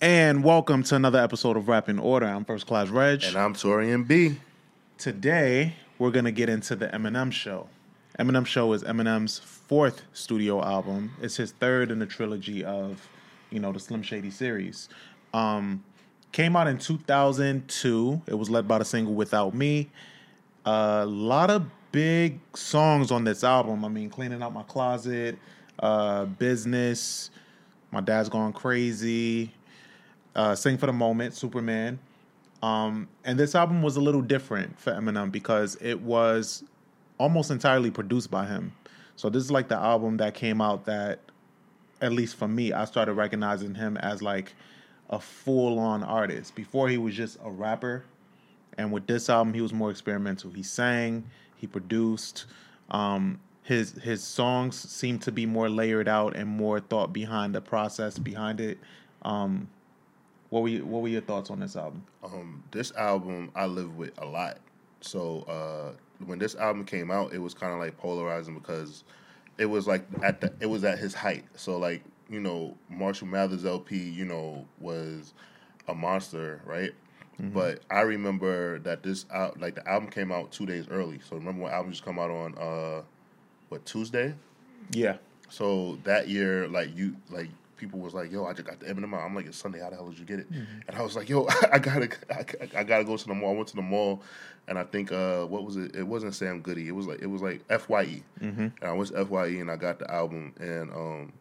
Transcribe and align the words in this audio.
And 0.00 0.42
welcome 0.42 0.82
to 0.82 0.96
another 0.96 1.18
episode 1.20 1.56
of 1.56 1.68
Rap 1.68 1.88
in 1.88 1.98
Order. 1.98 2.26
I'm 2.26 2.44
First 2.44 2.66
Class 2.66 2.88
Reg. 2.88 3.22
And 3.24 3.36
I'm 3.36 3.54
Torian 3.54 4.06
B. 4.06 4.38
Today, 4.98 5.76
we're 6.04 6.10
going 6.10 6.26
to 6.26 6.32
get 6.32 6.50
into 6.50 6.76
the 6.76 6.86
Eminem 6.88 7.32
Show. 7.32 7.66
Eminem 8.18 8.44
Show 8.44 8.74
is 8.74 8.84
Eminem's 8.84 9.38
fourth 9.38 10.02
studio 10.12 10.62
album. 10.62 11.10
It's 11.22 11.38
his 11.38 11.52
third 11.52 11.90
in 11.90 11.98
the 11.98 12.04
trilogy 12.04 12.62
of, 12.62 13.08
you 13.48 13.58
know, 13.58 13.72
the 13.72 13.80
Slim 13.80 14.02
Shady 14.02 14.30
series. 14.30 14.90
Um, 15.32 15.82
came 16.30 16.56
out 16.56 16.66
in 16.66 16.76
2002. 16.76 18.20
It 18.26 18.34
was 18.34 18.50
led 18.50 18.68
by 18.68 18.76
the 18.76 18.84
single 18.84 19.14
Without 19.14 19.54
Me. 19.54 19.88
A 20.66 21.06
lot 21.06 21.48
of 21.48 21.64
big 21.90 22.38
songs 22.54 23.10
on 23.10 23.24
this 23.24 23.42
album. 23.42 23.82
I 23.82 23.88
mean, 23.88 24.10
Cleaning 24.10 24.42
Out 24.42 24.52
My 24.52 24.64
Closet, 24.64 25.38
uh, 25.78 26.26
Business, 26.26 27.30
My 27.90 28.02
Dad's 28.02 28.28
Gone 28.28 28.52
Crazy, 28.52 29.50
uh, 30.36 30.54
Sing 30.54 30.76
for 30.76 30.84
the 30.84 30.92
Moment, 30.92 31.32
Superman. 31.32 31.98
Um, 32.64 33.08
and 33.24 33.38
this 33.38 33.54
album 33.54 33.82
was 33.82 33.96
a 33.96 34.00
little 34.00 34.22
different 34.22 34.80
for 34.80 34.90
Eminem 34.90 35.30
because 35.30 35.76
it 35.82 36.00
was 36.00 36.64
almost 37.18 37.50
entirely 37.50 37.90
produced 37.90 38.30
by 38.30 38.46
him. 38.46 38.72
So 39.16 39.28
this 39.28 39.44
is 39.44 39.50
like 39.50 39.68
the 39.68 39.76
album 39.76 40.16
that 40.16 40.32
came 40.32 40.62
out 40.62 40.86
that, 40.86 41.18
at 42.00 42.12
least 42.12 42.36
for 42.36 42.48
me, 42.48 42.72
I 42.72 42.86
started 42.86 43.12
recognizing 43.12 43.74
him 43.74 43.98
as 43.98 44.22
like 44.22 44.54
a 45.10 45.20
full-on 45.20 46.02
artist. 46.02 46.54
Before 46.54 46.88
he 46.88 46.96
was 46.96 47.14
just 47.14 47.36
a 47.44 47.50
rapper, 47.50 48.04
and 48.78 48.90
with 48.90 49.06
this 49.06 49.28
album, 49.28 49.52
he 49.52 49.60
was 49.60 49.74
more 49.74 49.90
experimental. 49.90 50.50
He 50.50 50.62
sang, 50.62 51.24
he 51.56 51.66
produced. 51.66 52.46
Um, 52.90 53.40
his 53.62 53.92
his 53.92 54.24
songs 54.24 54.76
seemed 54.76 55.20
to 55.22 55.32
be 55.32 55.44
more 55.44 55.68
layered 55.68 56.08
out 56.08 56.34
and 56.34 56.48
more 56.48 56.80
thought 56.80 57.12
behind 57.12 57.54
the 57.54 57.60
process 57.60 58.18
behind 58.18 58.58
it. 58.58 58.78
Um, 59.20 59.68
what 60.54 60.62
were 60.62 60.68
you, 60.68 60.86
what 60.86 61.02
were 61.02 61.08
your 61.08 61.20
thoughts 61.20 61.50
on 61.50 61.58
this 61.58 61.74
album? 61.74 62.04
Um, 62.22 62.62
this 62.70 62.92
album 62.92 63.50
I 63.56 63.66
live 63.66 63.96
with 63.96 64.12
a 64.18 64.24
lot. 64.24 64.58
So 65.00 65.40
uh, 65.48 65.98
when 66.24 66.38
this 66.38 66.54
album 66.54 66.84
came 66.84 67.10
out, 67.10 67.32
it 67.32 67.38
was 67.38 67.54
kind 67.54 67.72
of 67.72 67.80
like 67.80 67.98
polarizing 67.98 68.54
because 68.54 69.02
it 69.58 69.66
was 69.66 69.88
like 69.88 70.06
at 70.22 70.40
the 70.40 70.54
it 70.60 70.66
was 70.66 70.84
at 70.84 71.00
his 71.00 71.12
height. 71.12 71.44
So 71.56 71.76
like 71.76 72.04
you 72.30 72.38
know 72.38 72.76
Marshall 72.88 73.26
Mathers 73.26 73.64
LP, 73.64 73.96
you 73.96 74.24
know 74.24 74.64
was 74.78 75.34
a 75.88 75.94
monster, 75.94 76.60
right? 76.64 76.92
Mm-hmm. 77.42 77.52
But 77.52 77.80
I 77.90 78.02
remember 78.02 78.78
that 78.78 79.02
this 79.02 79.26
out 79.32 79.58
like 79.58 79.74
the 79.74 79.88
album 79.88 80.08
came 80.08 80.30
out 80.30 80.52
two 80.52 80.66
days 80.66 80.86
early. 80.88 81.18
So 81.28 81.34
remember 81.34 81.64
when 81.64 81.72
albums 81.72 81.96
just 81.96 82.04
come 82.04 82.20
out 82.20 82.30
on 82.30 82.56
uh 82.58 83.02
what 83.70 83.84
Tuesday? 83.84 84.36
Yeah. 84.92 85.16
So 85.48 85.98
that 86.04 86.28
year, 86.28 86.68
like 86.68 86.96
you 86.96 87.16
like 87.28 87.48
people 87.76 87.98
was 88.00 88.14
like, 88.14 88.30
"Yo, 88.30 88.44
I 88.44 88.52
just 88.52 88.66
got 88.66 88.80
the 88.80 88.86
Eminem 88.86 89.14
out." 89.14 89.24
I'm 89.24 89.34
like, 89.34 89.46
"It's 89.46 89.56
Sunday. 89.56 89.80
How 89.80 89.90
the 89.90 89.96
hell 89.96 90.08
did 90.08 90.18
you 90.18 90.24
get 90.24 90.40
it?" 90.40 90.52
Mm-hmm. 90.52 90.80
And 90.88 90.96
I 90.96 91.02
was 91.02 91.16
like, 91.16 91.28
"Yo, 91.28 91.46
I 91.72 91.78
gotta, 91.78 92.08
I, 92.30 92.78
I, 92.78 92.84
gotta 92.84 93.04
go 93.04 93.16
to 93.16 93.26
the 93.26 93.34
mall." 93.34 93.50
I 93.50 93.56
went 93.56 93.68
to 93.68 93.76
the 93.76 93.82
mall, 93.82 94.22
and 94.68 94.78
I 94.78 94.84
think, 94.84 95.12
uh, 95.12 95.44
what 95.44 95.64
was 95.64 95.76
it? 95.76 95.94
It 95.94 96.04
wasn't 96.04 96.34
Sam 96.34 96.60
Goody. 96.60 96.88
It 96.88 96.94
was 96.94 97.06
like, 97.06 97.20
it 97.20 97.26
was 97.26 97.42
like 97.42 97.66
FYE. 97.68 98.22
Mm-hmm. 98.40 98.60
And 98.60 98.72
I 98.82 98.92
went 98.92 99.10
to 99.10 99.24
FYE, 99.24 99.60
and 99.60 99.70
I 99.70 99.76
got 99.76 99.98
the 99.98 100.10
album, 100.10 100.54
and 100.58 100.90
um, 100.92 101.32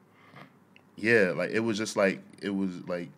yeah, 0.96 1.34
like 1.36 1.52
it 1.52 1.60
was 1.60 1.78
just 1.78 1.98
like 1.98 2.22
it 2.42 2.52
was 2.52 2.88
like 2.88 3.10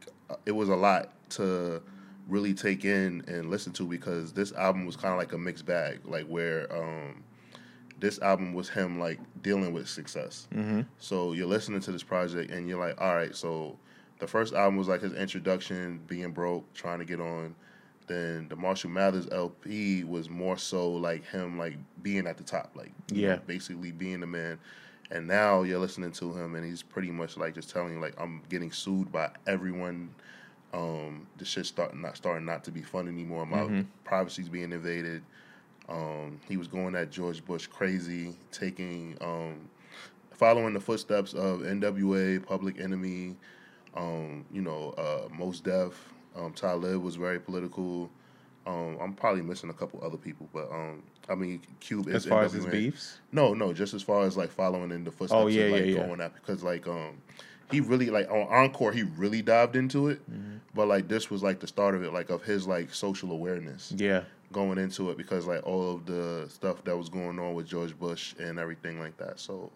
it 0.46 0.52
was 0.52 0.70
a 0.70 0.76
lot 0.76 1.10
to 1.32 1.82
really 2.28 2.54
take 2.54 2.86
in 2.86 3.24
and 3.28 3.50
listen 3.50 3.72
to 3.74 3.86
because 3.86 4.34
this 4.34 4.52
album 4.54 4.86
was 4.86 4.96
kind 4.96 5.14
of 5.14 5.20
like 5.20 5.34
a 5.34 5.38
mixed 5.38 5.66
bag, 5.66 6.00
like 6.06 6.26
where 6.26 6.72
um 6.76 7.24
this 8.00 8.20
album 8.22 8.54
was 8.54 8.70
him 8.70 9.00
like 9.00 9.20
dealing 9.42 9.74
with 9.74 9.88
success. 9.88 10.48
Mm-hmm. 10.54 10.82
So 11.00 11.34
you're 11.34 11.48
listening 11.48 11.80
to 11.82 11.92
this 11.92 12.04
project 12.04 12.52
and 12.52 12.68
you're 12.68 12.80
like, 12.80 13.00
all 13.00 13.16
right, 13.16 13.36
so 13.36 13.78
the 14.20 14.28
first 14.28 14.54
album 14.54 14.78
was 14.78 14.88
like 14.88 15.02
his 15.02 15.14
introduction, 15.14 16.02
being 16.08 16.32
broke, 16.32 16.72
trying 16.74 17.00
to 17.00 17.06
get 17.06 17.20
on. 17.20 17.56
Then 18.08 18.48
the 18.50 18.56
Marshall 18.56 18.92
Mathers 18.92 19.28
LP 19.32 20.04
was 20.04 20.30
more 20.30 20.58
so 20.58 20.92
like 20.92 21.26
him 21.26 21.58
like 21.58 21.78
being 22.04 22.28
at 22.28 22.38
the 22.38 22.44
top, 22.44 22.72
like 22.76 22.92
yeah, 23.12 23.38
basically 23.48 23.92
being 23.92 24.20
the 24.20 24.28
man. 24.28 24.60
And 25.12 25.28
now 25.28 25.64
you're 25.64 25.80
listening 25.80 26.12
to 26.14 26.34
him 26.34 26.56
and 26.56 26.66
he's 26.66 26.84
pretty 26.84 27.12
much 27.12 27.38
like 27.38 27.56
just 27.56 27.70
telling 27.70 27.94
you 27.94 28.00
like 28.00 28.14
I'm 28.20 28.44
getting 28.50 28.72
sued 28.72 29.12
by 29.12 29.32
everyone. 29.48 30.14
Um, 30.74 31.28
the 31.38 31.46
shit's 31.46 31.70
starting 31.70 32.02
not 32.02 32.18
starting 32.18 32.46
not 32.46 32.64
to 32.66 32.72
be 32.72 32.82
fun 32.82 33.08
anymore. 33.08 33.46
My 33.46 33.60
mm-hmm. 33.60 33.82
privacy's 34.04 34.50
being 34.50 34.72
invaded 34.72 35.24
um, 35.90 36.40
he 36.48 36.58
was 36.58 36.68
going 36.68 36.96
at 36.96 37.12
George 37.12 37.44
Bush 37.46 37.68
crazy, 37.68 38.36
taking, 38.52 39.18
um, 39.22 39.70
following 40.32 40.74
the 40.74 40.80
footsteps 40.80 41.34
of 41.34 41.62
NWA, 41.62 42.46
Public 42.46 42.80
Enemy, 42.80 43.36
um, 43.96 44.46
you 44.52 44.62
know, 44.62 44.94
uh, 44.98 45.34
Mos 45.34 45.60
Def. 45.60 46.14
Um, 46.36 46.54
Talib 46.54 47.02
was 47.02 47.16
very 47.16 47.40
political. 47.40 48.10
Um, 48.68 48.98
I'm 49.00 49.14
probably 49.14 49.42
missing 49.42 49.70
a 49.70 49.74
couple 49.74 50.04
other 50.04 50.18
people, 50.18 50.50
but 50.52 50.70
um, 50.72 51.04
I 51.30 51.36
mean, 51.36 51.62
Cube 51.80 52.08
is 52.08 52.16
as 52.16 52.26
far 52.26 52.42
NWA. 52.42 52.46
as 52.46 52.54
his 52.54 52.66
beefs. 52.66 53.20
No, 53.32 53.54
no, 53.54 53.72
just 53.72 53.94
as 53.94 54.02
far 54.02 54.24
as 54.24 54.36
like 54.36 54.50
following 54.52 54.92
in 54.92 55.04
the 55.04 55.12
footsteps. 55.12 55.40
Oh 55.40 55.48
yeah, 55.48 55.66
of, 55.66 55.72
like, 55.72 55.82
yeah, 55.82 55.88
yeah. 55.88 56.08
Going 56.08 56.20
at 56.20 56.34
because 56.34 56.64
like 56.64 56.88
um, 56.88 57.22
he 57.72 57.80
really 57.80 58.10
like 58.10 58.30
on 58.30 58.48
Encore 58.48 58.92
he 58.92 59.04
really 59.04 59.42
dived 59.42 59.76
into 59.76 60.10
it, 60.10 60.20
mm-hmm. 60.30 60.58
but 60.74 60.88
like 60.88 61.08
this 61.08 61.30
was 61.30 61.42
like 61.42 61.60
the 61.60 61.68
start 61.68 61.96
of 61.96 62.04
it, 62.04 62.12
like 62.12 62.30
of 62.30 62.44
his 62.44 62.68
like 62.68 62.94
social 62.94 63.32
awareness. 63.32 63.94
Yeah, 63.96 64.24
going 64.56 64.78
into 64.78 65.10
it 65.10 65.18
because 65.18 65.46
like 65.48 65.62
all 65.68 65.94
of 65.94 66.06
the 66.06 66.48
stuff 66.48 66.82
that 66.86 66.96
was 66.96 67.10
going 67.10 67.38
on 67.38 67.54
with 67.54 67.68
George 67.68 67.98
Bush 68.00 68.34
and 68.40 68.58
everything 68.58 68.98
like 69.02 69.18
that. 69.18 69.38
So 69.38 69.70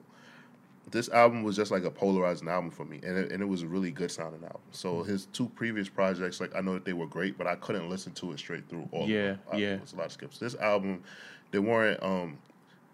this 0.89 1.09
album 1.09 1.43
was 1.43 1.57
just 1.57 1.69
like 1.69 1.83
a 1.83 1.91
polarizing 1.91 2.47
album 2.47 2.71
for 2.71 2.85
me, 2.85 3.01
and 3.03 3.17
it, 3.17 3.31
and 3.33 3.43
it 3.43 3.45
was 3.45 3.61
a 3.61 3.67
really 3.67 3.91
good 3.91 4.09
sounding 4.09 4.41
album. 4.41 4.61
So 4.71 4.93
mm-hmm. 4.93 5.11
his 5.11 5.25
two 5.33 5.49
previous 5.49 5.89
projects, 5.89 6.39
like 6.39 6.55
I 6.55 6.61
know 6.61 6.75
that 6.75 6.85
they 6.85 6.93
were 6.93 7.07
great, 7.07 7.37
but 7.37 7.45
I 7.45 7.55
couldn't 7.55 7.89
listen 7.89 8.13
to 8.13 8.31
it 8.31 8.39
straight 8.39 8.69
through. 8.69 8.87
All 8.93 9.07
yeah, 9.07 9.17
of 9.17 9.25
them. 9.25 9.39
I, 9.51 9.57
yeah, 9.57 9.73
it 9.73 9.81
was 9.81 9.93
a 9.93 9.97
lot 9.97 10.05
of 10.05 10.11
skips. 10.13 10.39
This 10.39 10.55
album, 10.55 11.03
they 11.51 11.59
weren't. 11.59 12.01
um 12.01 12.37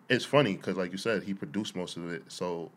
It's 0.10 0.26
funny 0.26 0.56
because, 0.56 0.78
like 0.78 0.92
you 0.92 0.98
said, 0.98 1.22
he 1.22 1.36
produced 1.36 1.76
most 1.76 1.98
of 1.98 2.12
it, 2.12 2.24
so 2.28 2.72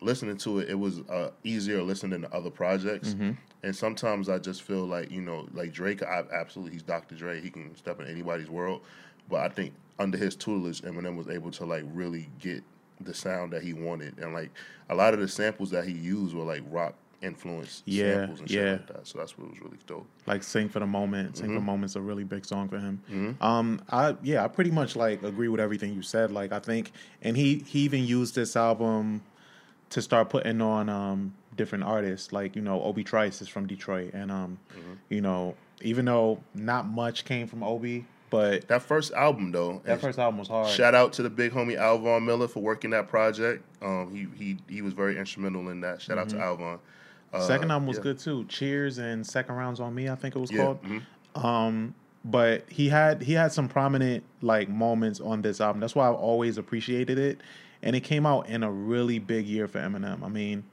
listening 0.00 0.36
to 0.38 0.60
it, 0.60 0.70
it 0.70 0.78
was 0.78 1.00
uh, 1.08 1.30
easier 1.44 1.82
listening 1.82 2.22
to 2.22 2.34
other 2.34 2.50
projects. 2.50 3.10
Mm-hmm. 3.10 3.32
And 3.62 3.76
sometimes 3.76 4.28
I 4.28 4.38
just 4.38 4.62
feel 4.62 4.86
like 4.86 5.10
you 5.10 5.20
know, 5.20 5.46
like 5.52 5.72
Drake, 5.72 6.02
I 6.02 6.22
absolutely 6.32 6.72
he's 6.72 6.82
Dr. 6.82 7.14
Dre. 7.14 7.40
He 7.40 7.50
can 7.50 7.76
step 7.76 8.00
in 8.00 8.06
anybody's 8.06 8.48
world, 8.48 8.82
but 9.28 9.40
I 9.40 9.48
think 9.48 9.74
under 9.98 10.16
his 10.16 10.34
tutelage, 10.34 10.80
Eminem 10.82 11.16
was 11.16 11.28
able 11.28 11.50
to 11.52 11.66
like 11.66 11.84
really 11.92 12.28
get 12.38 12.62
the 13.00 13.14
sound 13.14 13.52
that 13.52 13.62
he 13.62 13.72
wanted, 13.72 14.18
and 14.18 14.32
like 14.32 14.50
a 14.88 14.94
lot 14.94 15.14
of 15.14 15.20
the 15.20 15.28
samples 15.28 15.70
that 15.70 15.84
he 15.84 15.92
used 15.92 16.34
were 16.34 16.44
like 16.44 16.62
rock 16.70 16.94
influenced 17.22 17.82
yeah, 17.84 18.14
samples 18.14 18.40
and 18.40 18.50
yeah. 18.50 18.60
shit 18.60 18.72
like 18.72 18.86
that. 18.86 19.06
So 19.06 19.18
that's 19.18 19.36
what 19.36 19.50
was 19.50 19.60
really 19.60 19.76
dope. 19.86 20.06
Like 20.26 20.42
"Sing 20.42 20.68
for 20.70 20.80
the 20.80 20.86
Moment," 20.86 21.36
"Sing 21.36 21.46
Mm-hmm. 21.46 21.54
for 21.54 21.60
the 21.60 21.66
Moment's 21.66 21.96
a 21.96 22.00
really 22.00 22.24
big 22.24 22.46
song 22.46 22.68
for 22.68 22.78
him. 22.78 23.36
Um, 23.40 23.82
I 23.90 24.16
yeah, 24.22 24.42
I 24.42 24.48
pretty 24.48 24.70
much 24.70 24.96
like 24.96 25.22
agree 25.22 25.48
with 25.48 25.60
everything 25.60 25.92
you 25.92 26.02
said. 26.02 26.30
Like 26.30 26.52
I 26.52 26.60
think, 26.60 26.92
and 27.20 27.36
he 27.36 27.62
he 27.66 27.80
even 27.80 28.06
used 28.06 28.34
this 28.34 28.56
album 28.56 29.20
to 29.90 30.02
start 30.02 30.30
putting 30.30 30.60
on 30.60 30.88
um 30.88 31.34
different 31.56 31.84
artists. 31.84 32.32
Like 32.32 32.56
you 32.56 32.62
know, 32.62 32.82
Obi 32.82 33.04
Trice 33.04 33.42
is 33.42 33.48
from 33.48 33.66
Detroit, 33.66 34.12
and 34.14 34.30
um, 34.30 34.58
Mm-hmm. 34.72 34.92
you 35.08 35.20
know, 35.20 35.54
even 35.82 36.04
though 36.04 36.40
not 36.54 36.86
much 36.86 37.24
came 37.24 37.46
from 37.46 37.62
Obi, 37.62 38.06
but 38.30 38.68
That 38.68 38.82
first 38.82 39.12
album 39.12 39.50
though, 39.52 39.80
that 39.84 40.00
first 40.00 40.18
album 40.18 40.38
was 40.38 40.48
hard. 40.48 40.68
Shout 40.68 40.94
out 40.94 41.12
to 41.14 41.22
the 41.22 41.30
big 41.30 41.52
homie 41.52 41.76
Alvon 41.78 42.24
Miller 42.24 42.48
for 42.48 42.60
working 42.60 42.90
that 42.90 43.08
project. 43.08 43.64
Um, 43.82 44.14
he 44.14 44.26
he 44.44 44.58
he 44.68 44.82
was 44.82 44.92
very 44.94 45.18
instrumental 45.18 45.68
in 45.68 45.80
that. 45.82 46.00
Shout 46.00 46.18
out 46.18 46.28
to 46.30 46.36
Alvon. 46.36 46.78
Uh, 47.32 47.40
Second 47.46 47.70
album 47.70 47.86
was 47.86 47.96
yeah. 47.98 48.02
good 48.04 48.18
too. 48.18 48.44
Cheers 48.46 48.98
and 48.98 49.24
Second 49.26 49.54
Rounds 49.54 49.78
on 49.80 49.94
Me, 49.94 50.08
I 50.08 50.14
think 50.16 50.34
it 50.34 50.38
was 50.40 50.50
Yeah, 50.50 50.64
called. 50.64 50.82
mhm. 50.82 51.02
Um, 51.44 51.94
but 52.24 52.68
he 52.68 52.88
had 52.88 53.22
he 53.22 53.32
had 53.34 53.52
some 53.52 53.68
prominent 53.68 54.24
like 54.42 54.68
moments 54.68 55.20
on 55.20 55.42
this 55.42 55.60
album. 55.60 55.80
That's 55.80 55.94
why 55.94 56.08
I've 56.08 56.14
always 56.16 56.58
appreciated 56.58 57.18
it. 57.18 57.40
And 57.82 57.96
it 57.96 58.00
came 58.00 58.26
out 58.26 58.48
in 58.48 58.62
a 58.62 58.70
really 58.70 59.18
big 59.18 59.46
year 59.46 59.66
for 59.66 59.78
Eminem. 59.78 60.22
I 60.22 60.28
mean, 60.28 60.64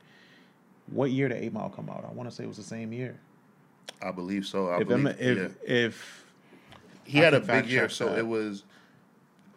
what 0.88 1.12
year 1.12 1.30
did 1.30 1.42
Eight 1.42 1.54
Mile 1.54 1.69
come 1.69 1.89
out? 1.89 2.06
I 2.07 2.13
want 2.13 2.30
to 2.30 2.36
say 2.36 2.44
it 2.44 2.48
was 2.48 2.57
the 2.57 2.63
same 2.63 2.92
year. 2.92 3.18
I 4.01 4.12
believe 4.12 4.45
so. 4.45 4.69
I 4.69 4.81
if 4.81 4.88
believe, 4.88 5.15
if 5.19 5.38
yeah. 5.38 5.74
if 5.75 6.25
he 7.06 7.21
I 7.21 7.24
had 7.24 7.33
a 7.33 7.39
big 7.39 7.68
year, 7.68 7.89
so 7.89 8.09
that. 8.09 8.19
it 8.19 8.27
was 8.27 8.63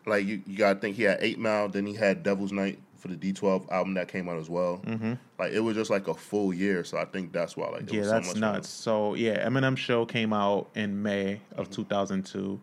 like 0.06 0.25
you, 0.25 0.43
you 0.47 0.56
gotta 0.56 0.79
think 0.79 0.97
he 0.97 1.02
had 1.02 1.19
Eight 1.20 1.38
Mile, 1.38 1.69
then 1.69 1.87
he 1.87 1.94
had 1.94 2.23
Devil's 2.23 2.52
Night 2.52 2.79
for 2.97 3.08
the 3.08 3.17
D12 3.17 3.70
album 3.70 3.94
that 3.94 4.08
came 4.08 4.29
out 4.29 4.38
as 4.38 4.49
well. 4.49 4.81
Mm-hmm. 4.87 5.14
Like 5.38 5.52
it 5.52 5.61
was 5.61 5.75
just 5.75 5.91
like 5.91 6.08
a 6.08 6.14
full 6.14 6.52
year, 6.52 6.85
so 6.85 6.99
I 6.99 7.05
think 7.05 7.32
that's 7.32 7.56
why 7.56 7.69
like 7.69 7.93
yeah, 7.93 8.00
was 8.00 8.08
so 8.08 8.14
that's 8.14 8.29
much 8.29 8.37
nuts. 8.37 8.69
So 8.69 9.14
yeah, 9.14 9.47
Eminem 9.47 9.76
show 9.76 10.06
came 10.06 10.32
out 10.32 10.69
in 10.75 11.02
May 11.02 11.41
of 11.56 11.67
Mm-hmm. 11.70 11.82
2002. 11.82 12.61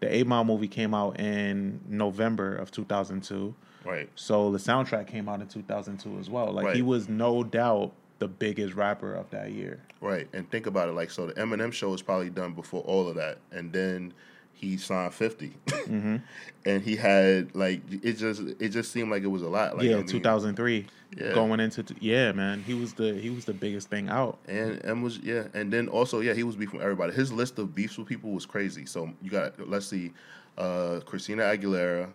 The 0.00 0.14
Eight 0.14 0.26
Mile 0.26 0.44
movie 0.44 0.68
came 0.68 0.94
out 0.94 1.20
in 1.20 1.80
November 1.88 2.56
of 2.56 2.70
2002. 2.70 3.54
Right. 3.84 4.08
So 4.14 4.50
the 4.50 4.58
soundtrack 4.58 5.06
came 5.06 5.28
out 5.28 5.40
in 5.40 5.48
2002 5.48 6.18
as 6.18 6.30
well. 6.30 6.52
Like 6.52 6.74
he 6.74 6.82
was 6.82 7.08
no 7.08 7.42
doubt 7.44 7.92
the 8.18 8.28
biggest 8.28 8.74
rapper 8.74 9.14
of 9.14 9.28
that 9.30 9.50
year. 9.50 9.80
Right, 10.00 10.28
and 10.32 10.48
think 10.50 10.66
about 10.66 10.88
it. 10.88 10.92
Like, 10.92 11.10
so 11.10 11.26
the 11.26 11.32
Eminem 11.34 11.72
show 11.72 11.90
was 11.90 12.02
probably 12.02 12.30
done 12.30 12.54
before 12.54 12.82
all 12.82 13.08
of 13.08 13.16
that, 13.16 13.38
and 13.50 13.72
then 13.72 14.14
he 14.52 14.76
signed 14.76 15.12
50 15.12 15.52
Mm-hmm. 15.66 16.16
and 16.64 16.82
he 16.82 16.94
had 16.94 17.54
like 17.56 17.82
it 17.90 18.12
just 18.12 18.40
it 18.60 18.68
just 18.68 18.92
seemed 18.92 19.10
like 19.10 19.24
it 19.24 19.28
was 19.28 19.42
a 19.42 19.48
lot. 19.48 19.76
Like, 19.76 19.86
yeah, 19.86 19.94
I 19.94 19.98
mean, 19.98 20.06
2003. 20.06 20.86
Yeah. 21.16 21.34
Going 21.34 21.58
into 21.60 21.82
t- 21.82 21.96
yeah, 22.00 22.32
man, 22.32 22.62
he 22.62 22.72
was 22.72 22.94
the 22.94 23.14
he 23.14 23.28
was 23.28 23.44
the 23.44 23.52
biggest 23.52 23.90
thing 23.90 24.08
out. 24.08 24.38
And 24.46 24.82
and 24.84 25.02
was 25.02 25.18
yeah, 25.18 25.48
and 25.52 25.72
then 25.72 25.88
also 25.88 26.20
yeah, 26.20 26.32
he 26.32 26.44
was 26.44 26.54
beefing 26.56 26.78
with 26.78 26.84
everybody. 26.84 27.12
His 27.12 27.32
list 27.32 27.58
of 27.58 27.74
beefs 27.74 27.98
with 27.98 28.06
people 28.06 28.30
was 28.30 28.46
crazy. 28.46 28.86
So 28.86 29.12
you 29.20 29.30
got 29.30 29.68
let's 29.68 29.86
see, 29.86 30.12
uh, 30.56 31.00
Christina 31.04 31.42
Aguilera, 31.42 32.08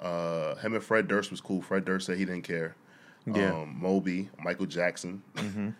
uh, 0.00 0.54
him 0.56 0.74
and 0.74 0.82
Fred 0.82 1.08
Durst 1.08 1.30
was 1.30 1.40
cool. 1.40 1.62
Fred 1.62 1.84
Durst 1.84 2.06
said 2.06 2.18
he 2.18 2.24
didn't 2.24 2.42
care. 2.42 2.74
Yeah. 3.26 3.52
Um, 3.52 3.76
Moby, 3.78 4.30
Michael 4.42 4.66
Jackson. 4.66 5.22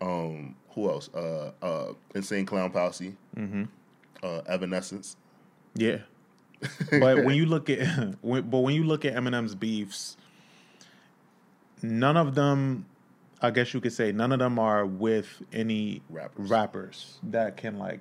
um, 0.00 0.54
who 0.70 0.88
else? 0.88 1.08
Uh, 1.14 1.52
uh, 1.62 1.92
Insane 2.14 2.46
Clown 2.46 2.70
Posse. 2.70 3.16
Mm-hmm. 3.36 3.64
Uh, 4.22 4.40
Evanescence. 4.46 5.16
Yeah. 5.74 5.98
but 6.90 7.24
when 7.24 7.36
you 7.36 7.46
look 7.46 7.68
at 7.68 8.14
when, 8.22 8.48
but 8.48 8.60
when 8.60 8.74
you 8.74 8.84
look 8.84 9.04
at 9.04 9.14
Eminem's 9.14 9.54
beefs, 9.54 10.16
none 11.82 12.16
of 12.16 12.34
them 12.34 12.86
I 13.44 13.50
guess 13.50 13.74
you 13.74 13.80
could 13.80 13.92
say 13.92 14.10
none 14.12 14.32
of 14.32 14.38
them 14.38 14.58
are 14.58 14.86
with 14.86 15.42
any 15.52 16.00
Rappers. 16.08 16.48
rappers 16.48 17.18
that 17.24 17.58
can 17.58 17.78
like 17.78 18.00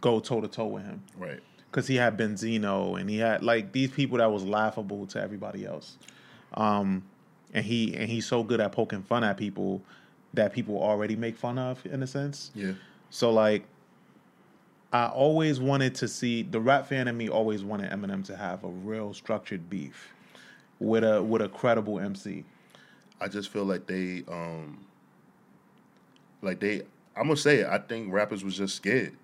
go 0.00 0.20
toe 0.20 0.40
to 0.40 0.48
toe 0.48 0.66
with 0.66 0.84
him. 0.84 1.02
Right. 1.16 1.40
Cuz 1.76 1.86
he 1.86 1.96
had 1.96 2.16
Benzino 2.16 2.98
and 2.98 3.10
he 3.10 3.18
had 3.18 3.42
like 3.42 3.72
these 3.72 3.90
people 3.90 4.16
that 4.16 4.32
was 4.32 4.44
laughable 4.44 5.06
to 5.08 5.20
everybody 5.20 5.66
else. 5.66 5.98
Um 6.54 7.04
and 7.52 7.64
he 7.64 7.94
and 7.94 8.08
he's 8.10 8.26
so 8.26 8.42
good 8.42 8.60
at 8.60 8.72
poking 8.72 9.02
fun 9.02 9.22
at 9.22 9.36
people 9.36 9.82
that 10.32 10.52
people 10.54 10.82
already 10.82 11.16
make 11.16 11.36
fun 11.36 11.58
of 11.58 11.84
in 11.84 12.02
a 12.02 12.06
sense. 12.06 12.50
Yeah. 12.54 12.72
So 13.10 13.30
like 13.30 13.66
I 14.92 15.08
always 15.08 15.60
wanted 15.60 15.94
to 15.96 16.08
see 16.08 16.42
the 16.42 16.60
rap 16.60 16.86
fan 16.86 17.08
in 17.08 17.16
me 17.18 17.28
always 17.28 17.62
wanted 17.62 17.90
Eminem 17.90 18.24
to 18.26 18.36
have 18.36 18.64
a 18.64 18.68
real 18.68 19.12
structured 19.12 19.68
beef 19.68 20.14
with 20.78 21.04
a 21.04 21.22
with 21.22 21.42
a 21.42 21.48
credible 21.48 22.00
MC. 22.00 22.44
I 23.20 23.28
just 23.28 23.50
feel 23.50 23.64
like 23.64 23.86
they, 23.86 24.24
um, 24.28 24.84
like 26.42 26.60
they. 26.60 26.82
I'm 27.16 27.24
gonna 27.24 27.36
say 27.36 27.60
it. 27.60 27.66
I 27.66 27.78
think 27.78 28.12
rappers 28.12 28.44
was 28.44 28.56
just 28.56 28.76
scared, 28.76 29.16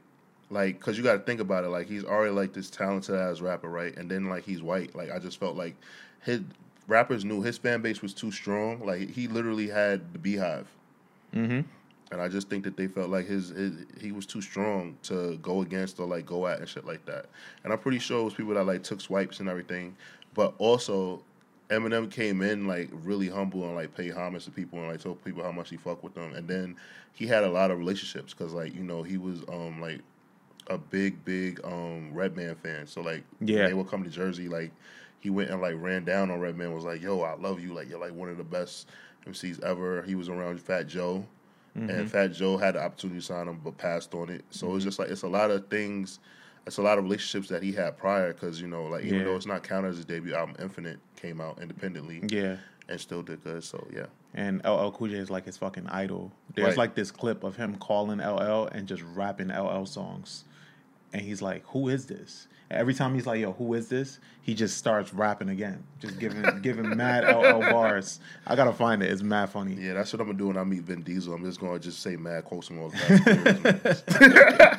like, 0.52 0.78
cause 0.80 0.96
you 0.96 1.02
got 1.02 1.14
to 1.14 1.18
think 1.20 1.40
about 1.40 1.64
it. 1.64 1.68
Like 1.70 1.88
he's 1.88 2.04
already 2.04 2.32
like 2.32 2.52
this 2.52 2.70
talented 2.70 3.16
ass 3.16 3.40
rapper, 3.40 3.68
right? 3.68 3.96
And 3.96 4.10
then 4.10 4.28
like 4.28 4.44
he's 4.44 4.62
white. 4.62 4.94
Like 4.94 5.10
I 5.10 5.18
just 5.18 5.40
felt 5.40 5.56
like 5.56 5.74
his 6.22 6.42
rappers 6.86 7.24
knew 7.24 7.42
his 7.42 7.58
fan 7.58 7.80
base 7.82 8.02
was 8.02 8.14
too 8.14 8.30
strong. 8.30 8.84
Like 8.86 9.10
he 9.10 9.28
literally 9.28 9.68
had 9.68 10.12
the 10.12 10.18
Beehive, 10.18 10.68
Mm-hmm. 11.34 11.60
and 12.12 12.20
I 12.20 12.28
just 12.28 12.48
think 12.50 12.64
that 12.64 12.76
they 12.76 12.86
felt 12.88 13.08
like 13.10 13.26
his, 13.26 13.48
his 13.48 13.72
he 14.00 14.12
was 14.12 14.26
too 14.26 14.42
strong 14.42 14.96
to 15.04 15.38
go 15.38 15.62
against 15.62 15.98
or 15.98 16.06
like 16.06 16.26
go 16.26 16.46
at 16.46 16.60
and 16.60 16.68
shit 16.68 16.84
like 16.86 17.04
that. 17.06 17.26
And 17.64 17.72
I'm 17.72 17.78
pretty 17.78 17.98
sure 17.98 18.20
it 18.20 18.24
was 18.24 18.34
people 18.34 18.54
that 18.54 18.66
like 18.66 18.82
took 18.82 19.00
swipes 19.00 19.40
and 19.40 19.48
everything, 19.48 19.96
but 20.34 20.54
also 20.58 21.22
Eminem 21.70 22.10
came 22.10 22.42
in 22.42 22.66
like 22.66 22.90
really 22.92 23.28
humble 23.30 23.64
and 23.64 23.74
like 23.74 23.96
paid 23.96 24.12
homage 24.12 24.44
to 24.44 24.50
people 24.50 24.78
and 24.80 24.88
like 24.88 25.00
told 25.00 25.24
people 25.24 25.42
how 25.42 25.52
much 25.52 25.70
he 25.70 25.78
fuck 25.78 26.02
with 26.02 26.14
them. 26.14 26.34
And 26.34 26.46
then 26.46 26.76
he 27.14 27.26
had 27.26 27.44
a 27.44 27.50
lot 27.50 27.70
of 27.70 27.78
relationships 27.78 28.34
because 28.34 28.52
like 28.52 28.74
you 28.74 28.82
know 28.82 29.02
he 29.02 29.16
was 29.16 29.42
um 29.48 29.80
like 29.80 30.00
a 30.68 30.78
big 30.78 31.24
big 31.24 31.60
um 31.64 32.12
Redman 32.12 32.54
fan. 32.56 32.86
So 32.86 33.00
like 33.00 33.24
Yeah. 33.40 33.66
they 33.66 33.74
would 33.74 33.88
come 33.88 34.04
to 34.04 34.10
Jersey 34.10 34.48
like 34.48 34.70
he 35.20 35.30
went 35.30 35.50
and 35.50 35.60
like 35.60 35.74
ran 35.78 36.04
down 36.04 36.30
on 36.30 36.40
Redman 36.40 36.72
was 36.74 36.84
like 36.84 37.02
yo 37.02 37.20
I 37.22 37.34
love 37.34 37.60
you 37.60 37.74
like 37.74 37.88
you're 37.88 37.98
like 38.00 38.14
one 38.14 38.28
of 38.28 38.36
the 38.36 38.44
best 38.44 38.88
MCs 39.26 39.62
ever. 39.62 40.02
He 40.02 40.14
was 40.14 40.28
around 40.28 40.60
Fat 40.60 40.86
Joe. 40.88 41.24
And 41.74 42.10
Fat 42.10 42.28
Joe 42.34 42.58
had 42.58 42.74
the 42.74 42.82
opportunity 42.84 43.20
to 43.20 43.24
sign 43.24 43.48
him, 43.48 43.58
but 43.64 43.78
passed 43.78 44.12
on 44.14 44.28
it. 44.28 44.44
So 44.50 44.76
it's 44.76 44.84
just 44.84 44.98
like 44.98 45.08
it's 45.08 45.22
a 45.22 45.28
lot 45.28 45.50
of 45.50 45.68
things. 45.68 46.18
It's 46.66 46.76
a 46.76 46.82
lot 46.82 46.98
of 46.98 47.04
relationships 47.04 47.48
that 47.48 47.62
he 47.62 47.72
had 47.72 47.96
prior, 47.96 48.34
because 48.34 48.60
you 48.60 48.68
know, 48.68 48.84
like 48.84 49.04
even 49.04 49.20
Yeah. 49.20 49.24
though 49.24 49.36
it's 49.36 49.46
not 49.46 49.62
counted 49.62 49.88
as 49.88 49.96
his 49.96 50.04
debut 50.04 50.34
album, 50.34 50.54
Infinite 50.60 50.98
came 51.16 51.40
out 51.40 51.62
independently 51.62 52.20
Yeah. 52.28 52.58
and 52.90 53.00
still 53.00 53.22
did 53.22 53.42
good. 53.42 53.64
So 53.64 53.86
yeah, 53.90 54.04
And 54.34 54.60
LL 54.66 54.90
Cool 54.92 55.08
J 55.08 55.14
is 55.14 55.30
like 55.30 55.46
his 55.46 55.56
fucking 55.56 55.86
idol. 55.86 56.30
There's 56.54 56.68
Right. 56.68 56.76
like 56.76 56.94
this 56.94 57.10
clip 57.10 57.42
of 57.42 57.56
him 57.56 57.76
calling 57.76 58.18
LL 58.20 58.66
and 58.70 58.86
just 58.86 59.02
rapping 59.14 59.48
LL 59.48 59.86
songs. 59.86 60.44
And 61.12 61.22
he's 61.22 61.42
like, 61.42 61.64
Who 61.68 61.88
is 61.88 62.06
this? 62.06 62.48
And 62.70 62.78
every 62.78 62.94
time 62.94 63.14
he's 63.14 63.26
like, 63.26 63.40
Yo, 63.40 63.52
who 63.52 63.74
is 63.74 63.88
this? 63.88 64.18
He 64.42 64.54
just 64.54 64.76
starts 64.78 65.12
rapping 65.14 65.50
again. 65.50 65.84
Just 66.00 66.18
giving 66.18 66.42
giving 66.62 66.96
mad 66.96 67.24
LL 67.24 67.60
bars. 67.70 68.20
I 68.46 68.56
gotta 68.56 68.72
find 68.72 69.02
it. 69.02 69.10
It's 69.10 69.22
mad 69.22 69.50
funny. 69.50 69.74
yeah, 69.74 69.92
that's 69.94 70.12
what 70.12 70.20
I'm 70.20 70.26
gonna 70.26 70.38
do 70.38 70.48
when 70.48 70.56
I 70.56 70.64
meet 70.64 70.82
Vin 70.82 71.02
Diesel. 71.02 71.34
I'm 71.34 71.44
just 71.44 71.60
gonna 71.60 71.78
just 71.78 72.00
say 72.00 72.16
mad 72.16 72.44
quotes 72.44 72.66
from 72.68 72.80
all 72.80 72.88
the 72.90 72.96
Fast 72.96 73.26
and 73.26 73.40
Furious 73.42 73.64
movies. 73.64 74.02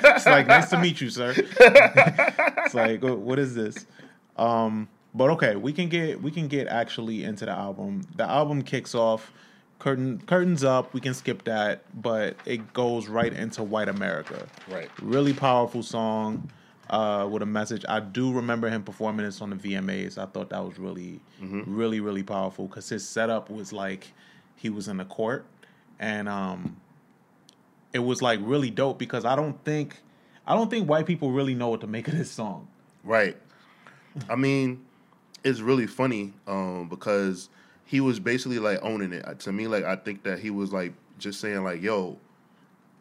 it's 0.03 0.25
like 0.25 0.47
nice 0.47 0.69
to 0.71 0.79
meet 0.79 0.99
you, 1.01 1.09
sir. 1.09 1.33
it's 1.37 2.73
like 2.73 3.03
"Oh, 3.03 3.15
what 3.15 3.39
is 3.39 3.55
this? 3.55 3.85
Um, 4.37 4.89
but 5.13 5.29
okay, 5.31 5.55
we 5.55 5.71
can 5.71 5.89
get 5.89 6.21
we 6.21 6.31
can 6.31 6.47
get 6.47 6.67
actually 6.67 7.23
into 7.23 7.45
the 7.45 7.51
album. 7.51 8.01
The 8.15 8.23
album 8.23 8.63
kicks 8.63 8.95
off, 8.95 9.31
curtain 9.83 10.21
curtains 10.25 10.63
up. 10.63 10.93
We 10.93 11.01
can 11.01 11.13
skip 11.13 11.43
that, 11.43 11.83
but 12.01 12.37
it 12.45 12.71
goes 12.73 13.07
right 13.09 13.33
into 13.33 13.63
White 13.63 13.89
America. 13.89 14.47
Right. 14.71 14.89
Really 15.01 15.33
powerful 15.33 15.83
song. 15.83 16.49
Uh, 16.89 17.27
with 17.31 17.41
a 17.41 17.45
message, 17.45 17.85
I 17.87 18.01
do 18.01 18.31
remember 18.31 18.69
him 18.69 18.83
performing 18.83 19.25
this 19.25 19.41
on 19.41 19.49
the 19.49 19.55
VMAs. 19.55 20.17
I 20.17 20.25
thought 20.25 20.49
that 20.49 20.63
was 20.63 20.77
really, 20.77 21.19
really, 21.65 22.01
really 22.01 22.23
powerful 22.23 22.67
because 22.67 22.87
his 22.89 23.07
setup 23.07 23.49
was 23.49 23.71
like 23.73 24.11
he 24.57 24.69
was 24.69 24.87
in 24.87 24.97
the 24.97 25.05
court, 25.05 25.45
and 25.97 26.27
um, 26.27 26.75
it 27.93 27.99
was 27.99 28.21
like 28.21 28.39
really 28.43 28.69
dope 28.69 28.99
because 28.99 29.25
I 29.25 29.35
don't 29.35 29.63
think 29.63 29.97
I 30.45 30.55
don't 30.55 30.69
think 30.69 30.89
white 30.89 31.05
people 31.05 31.31
really 31.31 31.55
know 31.55 31.69
what 31.69 31.81
to 31.81 31.87
make 31.87 32.07
of 32.07 32.17
this 32.17 32.29
song. 32.29 32.67
Right. 33.03 33.37
I 34.29 34.35
mean, 34.35 34.85
it's 35.43 35.61
really 35.61 35.87
funny 35.87 36.33
um, 36.47 36.89
because 36.89 37.49
he 37.93 38.01
was 38.01 38.19
basically 38.19 38.57
like 38.57 38.79
owning 38.81 39.13
it. 39.13 39.39
To 39.41 39.51
me, 39.51 39.67
like 39.67 39.83
I 39.83 39.95
think 39.95 40.23
that 40.23 40.39
he 40.39 40.49
was 40.49 40.73
like 40.73 40.93
just 41.19 41.39
saying 41.39 41.63
like, 41.63 41.79
"Yo, 41.79 42.17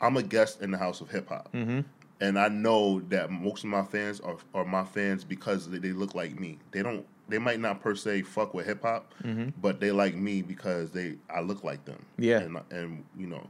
I'm 0.03 0.19
a 0.19 0.23
guest 0.23 0.61
in 0.61 0.71
the 0.71 0.77
house 0.77 1.00
of 1.00 1.11
hip 1.11 1.31
hop." 1.31 1.50
Mm-hmm. 1.55 1.81
and 2.21 2.39
I 2.39 2.49
know 2.49 3.00
that 3.09 3.31
most 3.31 3.65
of 3.65 3.71
my 3.71 3.85
fans 3.85 4.21
are 4.21 4.37
are 4.53 4.67
my 4.67 4.85
fans 4.85 5.25
because 5.25 5.71
they, 5.71 5.79
they 5.79 5.93
look 5.93 6.15
like 6.15 6.39
me. 6.39 6.59
They 6.73 6.83
don't. 6.83 7.06
They 7.27 7.39
might 7.39 7.59
not 7.59 7.81
per 7.81 7.94
se 7.94 8.21
fuck 8.23 8.53
with 8.53 8.67
hip 8.67 8.82
hop, 8.82 9.15
but 9.63 9.81
they 9.81 9.93
like 9.93 10.15
me 10.15 10.43
because 10.43 10.91
they 10.91 11.15
I 11.31 11.41
look 11.41 11.65
like 11.65 11.87
them. 11.87 12.05
Yeah. 12.19 12.41
and 12.41 12.58
and 12.70 13.05
you 13.17 13.29
know, 13.29 13.46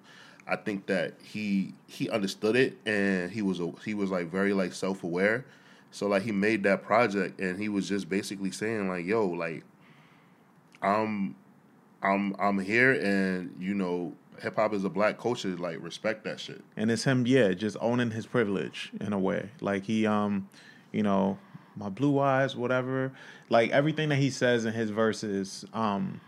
I 0.47 0.55
think 0.55 0.87
that 0.87 1.15
he 1.25 1.75
he 1.89 2.09
understood 2.09 2.55
it 2.55 2.79
and 2.87 3.33
he 3.33 3.43
was 3.43 3.59
a, 3.59 3.73
he 3.85 3.95
was 3.95 4.13
like 4.13 4.31
very 4.31 4.53
like 4.53 4.75
self 4.75 5.03
aware. 5.03 5.45
So 5.91 6.07
like 6.07 6.23
he 6.23 6.31
made 6.31 6.63
that 6.63 6.85
project 6.85 7.41
and 7.41 7.59
he 7.59 7.69
was 7.69 7.89
just 7.89 8.09
basically 8.09 8.53
saying 8.53 8.89
like, 8.89 9.05
yo, 9.05 9.27
like 9.27 9.65
I'm 10.83 11.37
I'm 12.03 12.35
I'm 12.39 12.59
here 12.59 12.93
and 12.93 13.55
you 13.59 13.75
know 13.75 14.15
hip 14.41 14.57
hop 14.57 14.75
is 14.75 14.85
a 14.85 14.91
black 14.91 15.19
culture. 15.19 15.57
Like 15.57 15.79
respect 15.81 16.25
that 16.25 16.41
shit. 16.41 16.63
And 16.77 16.91
it's 16.91 17.05
him, 17.05 17.27
yeah, 17.27 17.53
just 17.53 17.77
owning 17.81 18.11
his 18.11 18.27
privilege 18.27 18.91
in 19.01 19.13
a 19.13 19.19
way. 19.19 19.51
Like 19.61 19.85
he, 19.85 20.07
um, 20.07 20.49
you 20.91 21.03
know, 21.03 21.39
my 21.77 21.89
blue 21.89 22.19
eyes, 22.19 22.57
whatever. 22.57 23.13
Like 23.49 23.71
everything 23.71 24.09
that 24.09 24.17
he 24.17 24.31
says 24.31 24.65
in 24.65 24.73
his 24.73 24.91
verses, 24.91 25.65
um, 25.73 26.21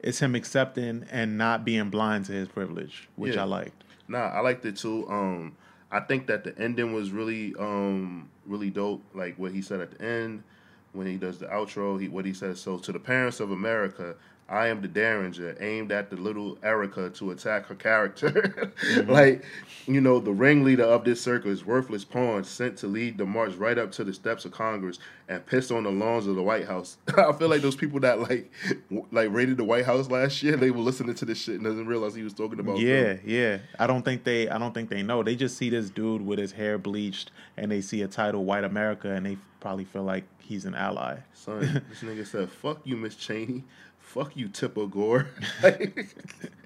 it's 0.00 0.18
him 0.18 0.34
accepting 0.34 1.06
and 1.10 1.38
not 1.38 1.64
being 1.64 1.90
blind 1.90 2.24
to 2.26 2.32
his 2.32 2.48
privilege, 2.48 3.08
which 3.16 3.36
Yeah. 3.36 3.42
I 3.42 3.44
liked. 3.44 3.84
Nah, 4.08 4.18
I 4.18 4.40
liked 4.40 4.64
it 4.64 4.76
too. 4.76 5.06
Um, 5.08 5.56
I 5.92 6.00
think 6.00 6.26
that 6.26 6.44
the 6.44 6.58
ending 6.58 6.92
was 6.92 7.10
really, 7.12 7.54
um, 7.58 8.28
really 8.46 8.70
dope. 8.70 9.02
Like 9.14 9.38
what 9.38 9.52
he 9.52 9.62
said 9.62 9.80
at 9.80 9.96
the 9.96 10.04
end 10.04 10.42
when 10.92 11.06
he 11.06 11.16
does 11.16 11.38
the 11.38 11.46
outro. 11.46 12.00
He 12.00 12.08
what 12.08 12.24
he 12.24 12.32
says. 12.32 12.60
So 12.60 12.78
to 12.78 12.92
the 12.92 12.98
parents 12.98 13.40
of 13.40 13.50
America, 13.50 14.14
I 14.50 14.66
am 14.66 14.82
the 14.82 14.88
Derringer, 14.88 15.56
aimed 15.60 15.92
at 15.92 16.10
the 16.10 16.16
little 16.16 16.58
Erica 16.64 17.08
to 17.10 17.30
attack 17.30 17.66
her 17.66 17.74
character. 17.76 18.72
Mm-hmm. 18.80 19.10
like, 19.10 19.44
you 19.86 20.00
know, 20.00 20.18
the 20.18 20.32
ringleader 20.32 20.84
of 20.84 21.04
this 21.04 21.20
circle 21.20 21.50
is 21.50 21.64
worthless 21.64 22.04
pawn 22.04 22.42
sent 22.44 22.78
to 22.78 22.86
lead 22.86 23.18
the 23.18 23.26
march 23.26 23.54
right 23.54 23.76
up 23.78 23.92
to 23.92 24.04
the 24.04 24.12
steps 24.12 24.44
of 24.44 24.52
Congress 24.52 24.98
and 25.28 25.44
piss 25.44 25.70
on 25.70 25.84
the 25.84 25.90
lawns 25.90 26.26
of 26.26 26.34
the 26.34 26.42
White 26.42 26.66
House. 26.66 26.96
I 27.16 27.32
feel 27.32 27.48
like 27.48 27.60
those 27.62 27.76
people 27.76 28.00
that 28.00 28.20
like, 28.20 28.50
w- 28.88 29.06
like 29.12 29.28
raided 29.30 29.58
the 29.58 29.64
White 29.64 29.84
House 29.84 30.08
last 30.10 30.42
year, 30.42 30.56
they 30.56 30.70
were 30.70 30.80
listening 30.80 31.14
to 31.16 31.24
this 31.24 31.38
shit 31.38 31.56
and 31.56 31.64
doesn't 31.64 31.86
realize 31.86 32.14
he 32.14 32.22
was 32.22 32.32
talking 32.34 32.58
about. 32.58 32.76
them. 32.76 32.86
Yeah, 32.86 33.16
yeah. 33.24 33.58
I 33.78 33.86
don't 33.86 34.02
think 34.04 34.24
they. 34.24 34.48
I 34.48 34.58
don't 34.58 34.72
think 34.74 34.88
they 34.90 35.02
know. 35.02 35.22
They 35.22 35.36
just 35.36 35.56
see 35.56 35.70
this 35.70 35.90
dude 35.90 36.22
with 36.24 36.38
his 36.38 36.52
hair 36.52 36.78
bleached, 36.78 37.30
and 37.56 37.70
they 37.70 37.80
see 37.82 38.02
a 38.02 38.08
title 38.08 38.44
"White 38.44 38.64
America," 38.64 39.10
and 39.12 39.24
they 39.26 39.36
probably 39.60 39.84
feel 39.84 40.04
like 40.04 40.24
he's 40.38 40.64
an 40.64 40.74
ally. 40.74 41.18
Son, 41.34 41.60
this 41.90 42.00
nigga 42.02 42.26
said, 42.26 42.50
"Fuck 42.50 42.80
you, 42.84 42.96
Miss 42.96 43.14
Cheney. 43.14 43.62
Fuck 44.10 44.36
you, 44.36 44.48
Tipper 44.48 44.86
Gore." 44.86 45.28
like, 45.62 46.16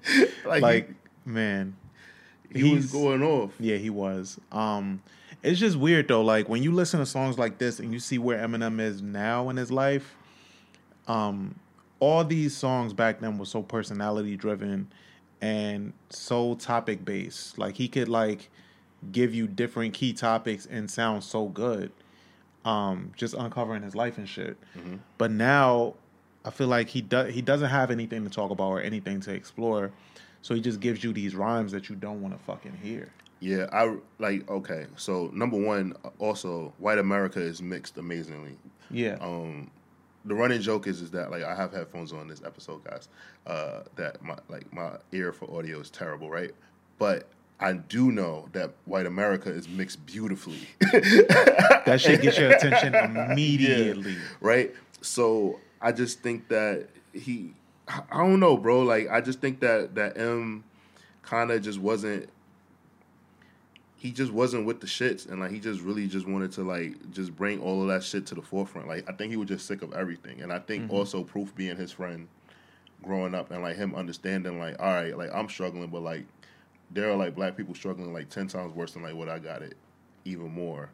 like, 0.45 0.61
Like, 0.61 0.89
man, 1.25 1.75
he, 2.51 2.73
was 2.73 2.91
going 2.91 3.21
off. 3.21 3.53
Yeah, 3.59 3.77
he 3.77 3.91
was. 3.91 4.39
Um, 4.51 5.03
It's 5.43 5.59
just 5.59 5.77
weird 5.77 6.07
though. 6.07 6.23
Like 6.23 6.49
when 6.49 6.63
you 6.63 6.71
listen 6.71 6.99
to 6.99 7.05
songs 7.05 7.37
like 7.37 7.59
this 7.59 7.79
and 7.79 7.93
you 7.93 7.99
see 7.99 8.17
where 8.17 8.39
Eminem 8.39 8.79
is 8.79 9.03
now 9.03 9.49
in 9.49 9.57
his 9.57 9.71
life, 9.71 10.15
um, 11.07 11.53
all 11.99 12.23
these 12.23 12.57
songs 12.57 12.93
back 12.93 13.19
then 13.19 13.37
were 13.37 13.45
so 13.45 13.61
personality 13.61 14.35
driven 14.35 14.91
and 15.39 15.93
so 16.09 16.55
topic 16.55 17.05
based. 17.05 17.59
Like 17.59 17.75
he 17.75 17.87
could 17.87 18.09
like 18.09 18.49
give 19.11 19.35
you 19.35 19.45
different 19.45 19.93
key 19.93 20.13
topics 20.13 20.65
and 20.65 20.89
sound 20.89 21.23
so 21.23 21.45
good. 21.47 21.91
Um, 22.63 23.11
just 23.15 23.35
uncovering 23.35 23.83
his 23.83 23.93
life 23.93 24.17
and 24.17 24.27
shit. 24.27 24.57
Mm-hmm. 24.75 24.95
But 25.19 25.29
now 25.29 25.93
I 26.45 26.51
feel 26.51 26.67
like 26.67 26.87
he 26.87 27.01
does 27.01 27.33
he 27.33 27.41
doesn't 27.41 27.69
have 27.69 27.89
anything 27.91 28.23
to 28.23 28.29
talk 28.29 28.51
about 28.51 28.69
or 28.69 28.79
anything 28.81 29.19
to 29.21 29.33
explore. 29.33 29.91
So 30.43 30.53
he 30.53 30.61
just 30.61 30.79
gives 30.79 31.03
you 31.03 31.11
these 31.11 31.35
rhymes 31.35 31.71
that 31.71 31.89
you 31.89 31.95
don't 31.95 32.21
want 32.21 32.37
to 32.37 32.43
fucking 32.43 32.77
hear. 32.83 33.09
Yeah, 33.39 33.65
I 33.73 33.97
like. 34.19 34.49
Okay, 34.49 34.85
so 34.95 35.31
number 35.33 35.57
one, 35.57 35.95
also, 36.19 36.71
white 36.77 36.99
America 36.99 37.41
is 37.41 37.61
mixed 37.63 37.97
amazingly. 37.97 38.57
Yeah. 38.91 39.17
Um, 39.19 39.71
the 40.23 40.35
running 40.35 40.61
joke 40.61 40.85
is 40.87 41.01
is 41.01 41.11
that 41.11 41.31
like 41.31 41.43
I 41.43 41.55
have 41.55 41.73
headphones 41.73 42.13
on 42.13 42.27
this 42.27 42.41
episode, 42.45 42.83
guys. 42.83 43.09
Uh, 43.47 43.81
that 43.95 44.21
my 44.23 44.37
like 44.47 44.71
my 44.71 44.91
ear 45.11 45.33
for 45.33 45.51
audio 45.57 45.79
is 45.79 45.89
terrible, 45.89 46.29
right? 46.29 46.51
But 46.99 47.27
I 47.59 47.73
do 47.73 48.11
know 48.11 48.47
that 48.53 48.71
white 48.85 49.07
America 49.07 49.49
is 49.49 49.67
mixed 49.67 50.05
beautifully. 50.05 50.67
that 50.79 51.97
should 51.99 52.21
get 52.21 52.37
your 52.37 52.51
attention 52.55 52.93
immediately. 52.93 54.13
Yeah, 54.13 54.19
right? 54.41 54.75
So 55.01 55.59
I 55.85 55.91
just 55.91 56.21
think 56.21 56.47
that 56.47 56.87
he, 57.13 57.53
I 57.87 58.17
don't 58.17 58.39
know, 58.39 58.57
bro. 58.57 58.81
Like 58.81 59.07
I 59.09 59.21
just 59.21 59.39
think 59.39 59.59
that 59.59 59.93
that 59.95 60.17
M 60.17 60.63
kind 61.21 61.51
of 61.51 61.61
just 61.61 61.77
wasn't. 61.79 62.27
He 63.97 64.11
just 64.11 64.31
wasn't 64.31 64.65
with 64.65 64.81
the 64.81 64.87
shits, 64.87 65.29
and 65.29 65.39
like 65.39 65.51
he 65.51 65.59
just 65.59 65.81
really 65.81 66.07
just 66.07 66.27
wanted 66.27 66.51
to 66.53 66.63
like 66.63 67.11
just 67.11 67.35
bring 67.35 67.59
all 67.61 67.83
of 67.83 67.87
that 67.89 68.03
shit 68.03 68.25
to 68.27 68.35
the 68.35 68.41
forefront. 68.41 68.87
Like 68.87 69.07
I 69.09 69.13
think 69.13 69.29
he 69.29 69.37
was 69.37 69.47
just 69.47 69.67
sick 69.67 69.83
of 69.83 69.93
everything, 69.93 70.41
and 70.41 70.51
I 70.51 70.57
think 70.59 70.85
Mm-hmm. 70.85 70.95
also 70.95 71.23
Proof 71.23 71.55
being 71.55 71.75
his 71.77 71.91
friend, 71.91 72.27
growing 73.03 73.35
up, 73.35 73.51
and 73.51 73.61
like 73.61 73.75
him 73.77 73.93
understanding 73.95 74.59
like 74.59 74.75
all 74.79 74.91
right, 74.91 75.15
like 75.15 75.29
I'm 75.33 75.49
struggling, 75.49 75.87
but 75.89 76.01
like 76.01 76.25
there 76.91 77.11
are 77.11 77.15
like 77.15 77.35
black 77.35 77.55
people 77.55 77.75
struggling 77.75 78.11
like 78.11 78.29
ten 78.29 78.47
times 78.47 78.73
worse 78.73 78.93
than 78.93 79.03
like 79.03 79.15
what 79.15 79.29
I 79.29 79.37
got 79.37 79.61
it, 79.61 79.75
even 80.25 80.51
more. 80.51 80.89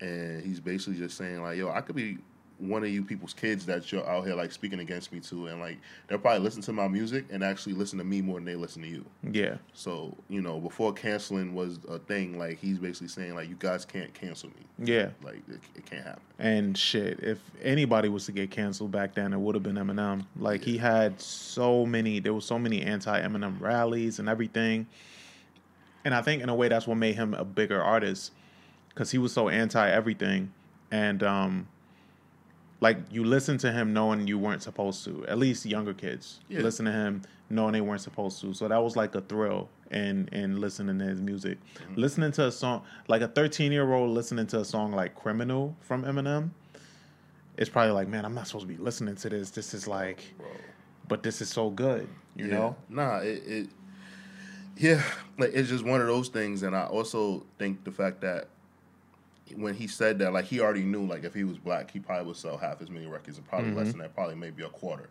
And 0.00 0.44
he's 0.44 0.58
basically 0.58 0.98
just 0.98 1.16
saying 1.16 1.40
like, 1.42 1.56
yo, 1.56 1.70
I 1.70 1.80
could 1.80 1.96
be 1.96 2.18
one 2.58 2.82
of 2.84 2.88
you 2.88 3.02
people's 3.04 3.34
kids 3.34 3.66
that 3.66 3.90
you're 3.90 4.08
out 4.08 4.24
here 4.26 4.34
like 4.34 4.52
speaking 4.52 4.78
against 4.80 5.12
me 5.12 5.20
to, 5.20 5.46
and 5.48 5.60
like 5.60 5.78
they'll 6.08 6.18
probably 6.18 6.40
listen 6.40 6.62
to 6.62 6.72
my 6.72 6.86
music 6.88 7.24
and 7.30 7.42
actually 7.42 7.72
listen 7.74 7.98
to 7.98 8.04
me 8.04 8.22
more 8.22 8.36
than 8.36 8.44
they 8.44 8.54
listen 8.54 8.82
to 8.82 8.88
you. 8.88 9.04
Yeah. 9.30 9.56
So 9.72 10.16
you 10.28 10.40
know, 10.40 10.60
before 10.60 10.92
canceling 10.92 11.54
was 11.54 11.78
a 11.88 11.98
thing, 11.98 12.38
like 12.38 12.58
he's 12.58 12.78
basically 12.78 13.08
saying 13.08 13.34
like, 13.34 13.48
you 13.48 13.56
guys 13.58 13.84
can't 13.84 14.12
cancel 14.14 14.50
me, 14.50 14.64
Yeah. 14.86 15.10
like 15.22 15.42
it, 15.48 15.60
it 15.74 15.84
can't 15.86 16.04
happen. 16.04 16.22
And 16.38 16.78
shit, 16.78 17.20
if 17.20 17.38
anybody 17.62 18.08
was 18.08 18.26
to 18.26 18.32
get 18.32 18.50
canceled 18.50 18.92
back 18.92 19.14
then, 19.14 19.32
it 19.32 19.38
would 19.40 19.54
have 19.54 19.62
been 19.64 19.76
Eminem. 19.76 20.24
Like 20.38 20.62
he 20.62 20.78
had 20.78 21.20
so 21.20 21.84
many, 21.84 22.20
there 22.20 22.34
was 22.34 22.44
so 22.44 22.58
many 22.58 22.82
anti-Eminem 22.82 23.60
rallies 23.60 24.18
and 24.18 24.28
everything. 24.28 24.86
And 26.04 26.14
I 26.14 26.22
think 26.22 26.42
in 26.42 26.48
a 26.48 26.54
way 26.54 26.68
that's 26.68 26.86
what 26.86 26.96
made 26.98 27.14
him 27.16 27.34
a 27.34 27.44
bigger 27.44 27.82
artist, 27.82 28.32
because 28.90 29.10
he 29.10 29.18
was 29.18 29.32
so 29.32 29.48
anti 29.48 29.88
everything, 29.90 30.52
and 30.90 31.22
um, 31.22 31.66
like 32.86 32.98
you 33.10 33.22
listen 33.24 33.56
to 33.58 33.72
him 33.72 33.92
knowing 33.98 34.26
you 34.26 34.38
weren't 34.38 34.62
supposed 34.62 35.04
to. 35.06 35.12
At 35.26 35.38
least 35.38 35.64
younger 35.66 35.94
kids 35.94 36.40
Yeah. 36.48 36.60
listen 36.60 36.84
to 36.86 36.92
him 36.92 37.22
knowing 37.50 37.72
they 37.72 37.80
weren't 37.88 38.00
supposed 38.08 38.40
to. 38.42 38.52
So 38.54 38.68
that 38.68 38.82
was 38.86 38.94
like 39.02 39.14
a 39.14 39.22
thrill 39.30 39.68
in 39.90 40.28
in 40.32 40.60
listening 40.60 40.98
to 40.98 41.04
his 41.12 41.20
music. 41.20 41.56
Mm-hmm. 41.58 42.00
Listening 42.04 42.32
to 42.32 42.46
a 42.46 42.52
song 42.52 42.82
like 43.08 43.22
a 43.22 43.28
13 43.28 43.72
year 43.72 43.92
old 43.92 44.10
listening 44.10 44.46
to 44.48 44.60
a 44.60 44.64
song 44.64 44.92
like 44.92 45.14
"Criminal" 45.14 45.74
from 45.80 46.04
Eminem. 46.04 46.50
It's 47.56 47.70
probably 47.70 47.92
like, 47.92 48.08
man, 48.08 48.24
I'm 48.24 48.34
not 48.34 48.46
supposed 48.48 48.66
to 48.68 48.72
be 48.76 48.82
listening 48.88 49.14
to 49.16 49.28
this. 49.28 49.50
This 49.50 49.74
is 49.74 49.86
like, 49.86 50.20
Bro. 50.38 50.48
but 51.08 51.22
this 51.22 51.40
is 51.40 51.48
so 51.48 51.70
good, 51.70 52.08
you 52.34 52.46
Yeah. 52.46 52.54
know? 52.56 52.76
Nah, 52.88 53.18
it, 53.18 53.42
it 53.46 53.68
yeah, 54.76 55.00
like 55.38 55.52
it's 55.54 55.68
just 55.68 55.84
one 55.84 56.00
of 56.00 56.08
those 56.08 56.28
things, 56.28 56.64
and 56.64 56.74
I 56.74 56.84
also 56.86 57.46
think 57.60 57.84
the 57.84 57.92
fact 57.92 58.20
that 58.22 58.48
when 59.56 59.74
he 59.74 59.86
said 59.86 60.18
that, 60.20 60.32
like 60.32 60.46
he 60.46 60.60
already 60.60 60.84
knew, 60.84 61.06
like 61.06 61.24
if 61.24 61.34
he 61.34 61.44
was 61.44 61.58
black, 61.58 61.90
he 61.90 62.00
probably 62.00 62.26
would 62.26 62.36
sell 62.36 62.56
half 62.56 62.80
as 62.80 62.88
many 62.88 63.06
records, 63.06 63.36
and 63.36 63.46
probably 63.46 63.70
less 63.72 63.90
than 63.90 63.98
that, 63.98 64.14
probably 64.14 64.34
maybe 64.34 64.62
a 64.62 64.68
quarter 64.68 65.10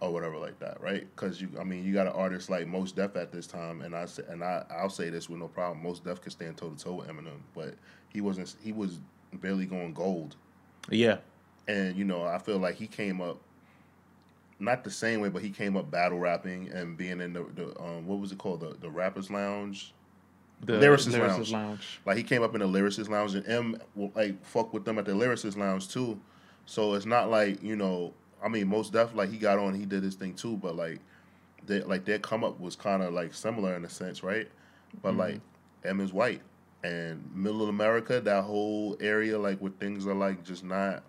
or 0.00 0.12
whatever 0.12 0.36
like 0.36 0.58
that, 0.58 0.80
right? 0.80 1.06
Because 1.14 1.40
you, 1.40 1.48
I 1.58 1.64
mean, 1.64 1.84
you 1.84 1.94
got 1.94 2.06
an 2.06 2.12
artist 2.12 2.50
like 2.50 2.66
Mos 2.66 2.92
Def 2.92 3.16
at 3.16 3.32
this 3.32 3.46
time, 3.46 3.80
and 3.80 3.94
I 3.94 4.06
and 4.28 4.44
I, 4.44 4.64
I'll 4.70 4.90
say 4.90 5.08
this 5.08 5.28
with 5.28 5.38
no 5.40 5.48
problem. 5.48 5.82
Mos 5.82 6.00
Def 6.00 6.20
could 6.20 6.32
stand 6.32 6.56
toe 6.58 6.70
to 6.70 6.76
toe 6.76 6.94
with 6.94 7.08
Eminem, 7.08 7.40
but 7.54 7.74
he 8.10 8.20
wasn't. 8.20 8.54
He 8.62 8.72
was 8.72 9.00
barely 9.34 9.64
going 9.64 9.94
gold 9.94 10.36
Yeah, 10.90 11.18
and 11.66 11.96
you 11.96 12.04
know 12.04 12.22
I 12.24 12.38
feel 12.38 12.58
like 12.58 12.74
he 12.74 12.86
came 12.86 13.20
up 13.20 13.38
not 14.58 14.84
the 14.84 14.90
same 14.90 15.20
way, 15.20 15.28
but 15.28 15.42
he 15.42 15.50
came 15.50 15.76
up 15.76 15.90
battle 15.90 16.18
rapping 16.18 16.68
and 16.70 16.96
being 16.96 17.20
in 17.20 17.32
the, 17.32 17.44
the 17.54 17.80
um, 17.80 18.06
what 18.06 18.18
was 18.20 18.32
it 18.32 18.38
called 18.38 18.60
the 18.60 18.76
the 18.80 18.90
Rappers 18.90 19.30
Lounge. 19.30 19.94
The 20.62 20.74
Lyricist 20.74 21.14
Lyricist 21.14 21.52
Lounge. 21.52 22.00
Like 22.06 22.16
he 22.16 22.22
came 22.22 22.42
up 22.42 22.54
in 22.54 22.60
the 22.60 22.66
Lyricist 22.66 23.08
Lounge, 23.08 23.34
and 23.34 23.46
M 23.46 23.76
will 23.94 24.12
like 24.14 24.44
fuck 24.44 24.72
with 24.72 24.84
them 24.84 24.98
at 24.98 25.04
the 25.04 25.12
Lyricist 25.12 25.56
Lounge 25.56 25.88
too. 25.88 26.20
So 26.66 26.94
it's 26.94 27.06
not 27.06 27.30
like 27.30 27.62
you 27.62 27.76
know, 27.76 28.14
I 28.42 28.48
mean, 28.48 28.68
most 28.68 28.92
definitely 28.92 29.26
like 29.26 29.32
he 29.32 29.38
got 29.38 29.58
on, 29.58 29.74
he 29.74 29.84
did 29.84 30.02
his 30.02 30.14
thing 30.14 30.34
too, 30.34 30.56
but 30.56 30.76
like 30.76 31.00
they 31.66 31.80
like 31.80 32.04
their 32.04 32.18
come 32.18 32.44
up 32.44 32.60
was 32.60 32.76
kind 32.76 33.02
of 33.02 33.12
like 33.12 33.34
similar 33.34 33.74
in 33.74 33.84
a 33.84 33.88
sense, 33.88 34.22
right? 34.22 34.48
But 35.02 35.10
mm-hmm. 35.10 35.18
like 35.18 35.40
M 35.84 36.00
is 36.00 36.12
white, 36.12 36.42
and 36.84 37.28
Middle 37.34 37.62
of 37.62 37.68
America, 37.68 38.20
that 38.20 38.44
whole 38.44 38.96
area, 39.00 39.38
like 39.38 39.58
where 39.58 39.72
things 39.72 40.06
are 40.06 40.14
like 40.14 40.44
just 40.44 40.64
not, 40.64 41.02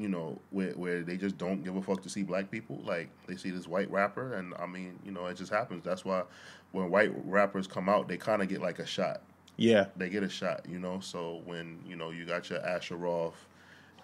you 0.00 0.08
know, 0.08 0.38
where 0.50 0.72
where 0.72 1.02
they 1.02 1.16
just 1.16 1.36
don't 1.38 1.62
give 1.62 1.76
a 1.76 1.82
fuck 1.82 2.02
to 2.02 2.08
see 2.08 2.22
black 2.22 2.50
people. 2.50 2.80
Like 2.84 3.08
they 3.26 3.36
see 3.36 3.50
this 3.50 3.66
white 3.68 3.90
rapper, 3.90 4.34
and 4.34 4.54
I 4.58 4.66
mean, 4.66 4.98
you 5.04 5.12
know, 5.12 5.26
it 5.26 5.36
just 5.36 5.52
happens. 5.52 5.84
That's 5.84 6.04
why 6.04 6.22
when 6.72 6.90
white 6.90 7.12
rappers 7.26 7.66
come 7.66 7.88
out, 7.88 8.08
they 8.08 8.16
kind 8.16 8.42
of 8.42 8.48
get 8.48 8.60
like 8.60 8.78
a 8.78 8.86
shot. 8.86 9.22
Yeah, 9.56 9.86
They 9.96 10.08
get 10.08 10.22
a 10.22 10.28
shot, 10.28 10.64
you 10.66 10.78
know. 10.78 11.00
So 11.00 11.42
when 11.44 11.80
you 11.86 11.94
know 11.96 12.10
you 12.10 12.24
got 12.24 12.48
your 12.48 12.64
Asher 12.66 12.96
Roth, 12.96 13.46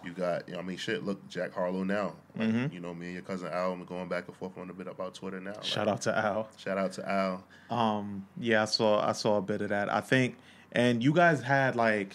you 0.05 0.13
got, 0.13 0.47
you 0.47 0.53
know, 0.55 0.61
I 0.61 0.63
mean, 0.63 0.77
shit. 0.77 1.03
Look, 1.03 1.27
Jack 1.31 1.55
Harlow 1.55 1.83
now. 1.83 2.13
Like, 2.37 2.49
Mhm. 2.51 2.73
You 2.75 2.81
know, 2.81 2.93
me 2.93 3.07
and 3.07 3.15
your 3.15 3.23
cousin 3.23 3.49
Al, 3.51 3.73
I'm 3.73 3.83
going 3.87 4.07
back 4.09 4.29
and 4.29 4.37
forth 4.37 4.59
on 4.59 4.69
a 4.69 4.75
bit 4.75 4.87
about 4.87 5.15
Twitter 5.15 5.41
now. 5.41 5.53
Like, 5.55 5.65
shout 5.65 5.89
out 5.89 6.03
to 6.03 6.15
Al. 6.17 6.49
shout 6.59 6.77
out 6.77 6.93
to 6.93 7.09
Al. 7.11 7.45
Um, 7.71 8.27
yeah, 8.39 8.63
I 8.63 8.67
saw 8.67 9.01
I 9.09 9.13
saw 9.13 9.39
a 9.39 9.43
bit 9.43 9.63
of 9.63 9.71
that. 9.71 9.91
I 9.91 10.03
think, 10.03 10.37
and 10.73 11.03
you 11.03 11.15
guys 11.15 11.41
had 11.41 11.75
like, 11.75 12.15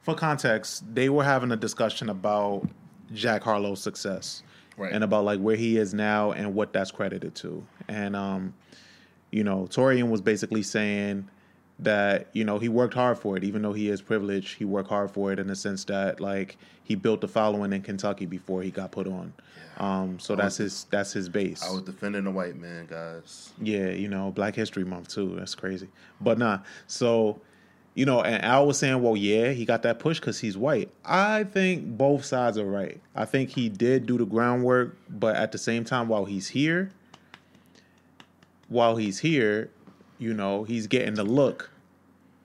for 0.00 0.14
context, 0.14 0.84
they 0.94 1.10
were 1.10 1.24
having 1.24 1.52
a 1.52 1.56
discussion 1.56 2.08
about 2.08 2.66
Jack 3.12 3.42
Harlow's 3.42 3.80
success, 3.82 4.42
Right. 4.76 4.92
and 4.92 5.04
about 5.04 5.24
like 5.24 5.40
where 5.40 5.56
he 5.56 5.76
is 5.76 5.94
now 5.94 6.32
and 6.32 6.54
what 6.54 6.72
that's 6.72 6.90
credited 6.90 7.34
to. 7.36 7.64
And 7.88 8.16
um, 8.16 8.54
you 9.30 9.44
know, 9.44 9.66
Torian 9.70 10.10
was 10.10 10.20
basically 10.20 10.62
saying 10.62 11.28
that 11.80 12.28
you 12.32 12.44
know 12.44 12.58
he 12.58 12.68
worked 12.68 12.94
hard 12.94 13.18
for 13.18 13.36
it, 13.36 13.44
even 13.44 13.62
though 13.62 13.72
he 13.72 13.88
is 13.88 14.00
privileged. 14.00 14.56
He 14.58 14.64
worked 14.64 14.88
hard 14.88 15.10
for 15.10 15.32
it 15.32 15.38
in 15.38 15.46
the 15.48 15.56
sense 15.56 15.84
that 15.84 16.20
like 16.20 16.56
he 16.84 16.94
built 16.94 17.20
the 17.20 17.28
following 17.28 17.72
in 17.72 17.82
Kentucky 17.82 18.26
before 18.26 18.62
he 18.62 18.70
got 18.70 18.92
put 18.92 19.06
on. 19.06 19.32
Um, 19.78 20.20
so 20.20 20.36
that's 20.36 20.56
his 20.58 20.84
that's 20.90 21.12
his 21.12 21.28
base. 21.28 21.62
I 21.64 21.70
was 21.72 21.82
defending 21.82 22.24
the 22.24 22.30
white 22.30 22.54
man, 22.56 22.86
guys. 22.86 23.52
Yeah, 23.60 23.88
you 23.90 24.06
know, 24.08 24.30
Black 24.30 24.54
History 24.54 24.84
Month 24.84 25.08
too. 25.08 25.34
That's 25.36 25.56
crazy. 25.56 25.88
But 26.20 26.38
nah, 26.38 26.58
so 26.86 27.40
you 27.94 28.04
know, 28.04 28.22
and 28.22 28.44
Al 28.44 28.66
was 28.66 28.78
saying, 28.78 29.00
well, 29.02 29.16
yeah, 29.16 29.50
he 29.50 29.64
got 29.64 29.82
that 29.82 30.00
push 30.00 30.18
because 30.18 30.40
he's 30.40 30.56
white. 30.56 30.90
I 31.04 31.44
think 31.44 31.96
both 31.96 32.24
sides 32.24 32.58
are 32.58 32.66
right. 32.66 33.00
I 33.14 33.24
think 33.24 33.50
he 33.50 33.68
did 33.68 34.06
do 34.06 34.18
the 34.18 34.26
groundwork, 34.26 34.96
but 35.08 35.36
at 35.36 35.52
the 35.52 35.58
same 35.58 35.84
time, 35.84 36.08
while 36.08 36.24
he's 36.24 36.48
here, 36.48 36.90
while 38.68 38.96
he's 38.96 39.20
here, 39.20 39.70
you 40.18 40.34
know, 40.34 40.64
he's 40.64 40.86
getting 40.88 41.14
the 41.14 41.24
look 41.24 41.70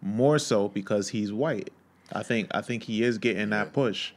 more 0.02 0.38
so 0.38 0.68
because 0.70 1.10
he's 1.10 1.34
white. 1.34 1.72
I 2.14 2.24
think 2.24 2.50
I 2.52 2.62
think 2.62 2.84
he 2.84 3.04
is 3.04 3.18
getting 3.18 3.50
that 3.50 3.74
push. 3.74 4.12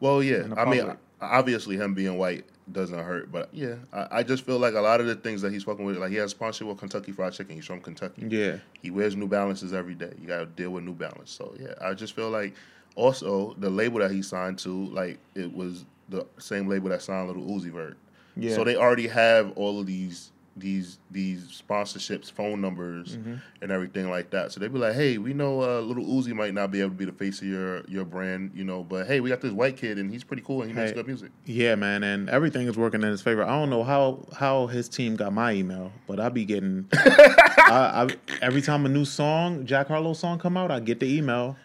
Well, 0.00 0.22
yeah. 0.22 0.48
I 0.56 0.64
mean. 0.64 0.96
Obviously, 1.22 1.76
him 1.76 1.94
being 1.94 2.18
white 2.18 2.44
doesn't 2.70 2.98
hurt, 2.98 3.32
but 3.32 3.48
yeah, 3.52 3.74
I, 3.92 4.08
I 4.10 4.22
just 4.22 4.44
feel 4.44 4.58
like 4.58 4.74
a 4.74 4.80
lot 4.80 5.00
of 5.00 5.06
the 5.06 5.14
things 5.14 5.42
that 5.42 5.52
he's 5.52 5.64
fucking 5.64 5.84
with, 5.84 5.96
like 5.96 6.10
he 6.10 6.16
has 6.16 6.30
sponsorship 6.30 6.68
with 6.68 6.78
Kentucky 6.78 7.12
Fried 7.12 7.32
Chicken. 7.32 7.56
He's 7.56 7.66
from 7.66 7.80
Kentucky. 7.80 8.26
Yeah. 8.28 8.58
He 8.80 8.90
wears 8.90 9.16
New 9.16 9.28
Balances 9.28 9.72
every 9.72 9.94
day. 9.94 10.12
You 10.20 10.28
got 10.28 10.38
to 10.38 10.46
deal 10.46 10.70
with 10.70 10.84
New 10.84 10.94
Balance. 10.94 11.30
So 11.30 11.54
yeah, 11.58 11.74
I 11.80 11.94
just 11.94 12.14
feel 12.14 12.30
like 12.30 12.54
also 12.94 13.54
the 13.58 13.70
label 13.70 13.98
that 14.00 14.10
he 14.10 14.22
signed 14.22 14.58
to, 14.60 14.86
like 14.86 15.18
it 15.34 15.52
was 15.52 15.84
the 16.08 16.26
same 16.38 16.68
label 16.68 16.90
that 16.90 17.02
signed 17.02 17.26
Little 17.26 17.44
Uzi 17.44 17.70
Vert. 17.70 17.96
Yeah. 18.36 18.54
So 18.54 18.64
they 18.64 18.76
already 18.76 19.08
have 19.08 19.52
all 19.56 19.80
of 19.80 19.86
these 19.86 20.30
these 20.56 20.98
these 21.10 21.62
sponsorships, 21.66 22.30
phone 22.30 22.60
numbers, 22.60 23.16
Mm-hmm. 23.16 23.34
and 23.62 23.72
everything 23.72 24.10
like 24.10 24.30
that. 24.30 24.52
So 24.52 24.60
they'd 24.60 24.72
be 24.72 24.78
like, 24.78 24.94
"Hey, 24.94 25.16
we 25.18 25.32
know 25.32 25.62
uh, 25.62 25.80
Little 25.80 26.04
Uzi 26.04 26.34
might 26.34 26.52
not 26.52 26.70
be 26.70 26.80
able 26.80 26.90
to 26.90 26.96
be 26.96 27.04
the 27.06 27.12
face 27.12 27.40
of 27.40 27.48
your 27.48 27.82
your 27.88 28.04
brand, 28.04 28.50
you 28.54 28.62
know, 28.64 28.82
but 28.84 29.06
hey, 29.06 29.20
we 29.20 29.30
got 29.30 29.40
this 29.40 29.52
white 29.52 29.76
kid 29.78 29.98
and 29.98 30.10
he's 30.10 30.24
pretty 30.24 30.42
cool 30.42 30.60
and 30.62 30.70
he 30.70 30.76
makes 30.76 30.90
Hey. 30.90 30.96
good 30.96 31.06
music." 31.06 31.30
Yeah, 31.46 31.74
man, 31.74 32.02
and 32.04 32.28
everything 32.28 32.66
is 32.68 32.76
working 32.76 33.02
in 33.02 33.08
his 33.08 33.22
favor. 33.22 33.42
I 33.44 33.48
don't 33.58 33.70
know 33.70 33.82
how 33.82 34.26
how 34.38 34.66
his 34.66 34.88
team 34.88 35.16
got 35.16 35.32
my 35.32 35.52
email, 35.52 35.90
but 36.06 36.20
I 36.20 36.28
be 36.28 36.44
getting 36.44 36.86
I, 36.92 38.08
I, 38.10 38.16
every 38.42 38.60
time 38.60 38.84
a 38.84 38.88
new 38.90 39.04
song, 39.06 39.64
Jack 39.64 39.88
Harlow 39.88 40.12
song 40.12 40.38
come 40.38 40.56
out, 40.58 40.70
I 40.70 40.80
get 40.80 41.00
the 41.00 41.06
email. 41.06 41.56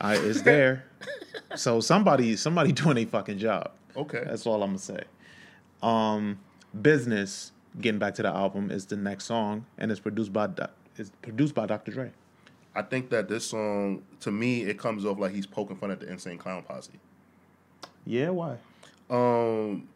I, 0.00 0.16
it's 0.16 0.42
there. 0.42 0.84
so 1.54 1.78
somebody 1.80 2.34
somebody 2.36 2.72
doing 2.82 2.96
a 2.98 3.04
fucking 3.04 3.38
job. 3.38 3.70
Okay. 3.96 4.22
That's 4.26 4.46
all 4.46 4.62
I'm 4.62 4.70
gonna 4.70 4.78
say. 4.78 5.02
Um, 5.82 6.38
business. 6.82 7.52
Getting 7.80 7.98
back 7.98 8.14
to 8.14 8.22
the 8.22 8.28
album 8.28 8.70
is 8.70 8.86
the 8.86 8.96
next 8.96 9.24
song, 9.24 9.66
and 9.78 9.90
it's 9.90 10.00
produced 10.00 10.32
by 10.32 10.48
it's 10.96 11.10
produced 11.22 11.54
by 11.54 11.66
Dr. 11.66 11.92
Dre. 11.92 12.10
I 12.74 12.82
think 12.82 13.10
that 13.10 13.28
this 13.28 13.46
song, 13.46 14.02
to 14.20 14.30
me, 14.30 14.62
it 14.62 14.78
comes 14.78 15.04
off 15.04 15.18
like 15.18 15.32
he's 15.32 15.46
poking 15.46 15.76
fun 15.76 15.90
at 15.90 16.00
the 16.00 16.08
Insane 16.08 16.38
Clown 16.38 16.62
Posse. 16.62 16.92
Yeah, 18.04 18.30
why? 18.30 18.58
Um, 19.08 19.88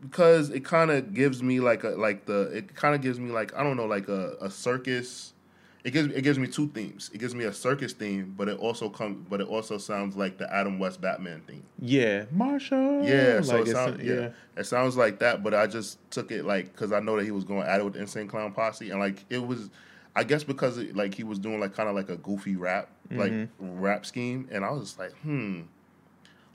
because 0.00 0.50
it 0.50 0.64
kind 0.64 0.90
of 0.90 1.14
gives 1.14 1.42
me 1.42 1.60
like 1.60 1.84
a 1.84 1.90
like 1.90 2.26
the 2.26 2.42
it 2.42 2.74
kind 2.74 2.94
of 2.94 3.00
gives 3.00 3.20
me 3.20 3.30
like 3.30 3.54
I 3.54 3.62
don't 3.62 3.76
know 3.76 3.86
like 3.86 4.08
a, 4.08 4.36
a 4.40 4.50
circus. 4.50 5.31
It 5.84 5.90
gives 5.90 6.14
it 6.14 6.22
gives 6.22 6.38
me 6.38 6.46
two 6.46 6.68
themes. 6.68 7.10
It 7.12 7.18
gives 7.18 7.34
me 7.34 7.44
a 7.44 7.52
circus 7.52 7.92
theme, 7.92 8.34
but 8.38 8.48
it 8.48 8.58
also 8.58 8.88
comes 8.88 9.26
but 9.28 9.40
it 9.40 9.48
also 9.48 9.78
sounds 9.78 10.16
like 10.16 10.38
the 10.38 10.52
Adam 10.54 10.78
West 10.78 11.00
Batman 11.00 11.42
theme. 11.46 11.64
Yeah, 11.80 12.26
Marshall. 12.30 13.02
Yeah, 13.04 13.40
so 13.40 13.58
like 13.58 13.66
it 13.66 13.72
sounds 13.72 14.02
yeah. 14.02 14.28
it 14.56 14.64
sounds 14.64 14.96
like 14.96 15.18
that. 15.18 15.42
But 15.42 15.54
I 15.54 15.66
just 15.66 15.98
took 16.10 16.30
it 16.30 16.44
like 16.44 16.72
because 16.72 16.92
I 16.92 17.00
know 17.00 17.16
that 17.16 17.24
he 17.24 17.32
was 17.32 17.42
going 17.42 17.62
at 17.66 17.80
it 17.80 17.84
with 17.84 17.96
Insane 17.96 18.28
Clown 18.28 18.52
Posse, 18.52 18.90
and 18.90 19.00
like 19.00 19.24
it 19.28 19.44
was, 19.44 19.70
I 20.14 20.22
guess 20.22 20.44
because 20.44 20.78
it, 20.78 20.94
like 20.94 21.14
he 21.14 21.24
was 21.24 21.40
doing 21.40 21.58
like 21.58 21.74
kind 21.74 21.88
of 21.88 21.96
like 21.96 22.10
a 22.10 22.16
goofy 22.16 22.54
rap 22.54 22.88
like 23.10 23.32
Mm-hmm. 23.32 23.80
rap 23.80 24.06
scheme, 24.06 24.48
and 24.52 24.64
I 24.64 24.70
was 24.70 24.84
just 24.84 24.98
like, 25.00 25.12
hmm. 25.22 25.62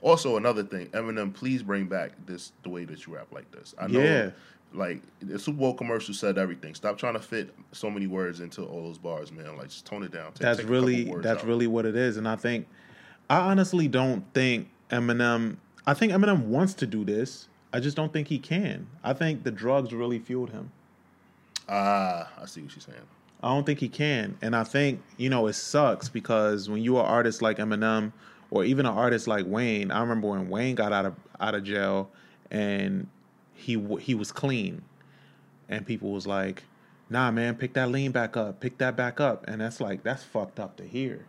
Also, 0.00 0.36
another 0.36 0.62
thing, 0.62 0.86
Eminem, 0.88 1.34
please 1.34 1.62
bring 1.62 1.86
back 1.86 2.12
this 2.24 2.52
the 2.62 2.68
way 2.68 2.84
that 2.84 3.04
you 3.06 3.14
rap 3.16 3.26
like 3.32 3.50
this. 3.50 3.74
I 3.78 3.88
know, 3.88 4.00
Yeah. 4.00 4.30
Like 4.72 5.00
the 5.20 5.38
Super 5.38 5.58
Bowl 5.58 5.74
commercial 5.74 6.12
said 6.14 6.36
everything. 6.38 6.74
Stop 6.74 6.98
trying 6.98 7.14
to 7.14 7.20
fit 7.20 7.54
so 7.72 7.90
many 7.90 8.06
words 8.06 8.40
into 8.40 8.64
all 8.64 8.82
those 8.84 8.98
bars, 8.98 9.32
man. 9.32 9.56
Like 9.56 9.68
just 9.68 9.86
tone 9.86 10.02
it 10.02 10.12
down. 10.12 10.32
Take- 10.32 10.38
That's 10.42 10.58
take 10.60 10.68
really 10.68 11.04
that's 11.22 11.40
out. 11.42 11.46
really 11.46 11.66
what 11.66 11.86
it 11.86 11.96
is, 11.96 12.16
and 12.16 12.28
I 12.28 12.36
think 12.36 12.66
I 13.30 13.38
honestly 13.38 13.88
don't 13.88 14.24
think 14.34 14.68
Eminem. 14.90 15.56
I 15.86 15.94
think 15.94 16.12
Eminem 16.12 16.42
wants 16.44 16.74
to 16.74 16.86
do 16.86 17.04
this. 17.04 17.48
I 17.72 17.80
just 17.80 17.96
don't 17.96 18.12
think 18.12 18.28
he 18.28 18.38
can. 18.38 18.86
I 19.04 19.12
think 19.12 19.44
the 19.44 19.50
drugs 19.50 19.92
really 19.92 20.18
fueled 20.18 20.50
him. 20.50 20.70
ah. 21.68 22.28
I 22.40 22.46
see 22.46 22.62
what 22.62 22.72
she's 22.72 22.84
saying. 22.84 22.98
I 23.42 23.48
don't 23.48 23.64
think 23.64 23.78
he 23.78 23.88
can. 23.88 24.36
And 24.42 24.56
I 24.56 24.64
think, 24.64 25.00
you 25.16 25.30
know, 25.30 25.46
it 25.46 25.52
sucks 25.52 26.08
because 26.08 26.68
when 26.68 26.82
you're 26.82 27.00
an 27.00 27.06
artist 27.06 27.40
like 27.40 27.58
Eminem 27.58 28.12
or 28.50 28.64
even 28.64 28.84
an 28.86 28.92
artist 28.94 29.28
like 29.28 29.46
Wayne, 29.46 29.90
I 29.90 30.00
remember 30.00 30.28
when 30.28 30.48
Wayne 30.48 30.74
got 30.74 30.92
out 30.92 31.06
of 31.06 31.14
out 31.40 31.54
of 31.54 31.62
jail 31.62 32.10
and 32.50 33.06
he 33.58 33.78
he 34.00 34.14
was 34.14 34.32
clean. 34.32 34.82
And 35.68 35.84
people 35.86 36.12
was 36.12 36.26
like, 36.26 36.62
"Nah, 37.10 37.30
man, 37.30 37.54
pick 37.56 37.74
that 37.74 37.90
lean 37.90 38.10
back 38.12 38.36
up. 38.36 38.60
Pick 38.60 38.78
that 38.78 38.96
back 38.96 39.20
up." 39.20 39.46
And 39.48 39.60
that's 39.60 39.80
like 39.80 40.02
that's 40.02 40.22
fucked 40.24 40.58
up 40.58 40.76
to 40.78 40.84
hear. 40.84 41.26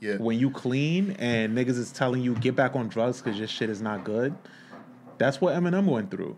Yeah, 0.00 0.16
When 0.18 0.38
you 0.38 0.50
clean 0.50 1.12
and 1.18 1.56
niggas 1.56 1.78
is 1.78 1.90
telling 1.90 2.22
you 2.22 2.34
get 2.34 2.54
back 2.54 2.76
on 2.76 2.88
drugs 2.88 3.22
cuz 3.22 3.38
your 3.38 3.48
shit 3.48 3.70
is 3.70 3.80
not 3.80 4.04
good. 4.04 4.34
That's 5.18 5.40
what 5.40 5.54
Eminem 5.54 5.86
went 5.86 6.10
through. 6.10 6.36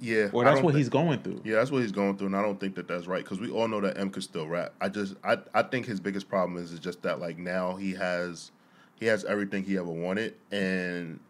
yeah. 0.00 0.28
Or 0.32 0.44
that's 0.44 0.60
what 0.60 0.74
he's 0.74 0.88
going 0.88 1.20
through. 1.20 1.40
Yeah, 1.44 1.56
that's 1.56 1.70
what 1.70 1.82
he's 1.82 1.92
going 1.92 2.16
through, 2.16 2.28
and 2.28 2.36
I 2.36 2.42
don't 2.42 2.58
think 2.60 2.74
that 2.76 2.86
that's 2.88 3.06
right 3.06 3.22
because 3.24 3.40
we 3.40 3.50
all 3.50 3.68
know 3.68 3.80
that 3.80 3.98
M 3.98 4.10
could 4.10 4.22
still 4.22 4.46
rap. 4.48 4.72
I 4.80 4.88
just, 4.88 5.14
I, 5.24 5.38
I 5.54 5.62
think 5.62 5.86
his 5.86 6.00
biggest 6.00 6.28
problem 6.28 6.62
is, 6.62 6.72
is 6.72 6.80
just 6.80 7.02
that 7.02 7.20
like 7.20 7.38
now 7.38 7.76
he 7.76 7.92
has, 7.94 8.50
he 8.96 9.06
has 9.06 9.24
everything 9.24 9.64
he 9.64 9.76
ever 9.78 9.90
wanted, 9.90 10.34
and 10.50 11.20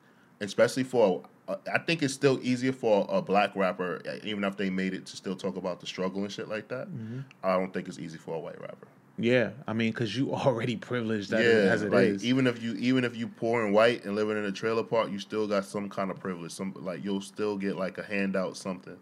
especially 0.40 0.84
for, 0.84 1.22
I 1.72 1.78
think 1.78 2.02
it's 2.02 2.14
still 2.14 2.38
easier 2.42 2.72
for 2.72 3.06
a 3.08 3.22
black 3.22 3.54
rapper, 3.56 4.02
even 4.24 4.44
if 4.44 4.56
they 4.56 4.70
made 4.70 4.94
it, 4.94 5.06
to 5.06 5.16
still 5.16 5.36
talk 5.36 5.56
about 5.56 5.80
the 5.80 5.86
struggle 5.86 6.22
and 6.22 6.30
shit 6.32 6.48
like 6.48 6.68
that. 6.68 6.88
Mm-hmm. 6.88 7.20
I 7.42 7.56
don't 7.56 7.72
think 7.72 7.88
it's 7.88 7.98
easy 7.98 8.18
for 8.18 8.34
a 8.34 8.38
white 8.38 8.60
rapper. 8.60 8.88
Yeah, 9.18 9.50
I 9.68 9.74
mean 9.74 9.92
cuz 9.92 10.16
you 10.16 10.34
already 10.34 10.76
privileged 10.76 11.30
that 11.30 11.42
yeah, 11.44 11.70
as 11.70 11.82
it 11.82 11.92
like 11.92 12.06
is. 12.06 12.24
even 12.24 12.46
if 12.46 12.62
you 12.62 12.74
even 12.74 13.04
if 13.04 13.16
you 13.16 13.28
poor 13.28 13.64
and 13.64 13.74
white 13.74 14.04
and 14.04 14.16
living 14.16 14.36
in 14.38 14.44
a 14.44 14.52
trailer 14.52 14.82
park, 14.82 15.10
you 15.10 15.18
still 15.18 15.46
got 15.46 15.64
some 15.64 15.88
kind 15.88 16.10
of 16.10 16.18
privilege. 16.18 16.52
Some 16.52 16.74
like 16.78 17.04
you'll 17.04 17.20
still 17.20 17.56
get 17.56 17.76
like 17.76 17.98
a 17.98 18.02
handout 18.02 18.56
something. 18.56 18.96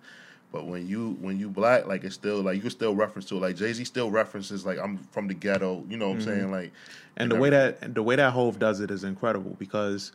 But 0.53 0.67
when 0.67 0.89
you 0.89 1.17
when 1.21 1.39
you 1.39 1.49
black, 1.49 1.87
like 1.87 2.03
it's 2.03 2.17
still 2.17 2.43
like 2.43 2.57
you 2.57 2.61
can 2.61 2.71
still 2.71 2.97
reference 2.97 3.27
to 3.29 3.37
it. 3.37 3.41
Like 3.41 3.57
Jay 3.57 3.73
Z 3.73 3.85
still 3.85 4.11
references 4.11 4.67
like 4.67 4.81
I'm 4.81 4.99
from 5.13 5.29
the 5.29 5.35
ghetto. 5.35 5.85
You 5.89 5.97
know 5.97 6.09
what 6.09 6.17
I'm 6.17 6.23
saying? 6.23 6.51
Like 6.51 6.73
Mm-hmm. 7.21 7.23
And 7.23 7.33
the 7.33 7.37
way 7.37 7.51
that 7.51 7.95
the 7.95 8.03
way 8.03 8.17
that 8.17 8.33
Hove 8.33 8.59
does 8.59 8.81
it 8.81 8.91
is 8.91 9.05
incredible 9.05 9.57
because 9.59 10.13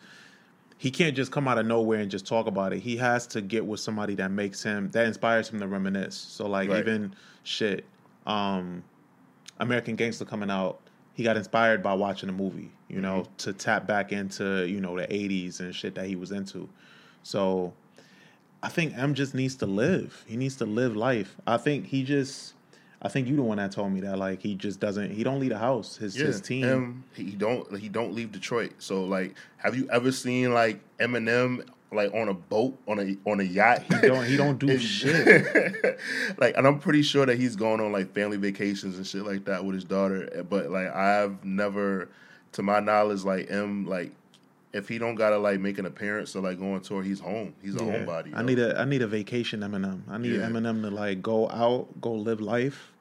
he 0.78 0.92
can't 0.92 1.16
just 1.16 1.32
come 1.32 1.48
out 1.48 1.58
of 1.58 1.66
nowhere 1.66 2.00
and 2.00 2.12
just 2.12 2.26
talk 2.28 2.48
about 2.48 2.74
it. 2.74 2.80
He 2.80 2.98
has 2.98 3.28
to 3.28 3.42
get 3.42 3.66
with 3.66 3.80
somebody 3.80 4.16
that 4.16 4.32
makes 4.32 4.62
him 4.62 4.90
that 4.92 5.06
inspires 5.06 5.50
him 5.50 5.60
to 5.62 5.68
reminisce. 5.68 6.16
So 6.16 6.48
like 6.48 6.70
Right. 6.70 6.80
even 6.80 7.16
shit, 7.44 7.86
um, 8.28 8.84
American 9.60 9.96
Gangster 9.96 10.26
coming 10.26 10.50
out, 10.52 10.82
he 11.14 11.24
got 11.24 11.38
inspired 11.38 11.82
by 11.82 11.94
watching 11.94 12.28
a 12.28 12.34
movie, 12.34 12.72
you 12.90 13.00
know, 13.00 13.22
Mm-hmm. 13.22 13.36
to 13.38 13.54
tap 13.54 13.88
back 13.88 14.12
into, 14.12 14.66
you 14.68 14.82
know, 14.82 14.98
the 14.98 15.12
eighties 15.14 15.60
and 15.62 15.74
shit 15.74 15.96
that 15.96 16.08
he 16.08 16.16
was 16.18 16.32
into. 16.32 16.68
So 17.24 17.74
I 18.62 18.68
think 18.68 18.98
M 18.98 19.14
just 19.14 19.34
needs 19.34 19.56
to 19.58 19.66
live. 19.66 20.24
He 20.28 20.36
needs 20.36 20.56
to 20.58 20.66
live 20.66 20.96
life. 20.96 21.36
I 21.48 21.56
think 21.58 21.86
he 21.88 22.04
just 22.04 22.55
I 23.02 23.10
think 23.10 23.28
you 23.28 23.36
the 23.36 23.44
one 23.44 23.58
that 23.58 23.72
told 23.72 23.92
me 23.92 24.00
that 24.02 24.18
like 24.18 24.42
he 24.42 24.56
just 24.56 24.80
doesn't 24.80 25.12
he 25.12 25.24
don't 25.24 25.40
leave 25.40 25.50
the 25.52 25.58
house. 25.58 25.98
His 25.98 26.18
yeah, 26.18 26.26
his 26.28 26.42
team 26.42 26.64
him, 26.64 27.04
he 27.14 27.32
don't 27.32 27.78
he 27.78 27.90
don't 27.90 28.14
leave 28.14 28.32
Detroit. 28.32 28.72
So 28.80 29.04
like, 29.04 29.36
have 29.58 29.76
you 29.76 29.88
ever 29.92 30.12
seen 30.12 30.54
like 30.54 30.80
Eminem 30.98 31.68
like 31.92 32.14
on 32.14 32.30
a 32.30 32.34
boat 32.34 32.78
on 32.88 33.00
a 33.00 33.16
on 33.30 33.40
a 33.40 33.44
yacht? 33.44 33.84
He 33.84 34.08
don't- 34.08 34.26
he 34.26 34.38
don't 34.38 34.58
do 34.58 34.78
shit. 34.80 36.00
like, 36.38 36.58
and 36.58 36.66
I'm 36.66 36.80
pretty 36.80 37.04
sure 37.04 37.26
that 37.26 37.38
he's 37.38 37.56
going 37.56 37.80
on 37.80 37.92
like 37.92 38.14
family 38.14 38.38
vacations 38.38 38.98
and 38.98 39.06
shit 39.06 39.26
like 39.26 39.46
that 39.46 39.64
with 39.64 39.76
his 39.76 39.84
daughter. 39.86 40.44
But 40.50 40.72
like, 40.72 40.94
I've 40.94 41.44
never, 41.46 42.10
to 42.54 42.64
my 42.64 42.80
knowledge, 42.80 43.24
like 43.24 43.52
M 43.52 43.86
like. 43.86 44.12
If 44.76 44.90
he 44.90 44.98
don't 44.98 45.16
gotta 45.16 45.38
like 45.38 45.60
make 45.62 45.78
an 45.78 45.86
appearance 45.86 46.36
or 46.36 46.42
like 46.42 46.60
go 46.60 46.74
on 46.74 46.82
tour, 46.82 47.02
he's 47.02 47.20
home. 47.22 47.54
He's 47.62 47.76
a 47.76 47.84
Yeah. 47.84 47.94
homebody. 48.06 48.34
I 48.36 48.42
yo. 48.42 48.46
need 48.46 48.60
a 48.60 48.80
I 48.80 48.86
need 48.86 49.02
a 49.02 49.08
vacation 49.08 49.62
Eminem. 49.62 50.02
I 50.10 50.18
need 50.18 50.34
Yeah. 50.34 50.50
Eminem 50.50 50.82
to 50.82 50.90
like 50.92 51.22
go 51.22 51.50
out, 51.50 51.88
go 52.02 52.12
live 52.14 52.42
life, 52.42 52.92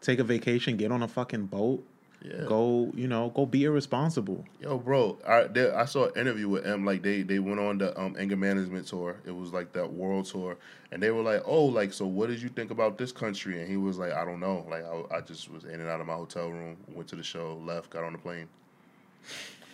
take 0.00 0.18
a 0.18 0.24
vacation, 0.24 0.76
get 0.76 0.92
on 0.92 1.02
a 1.02 1.08
fucking 1.08 1.46
boat, 1.46 1.82
Yeah. 2.22 2.44
go 2.46 2.92
you 2.94 3.08
know 3.08 3.30
go 3.30 3.46
be 3.46 3.64
irresponsible. 3.64 4.44
Yo, 4.60 4.76
bro, 4.78 5.18
I 5.26 5.44
there, 5.44 5.76
I 5.76 5.84
saw 5.86 6.06
an 6.08 6.20
interview 6.20 6.48
with 6.48 6.66
M. 6.66 6.84
Like 6.84 7.02
they 7.02 7.22
they 7.22 7.38
went 7.38 7.58
on 7.60 7.78
the 7.78 7.98
um, 7.98 8.14
anger 8.18 8.36
management 8.36 8.86
tour. 8.86 9.16
It 9.24 9.34
was 9.34 9.52
like 9.54 9.72
that 9.72 9.92
world 9.92 10.26
tour, 10.26 10.56
and 10.92 11.02
they 11.02 11.10
were 11.10 11.22
like, 11.22 11.42
"Oh, 11.46 11.64
like 11.64 11.92
so, 11.94 12.04
what 12.06 12.28
did 12.28 12.42
you 12.42 12.50
think 12.50 12.70
about 12.70 12.98
this 12.98 13.12
country?" 13.12 13.60
And 13.60 13.68
he 13.70 13.76
was 13.78 13.96
like, 13.96 14.12
"I 14.12 14.24
don't 14.26 14.40
know. 14.40 14.66
Like 14.70 14.84
I, 14.84 15.16
I 15.16 15.20
just 15.22 15.50
was 15.50 15.64
in 15.64 15.80
and 15.80 15.88
out 15.88 16.00
of 16.02 16.06
my 16.06 16.14
hotel 16.14 16.50
room, 16.50 16.76
went 16.92 17.08
to 17.10 17.16
the 17.16 17.22
show, 17.22 17.46
left, 17.64 17.88
got 17.90 18.04
on 18.04 18.12
the 18.12 18.18
plane." 18.18 18.48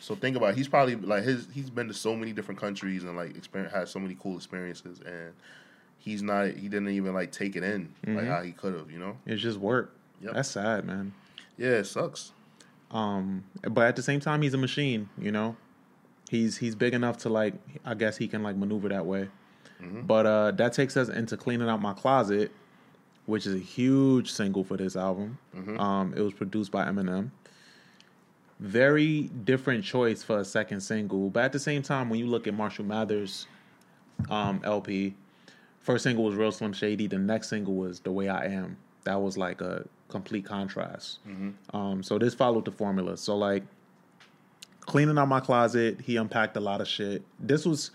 So 0.03 0.15
think 0.17 0.37
about 0.37 0.51
it. 0.51 0.57
he's 0.57 0.69
probably 0.69 0.97
like 0.97 1.23
his 1.25 1.47
he's 1.53 1.71
been 1.71 1.87
to 1.89 1.95
so 1.95 2.15
many 2.17 2.33
different 2.33 2.61
countries 2.61 3.05
and 3.05 3.17
like 3.17 3.37
experience 3.37 3.73
had 3.73 3.89
so 3.89 3.99
many 4.01 4.17
cool 4.21 4.37
experiences 4.37 5.01
and 5.07 5.33
he's 5.99 6.23
not 6.23 6.49
he 6.49 6.69
didn't 6.69 6.89
even 6.89 7.15
like 7.15 7.31
take 7.31 7.55
it 7.55 7.63
in 7.63 7.89
like 8.07 8.27
how 8.27 8.43
he 8.43 8.51
could 8.53 8.75
have 8.75 8.91
you 8.91 8.99
know 8.99 9.17
It's 9.27 9.41
just 9.41 9.59
work. 9.59 9.95
Yep. 10.21 10.35
That's 10.35 10.51
sad, 10.51 10.85
man. 10.85 11.13
yeah 11.57 11.71
it 11.71 11.85
sucks 11.87 12.33
Um, 12.91 13.45
but 13.63 13.87
at 13.87 13.97
the 13.97 14.03
same 14.03 14.21
time, 14.21 14.43
he's 14.43 14.55
a 14.55 14.59
machine. 14.59 15.09
You 15.19 15.33
know, 15.33 15.57
he's 16.31 16.59
he's 16.59 16.75
big 16.75 16.93
enough 16.95 17.17
to 17.19 17.29
like. 17.29 17.55
I 17.85 17.95
guess 17.95 18.17
he 18.19 18.29
can 18.29 18.43
like 18.43 18.57
maneuver 18.57 18.89
that 18.91 19.07
way. 19.07 19.29
But 20.07 20.27
uh, 20.27 20.51
that 20.53 20.75
takes 20.75 20.97
us 20.97 21.09
into 21.09 21.37
cleaning 21.37 21.69
out 21.69 21.81
my 21.83 21.93
closet, 21.93 22.53
which 23.27 23.47
is 23.47 23.55
a 23.55 23.59
huge 23.59 24.31
single 24.31 24.63
for 24.63 24.77
this 24.77 24.95
album. 24.95 25.39
Um, 25.79 26.13
it 26.17 26.21
was 26.21 26.33
produced 26.35 26.71
by 26.71 26.85
Eminem. 26.87 27.31
Very 28.63 29.23
different 29.23 29.83
choice 29.83 30.23
for 30.23 30.39
a 30.39 30.45
second 30.45 30.81
single, 30.83 31.31
but 31.31 31.43
at 31.43 31.53
the 31.53 31.59
same 31.59 31.83
time, 31.83 32.09
when 32.09 32.21
you 32.21 32.27
look 32.27 32.47
at 32.47 32.55
Marshall 32.55 32.85
Mathers' 32.85 33.49
um, 34.31 34.61
LP, 34.63 35.17
first 35.81 36.05
single 36.05 36.23
was 36.23 36.37
Real 36.37 36.53
Slim 36.53 36.73
Shady. 36.73 37.09
The 37.09 37.19
next 37.19 37.49
single 37.49 37.75
was 37.75 37.99
The 38.01 38.13
Way 38.13 38.29
I 38.29 38.47
Am. 38.47 38.77
That 39.03 39.21
was 39.21 39.37
like 39.37 39.61
a 39.61 39.85
complete 40.09 40.45
contrast. 40.45 41.19
Um, 41.75 42.05
so 42.05 42.19
this 42.19 42.35
followed 42.35 42.65
the 42.65 42.71
formula. 42.71 43.17
So 43.17 43.37
like 43.37 43.65
cleaning 44.81 45.19
out 45.19 45.27
my 45.27 45.41
closet, 45.41 46.01
he 46.01 46.17
unpacked 46.17 46.57
a 46.57 46.61
lot 46.61 46.81
of 46.81 46.87
shit. 46.87 47.23
This 47.41 47.67
was 47.67 47.91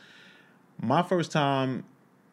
my 0.81 1.01
first 1.01 1.31
time 1.31 1.85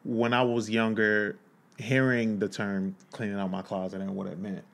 when 0.02 0.32
I 0.32 0.42
was 0.42 0.68
younger 0.68 1.36
hearing 1.78 2.40
the 2.40 2.48
term 2.48 2.96
cleaning 3.12 3.38
out 3.38 3.50
my 3.50 3.62
closet 3.62 4.00
and 4.00 4.16
what 4.16 4.26
it 4.26 4.38
meant. 4.40 4.64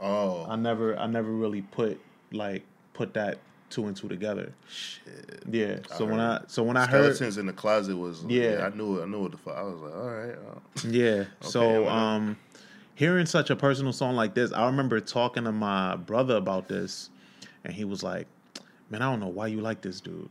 oh 0.00 0.44
I 0.46 0.56
never 0.56 0.98
I 0.98 1.06
never 1.06 1.30
really 1.30 1.62
put 1.62 1.98
like 2.30 2.62
put 2.92 3.14
that 3.14 3.38
two 3.70 3.86
and 3.86 3.96
two 3.96 4.08
together. 4.08 4.52
shit 4.68 5.42
Yeah. 5.48 5.78
So 5.96 6.04
when 6.04 6.18
I 6.20 6.40
so 6.48 6.62
when 6.62 6.76
I 6.76 6.86
heard 6.86 7.14
skeletons 7.14 7.38
in 7.38 7.46
the 7.46 7.52
closet 7.52 7.96
was 7.96 8.24
Yeah. 8.24 8.58
yeah, 8.58 8.66
I 8.66 8.76
knew 8.76 8.98
it 8.98 9.04
I 9.04 9.06
knew 9.06 9.20
what 9.22 9.30
the 9.30 9.38
fuck 9.38 9.56
I 9.56 9.62
was 9.62 9.80
like 9.80 9.94
all 9.94 10.10
right 10.10 10.34
uh, 10.34 10.88
Yeah. 10.90 11.24
so 11.40 11.84
well, 11.84 11.88
um 11.88 12.36
hearing 12.94 13.26
such 13.26 13.48
a 13.50 13.56
personal 13.56 13.92
song 13.92 14.14
like 14.16 14.34
this, 14.34 14.52
I 14.52 14.66
remember 14.66 15.00
talking 15.00 15.44
to 15.44 15.52
my 15.52 15.96
brother 15.96 16.36
about 16.36 16.68
this 16.68 17.10
and 17.64 17.72
he 17.72 17.84
was 17.84 18.02
like, 18.02 18.26
Man, 18.90 19.02
I 19.02 19.10
don't 19.10 19.20
know 19.20 19.28
why 19.28 19.46
you 19.46 19.60
like 19.60 19.82
this 19.82 20.00
dude. 20.00 20.28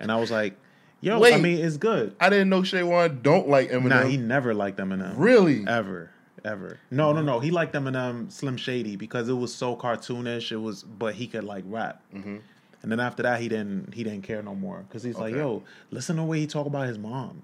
And 0.00 0.10
I 0.10 0.16
was 0.16 0.30
like, 0.30 0.56
Yo, 1.02 1.22
I 1.22 1.38
mean 1.38 1.62
it's 1.64 1.76
good. 1.76 2.16
I 2.18 2.30
didn't 2.30 2.48
know 2.48 2.62
Shay 2.62 2.82
Wan 2.82 3.20
don't 3.22 3.48
like 3.48 3.70
Eminem 3.70 3.88
Nah, 3.88 4.04
he 4.04 4.16
never 4.16 4.54
liked 4.54 4.78
Eminem. 4.78 5.14
really 5.16 5.64
Ever. 5.66 6.10
Ever. 6.44 6.78
No, 6.90 7.12
no, 7.12 7.22
no. 7.22 7.40
He 7.40 7.50
liked 7.50 7.74
Eminem 7.74 8.30
Slim 8.30 8.56
Shady 8.56 8.96
because 8.96 9.28
it 9.28 9.34
was 9.34 9.54
so 9.54 9.76
cartoonish. 9.76 10.52
It 10.52 10.56
was, 10.56 10.82
but 10.82 11.14
he 11.14 11.26
could 11.26 11.44
like 11.44 11.64
rap. 11.66 12.02
Mm-hmm. 12.14 12.38
And 12.82 12.92
then 12.92 13.00
after 13.00 13.22
that, 13.22 13.40
he 13.40 13.48
didn't 13.48 13.92
he 13.94 14.04
didn't 14.04 14.22
care 14.22 14.42
no 14.42 14.54
more 14.54 14.84
because 14.88 15.02
he's 15.02 15.18
like, 15.18 15.34
yo, 15.34 15.62
listen 15.90 16.16
to 16.16 16.22
the 16.22 16.26
way 16.26 16.40
he 16.40 16.46
talk 16.46 16.66
about 16.66 16.86
his 16.86 16.98
mom. 16.98 17.42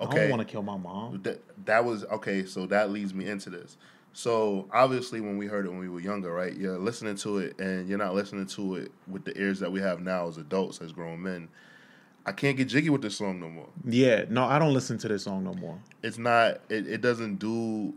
I 0.00 0.06
don't 0.06 0.30
want 0.30 0.40
to 0.40 0.50
kill 0.50 0.62
my 0.62 0.76
mom. 0.76 1.20
that 1.24 1.42
that 1.66 1.84
was 1.84 2.04
okay. 2.04 2.44
So 2.44 2.66
that 2.66 2.90
leads 2.90 3.12
me 3.12 3.26
into 3.26 3.50
this. 3.50 3.76
So 4.12 4.68
obviously, 4.72 5.20
when 5.20 5.36
we 5.36 5.46
heard 5.46 5.66
it 5.66 5.70
when 5.70 5.78
we 5.78 5.88
were 5.88 6.00
younger, 6.00 6.32
right? 6.32 6.54
You're 6.54 6.78
listening 6.78 7.16
to 7.16 7.38
it, 7.38 7.58
and 7.60 7.88
you're 7.88 7.98
not 7.98 8.14
listening 8.14 8.46
to 8.46 8.76
it 8.76 8.92
with 9.06 9.24
the 9.24 9.38
ears 9.38 9.60
that 9.60 9.70
we 9.70 9.80
have 9.80 10.00
now 10.00 10.26
as 10.28 10.38
adults, 10.38 10.80
as 10.80 10.92
grown 10.92 11.22
men. 11.22 11.48
I 12.26 12.32
can't 12.32 12.56
get 12.56 12.68
jiggy 12.68 12.90
with 12.90 13.00
this 13.00 13.16
song 13.16 13.40
no 13.40 13.48
more. 13.48 13.68
Yeah, 13.86 14.24
no, 14.28 14.44
I 14.44 14.58
don't 14.58 14.74
listen 14.74 14.98
to 14.98 15.08
this 15.08 15.24
song 15.24 15.44
no 15.44 15.54
more. 15.54 15.78
It's 16.02 16.18
not. 16.18 16.60
It, 16.68 16.86
it 16.86 17.00
doesn't 17.00 17.36
do. 17.36 17.94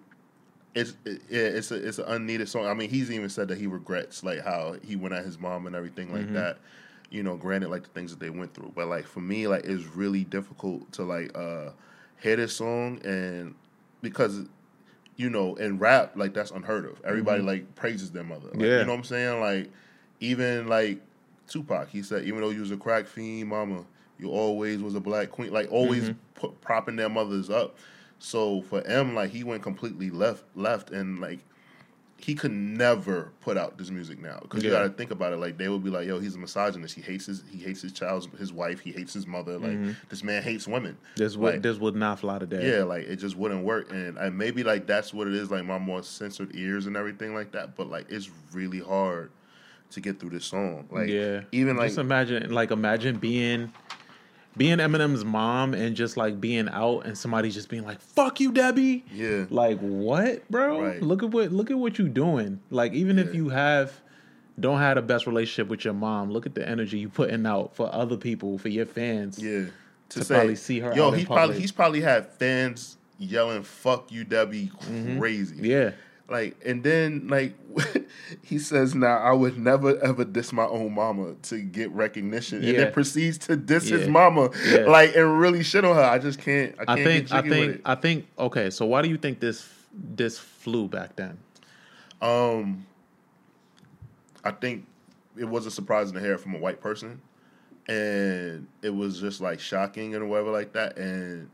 It's 0.73 0.95
it, 1.05 1.21
it's 1.29 1.71
a 1.71 1.75
it's 1.75 1.99
an 1.99 2.05
unneeded 2.05 2.47
song. 2.47 2.65
I 2.65 2.73
mean, 2.73 2.89
he's 2.89 3.11
even 3.11 3.29
said 3.29 3.47
that 3.49 3.57
he 3.57 3.67
regrets 3.67 4.23
like 4.23 4.41
how 4.41 4.75
he 4.83 4.95
went 4.95 5.13
at 5.13 5.25
his 5.25 5.37
mom 5.37 5.67
and 5.67 5.75
everything 5.75 6.13
like 6.13 6.23
mm-hmm. 6.23 6.35
that. 6.35 6.57
You 7.09 7.23
know, 7.23 7.35
granted, 7.35 7.69
like 7.69 7.83
the 7.83 7.89
things 7.89 8.11
that 8.11 8.21
they 8.21 8.29
went 8.29 8.53
through, 8.53 8.71
but 8.73 8.87
like 8.87 9.05
for 9.05 9.19
me, 9.19 9.47
like 9.47 9.65
it's 9.65 9.83
really 9.83 10.23
difficult 10.23 10.89
to 10.93 11.03
like 11.03 11.37
uh 11.37 11.71
hear 12.21 12.37
this 12.37 12.55
song 12.55 13.01
and 13.03 13.55
because 14.01 14.41
you 15.17 15.29
know 15.29 15.55
in 15.55 15.77
rap 15.77 16.13
like 16.15 16.33
that's 16.33 16.51
unheard 16.51 16.85
of. 16.85 17.01
Everybody 17.03 17.39
mm-hmm. 17.39 17.47
like 17.47 17.75
praises 17.75 18.11
their 18.11 18.23
mother. 18.23 18.47
Like, 18.53 18.61
Yeah. 18.61 18.79
you 18.79 18.85
know 18.85 18.91
what 18.91 18.99
I'm 18.99 19.03
saying? 19.03 19.41
Like 19.41 19.71
even 20.21 20.67
like 20.67 21.01
Tupac, 21.47 21.89
he 21.89 22.01
said 22.01 22.23
even 22.23 22.39
though 22.39 22.49
you 22.49 22.61
was 22.61 22.71
a 22.71 22.77
crack 22.77 23.07
fiend, 23.07 23.49
mama, 23.49 23.83
you 24.19 24.29
always 24.29 24.81
was 24.81 24.95
a 24.95 25.01
black 25.01 25.31
queen. 25.31 25.51
Like 25.51 25.69
always 25.71 26.03
mm-hmm. 26.03 26.19
put, 26.35 26.61
propping 26.61 26.95
their 26.95 27.09
mothers 27.09 27.49
up. 27.49 27.75
So 28.21 28.61
for 28.61 28.85
M, 28.85 29.15
like 29.15 29.31
he 29.31 29.43
went 29.43 29.63
completely 29.63 30.11
left, 30.11 30.43
left, 30.55 30.91
and 30.91 31.19
like 31.19 31.39
he 32.17 32.35
could 32.35 32.51
never 32.51 33.31
put 33.41 33.57
out 33.57 33.79
this 33.79 33.89
music 33.89 34.19
now 34.19 34.37
because 34.43 34.63
you 34.63 34.69
got 34.69 34.83
to 34.83 34.89
think 34.89 35.09
about 35.09 35.33
it. 35.33 35.37
Like 35.37 35.57
they 35.57 35.67
would 35.67 35.83
be 35.83 35.89
like, 35.89 36.05
"Yo, 36.05 36.19
he's 36.19 36.35
a 36.35 36.37
misogynist. 36.37 36.93
He 36.93 37.01
hates 37.01 37.25
his 37.25 37.43
he 37.49 37.57
hates 37.57 37.81
his 37.81 37.91
child's 37.91 38.27
his 38.37 38.53
wife. 38.53 38.79
He 38.79 38.91
hates 38.91 39.11
his 39.11 39.25
mother. 39.25 39.57
Like 39.57 39.71
mm-hmm. 39.71 39.91
this 40.09 40.23
man 40.23 40.43
hates 40.43 40.67
women. 40.67 40.99
This 41.15 41.35
would 41.35 41.55
Like, 41.55 41.61
this 41.63 41.79
would 41.79 41.95
not 41.95 42.19
fly 42.19 42.37
today. 42.37 42.77
yeah, 42.77 42.83
like 42.83 43.05
it 43.05 43.15
just 43.15 43.35
wouldn't 43.35 43.63
work. 43.63 43.91
And, 43.91 44.19
I, 44.19 44.29
maybe 44.29 44.63
like 44.63 44.85
that's 44.85 45.15
what 45.15 45.27
it 45.27 45.33
is. 45.33 45.49
Like 45.49 45.65
my 45.65 45.79
more 45.79 46.03
censored 46.03 46.55
ears 46.55 46.85
and 46.85 46.95
everything 46.95 47.33
like 47.33 47.53
that. 47.53 47.75
But 47.75 47.89
like 47.89 48.05
it's 48.11 48.29
really 48.53 48.81
hard 48.81 49.31
to 49.89 49.99
get 49.99 50.19
through 50.19 50.29
this 50.29 50.45
song. 50.45 50.87
Like 50.91 51.09
yeah. 51.09 51.41
even 51.51 51.75
like 51.75 51.87
just 51.87 51.97
imagine 51.97 52.53
like 52.53 52.69
imagine 52.69 53.17
being 53.17 53.73
being 54.57 54.77
Eminem's 54.79 55.23
mom 55.23 55.73
and 55.73 55.95
just 55.95 56.17
like 56.17 56.41
being 56.41 56.67
out 56.69 57.05
and 57.05 57.17
somebody 57.17 57.49
just 57.51 57.69
being 57.69 57.83
like, 57.83 58.01
"Fuck 58.01 58.39
you, 58.39 58.51
Debbie." 58.51 59.03
yeah, 59.13 59.45
Like 59.49 59.79
what, 59.79 60.49
bro? 60.49 60.81
Right. 60.81 61.01
Look 61.01 61.23
at 61.23 61.29
what 61.29 61.51
look 61.51 61.71
at 61.71 61.77
what 61.77 61.97
you 61.97 62.07
doing. 62.09 62.59
Like 62.69 62.93
even 62.93 63.17
if 63.19 63.33
you 63.33 63.49
have 63.49 63.99
don't 64.59 64.79
have 64.79 64.95
the 64.95 65.01
best 65.01 65.25
relationship 65.25 65.69
with 65.69 65.85
your 65.85 65.93
mom, 65.93 66.29
look 66.31 66.45
at 66.45 66.53
the 66.55 66.67
energy 66.67 66.99
you 66.99 67.09
putting 67.09 67.45
out 67.45 67.75
for 67.75 67.93
other 67.93 68.17
people, 68.17 68.57
for 68.57 68.69
your 68.69 68.85
fans. 68.85 69.39
yeah. 69.41 69.65
to 70.09 70.25
probably 70.25 70.55
see 70.57 70.79
her 70.81 70.93
Yo, 70.93 71.11
he 71.11 71.25
probably 71.25 71.59
he's 71.59 71.71
probably 71.71 72.01
had 72.01 72.27
fans 72.33 72.97
yelling 73.17 73.63
"fuck 73.63 74.11
you, 74.11 74.23
Debbie" 74.25 74.71
Mm-hmm. 74.81 75.19
crazy. 75.19 75.55
Yeah. 75.69 75.91
Like, 76.31 76.55
and 76.65 76.81
then 76.81 77.27
like 77.27 77.53
he 78.41 78.57
says, 78.57 78.95
"Now 78.95 79.17
I 79.17 79.33
would 79.33 79.57
never 79.59 79.99
ever 79.99 80.23
diss 80.23 80.53
my 80.53 80.63
own 80.63 80.95
mama 80.95 81.35
to 81.43 81.59
get 81.59 81.91
recognition," 81.91 82.63
and 82.63 82.77
then 82.77 82.93
proceeds 82.93 83.37
to 83.39 83.57
diss 83.57 83.89
his 83.89 84.07
mama, 84.07 84.49
Yeah. 84.65 84.85
like 84.85 85.13
and 85.13 85.37
really 85.41 85.61
shit 85.61 85.83
on 85.83 85.93
her. 85.93 86.01
I 86.01 86.19
just 86.19 86.39
can't. 86.39 86.73
I 86.79 86.93
I 86.93 86.95
can't 86.95 87.05
think 87.05 87.31
I 87.33 87.41
think. 87.41 87.81
I 87.83 87.95
think 87.95 88.27
okay, 88.39 88.69
so 88.69 88.85
why 88.85 89.01
do 89.01 89.09
you 89.09 89.17
think 89.17 89.41
this 89.41 89.67
this 89.93 90.39
flew 90.39 90.87
back 90.87 91.17
then? 91.17 91.37
Um, 92.21 92.85
I 94.45 94.51
think 94.51 94.85
it 95.35 95.43
wasn't 95.43 95.73
surprising 95.73 96.13
to 96.13 96.21
hear 96.21 96.37
from 96.37 96.55
a 96.55 96.59
white 96.59 96.79
person, 96.79 97.19
and 97.89 98.67
it 98.81 98.95
was 98.95 99.19
just 99.19 99.41
like 99.41 99.59
shocking 99.59 100.15
and 100.15 100.29
whatever 100.29 100.51
like 100.51 100.71
that. 100.73 100.97
And 100.97 101.49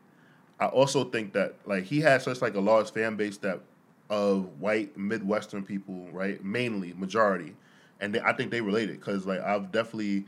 I 0.60 0.68
also 0.68 1.04
think 1.06 1.34
that 1.34 1.56
like 1.66 1.86
he 1.86 2.00
had 2.00 2.22
such 2.22 2.44
like 2.44 2.54
a 2.54 2.60
large 2.62 2.92
fan 2.92 3.16
base 3.16 3.38
that 3.38 3.62
of 4.10 4.60
white 4.60 4.98
Midwestern 4.98 5.64
people, 5.64 6.08
right, 6.12 6.44
mainly 6.44 6.94
majority, 6.94 7.56
and 8.00 8.14
they, 8.16 8.20
I 8.22 8.34
think 8.34 8.52
they 8.52 8.62
related 8.62 9.00
because 9.00 9.26
like 9.26 9.42
I've 9.42 9.72
definitely. 9.72 10.26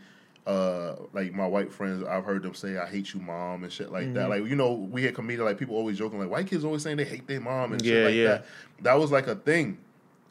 Uh, 0.47 0.95
like 1.13 1.31
my 1.31 1.45
white 1.45 1.71
friends, 1.71 2.03
I've 2.03 2.23
heard 2.23 2.41
them 2.41 2.55
say 2.55 2.77
"I 2.77 2.87
hate 2.87 3.13
you, 3.13 3.19
mom" 3.19 3.63
and 3.63 3.71
shit 3.71 3.91
like 3.91 4.15
that. 4.15 4.29
Like 4.29 4.45
you 4.45 4.55
know, 4.55 4.71
we 4.73 5.03
had 5.03 5.13
comedian 5.13 5.45
like 5.45 5.59
people 5.59 5.75
always 5.75 5.95
joking 5.95 6.17
like 6.17 6.29
white 6.29 6.47
kids 6.47 6.65
always 6.65 6.81
saying 6.81 6.97
they 6.97 7.03
hate 7.03 7.27
their 7.27 7.41
mom 7.41 7.73
and 7.73 7.85
Yeah, 7.85 7.91
shit 7.93 8.03
like 8.03 8.15
yeah. 8.15 8.23
that. 8.23 8.45
That 8.81 8.93
was 8.93 9.11
like 9.11 9.27
a 9.27 9.35
thing 9.35 9.77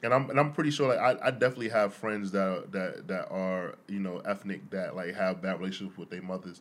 and 0.02 0.14
I'm 0.14 0.30
and 0.30 0.38
I'm 0.38 0.52
pretty 0.52 0.70
sure 0.70 0.88
like 0.88 0.98
I, 0.98 1.28
I 1.28 1.30
definitely 1.30 1.68
have 1.70 1.94
friends 1.94 2.30
that 2.32 2.72
that 2.72 3.08
that 3.08 3.30
are 3.30 3.76
you 3.88 4.00
know 4.00 4.18
ethnic 4.20 4.70
that 4.70 4.94
like 4.96 5.14
have 5.14 5.42
bad 5.42 5.58
relationships 5.58 5.98
with 5.98 6.10
their 6.10 6.22
mothers, 6.22 6.60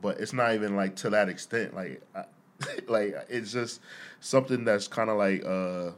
but 0.00 0.18
it's 0.20 0.32
not 0.32 0.54
even 0.54 0.76
like 0.76 0.96
to 0.96 1.10
that 1.10 1.28
extent. 1.28 1.74
Like 1.74 2.02
I, 2.14 2.24
like 2.88 3.14
it's 3.28 3.52
just 3.52 3.80
something 4.20 4.64
that's 4.64 4.88
kind 4.88 5.10
of 5.10 5.16
like 5.18 5.44
uh, 5.44 5.92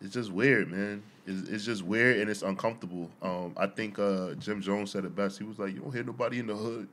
it's 0.00 0.14
just 0.14 0.30
weird, 0.30 0.70
man. 0.70 1.02
It's, 1.26 1.48
it's 1.48 1.64
just 1.64 1.82
weird 1.82 2.18
and 2.20 2.30
it's 2.30 2.42
uncomfortable. 2.42 3.10
Um, 3.20 3.54
I 3.56 3.66
think 3.66 3.98
uh, 3.98 4.34
Jim 4.34 4.60
Jones 4.60 4.90
said 4.90 5.04
it 5.04 5.14
best. 5.16 5.38
He 5.38 5.44
was 5.44 5.58
like, 5.58 5.74
"You 5.74 5.80
don't 5.80 5.92
hear 5.92 6.04
nobody 6.04 6.38
in 6.38 6.46
the 6.46 6.54
hood." 6.54 6.88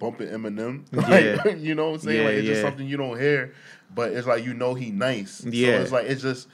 Bumping 0.00 0.28
Eminem, 0.28 0.82
like, 0.92 1.06
Yeah. 1.24 1.54
you 1.54 1.74
know 1.76 1.90
what 1.90 1.94
I'm 1.94 2.00
saying? 2.00 2.18
Yeah, 2.18 2.24
like 2.26 2.34
it's 2.34 2.46
just 2.48 2.62
something 2.62 2.86
you 2.86 2.96
don't 2.96 3.18
hear, 3.18 3.54
but 3.94 4.12
it's 4.12 4.26
like 4.26 4.44
you 4.44 4.52
know 4.52 4.74
he 4.74 4.90
nice. 4.90 5.44
Yeah. 5.44 5.76
so 5.76 5.82
it's 5.82 5.92
like 5.92 6.06
it's 6.06 6.22
just 6.22 6.48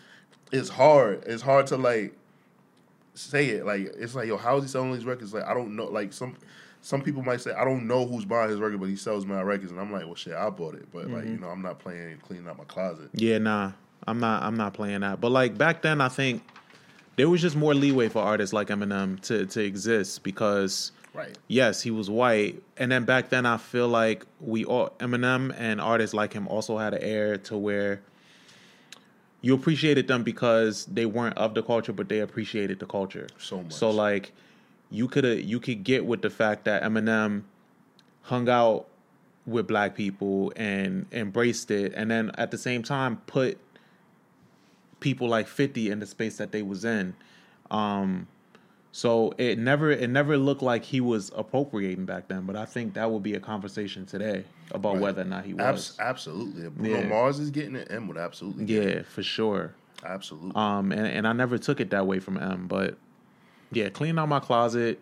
it's 0.53 0.68
hard. 0.68 1.25
It's 1.27 1.42
hard 1.42 1.66
to 1.68 1.77
like 1.79 2.14
say 3.14 3.46
it. 3.49 3.64
Like 3.64 3.92
it's 3.99 4.14
like, 4.14 4.29
yo, 4.29 4.37
how 4.37 4.59
is 4.59 4.64
he 4.64 4.68
selling 4.68 4.92
these 4.92 5.05
records? 5.07 5.33
Like 5.33 5.44
I 5.44 5.55
don't 5.55 5.75
know. 5.75 5.87
Like 5.87 6.12
some 6.12 6.37
some 6.83 7.03
people 7.03 7.23
might 7.23 7.40
say, 7.40 7.53
I 7.53 7.64
don't 7.64 7.87
know 7.87 8.07
who's 8.07 8.25
buying 8.25 8.51
his 8.51 8.59
record, 8.59 8.81
but 8.81 8.88
he 8.88 8.96
sells 8.96 9.27
my 9.27 9.42
records, 9.42 9.70
and 9.70 9.81
I'm 9.81 9.92
like, 9.92 10.05
well, 10.05 10.14
shit, 10.14 10.35
I 10.35 10.49
bought 10.51 10.75
it, 10.75 10.87
but 10.92 11.09
like 11.09 11.25
you 11.25 11.38
know, 11.38 11.49
I'm 11.49 11.62
not 11.62 11.79
playing 11.79 12.18
cleaning 12.18 12.49
out 12.49 12.59
my 12.59 12.64
closet. 12.64 13.11
Yeah, 13.14 13.38
nah. 13.38 13.73
I'm 14.06 14.20
not 14.20 14.42
I'm 14.42 14.56
not 14.56 14.74
playing 14.74 15.00
that. 15.00 15.20
But 15.20 15.30
like 15.30 15.56
back 15.58 15.82
then 15.82 16.00
I 16.00 16.08
think 16.08 16.42
there 17.16 17.28
was 17.28 17.40
just 17.40 17.56
more 17.56 17.74
leeway 17.74 18.08
for 18.08 18.20
artists 18.22 18.52
like 18.52 18.68
Eminem 18.68 19.20
to 19.22 19.46
to 19.46 19.62
exist 19.62 20.22
because 20.22 20.92
Right. 21.12 21.36
yes, 21.48 21.82
he 21.82 21.90
was 21.90 22.08
white. 22.08 22.62
And 22.76 22.92
then 22.92 23.04
back 23.04 23.30
then 23.30 23.44
I 23.44 23.56
feel 23.56 23.88
like 23.88 24.24
we 24.40 24.64
all 24.64 24.90
Eminem 25.00 25.54
and 25.58 25.80
artists 25.80 26.14
like 26.14 26.32
him 26.32 26.46
also 26.48 26.78
had 26.78 26.94
an 26.94 27.02
air 27.02 27.36
to 27.38 27.56
where 27.56 28.00
you 29.42 29.54
appreciated 29.54 30.06
them 30.06 30.22
because 30.22 30.84
they 30.86 31.06
weren't 31.06 31.36
of 31.36 31.54
the 31.54 31.62
culture, 31.62 31.92
but 31.92 32.08
they 32.08 32.20
appreciated 32.20 32.78
the 32.78 32.86
culture. 32.86 33.26
So 33.38 33.62
much. 33.62 33.72
So 33.72 33.90
like 33.90 34.32
you 34.90 35.08
could 35.08 35.24
you 35.44 35.60
could 35.60 35.82
get 35.84 36.06
with 36.06 36.22
the 36.22 36.30
fact 36.30 36.64
that 36.64 36.82
Eminem 36.82 37.42
hung 38.22 38.48
out 38.48 38.86
with 39.46 39.66
black 39.66 39.94
people 39.94 40.52
and 40.56 41.06
embraced 41.12 41.70
it 41.70 41.92
and 41.96 42.10
then 42.10 42.30
at 42.36 42.50
the 42.50 42.58
same 42.58 42.82
time 42.82 43.16
put 43.26 43.58
people 45.00 45.28
like 45.28 45.46
50 45.48 45.90
in 45.90 45.98
the 45.98 46.06
space 46.06 46.36
that 46.36 46.52
they 46.52 46.62
was 46.62 46.84
in 46.84 47.14
um 47.70 48.26
so 48.92 49.32
it 49.38 49.58
never 49.58 49.90
it 49.90 50.10
never 50.10 50.36
looked 50.36 50.62
like 50.62 50.84
he 50.84 51.00
was 51.00 51.30
appropriating 51.36 52.04
back 52.04 52.28
then 52.28 52.44
but 52.46 52.56
i 52.56 52.64
think 52.64 52.94
that 52.94 53.10
would 53.10 53.22
be 53.22 53.34
a 53.34 53.40
conversation 53.40 54.04
today 54.04 54.44
about 54.72 54.94
Right. 54.94 55.02
whether 55.02 55.22
or 55.22 55.26
not 55.26 55.44
he 55.44 55.54
was 55.54 55.62
Abs- 55.64 55.96
absolutely. 56.00 56.68
Bruno 56.68 57.00
Yeah. 57.00 57.06
Mars 57.08 57.38
is 57.40 57.50
getting 57.50 57.74
it, 57.76 57.88
M 57.90 58.06
would 58.08 58.16
absolutely. 58.16 58.64
Get 58.66 58.84
it. 58.84 58.96
yeah 58.96 59.02
for 59.02 59.22
sure 59.22 59.74
Absolutely. 60.04 60.52
um 60.54 60.92
and, 60.92 61.06
and 61.06 61.26
i 61.28 61.32
never 61.32 61.58
took 61.58 61.80
it 61.80 61.90
that 61.90 62.06
way 62.06 62.18
from 62.20 62.36
m 62.38 62.66
but 62.68 62.96
yeah 63.72 63.88
clean 63.88 64.18
out 64.18 64.28
my 64.28 64.40
closet 64.40 65.00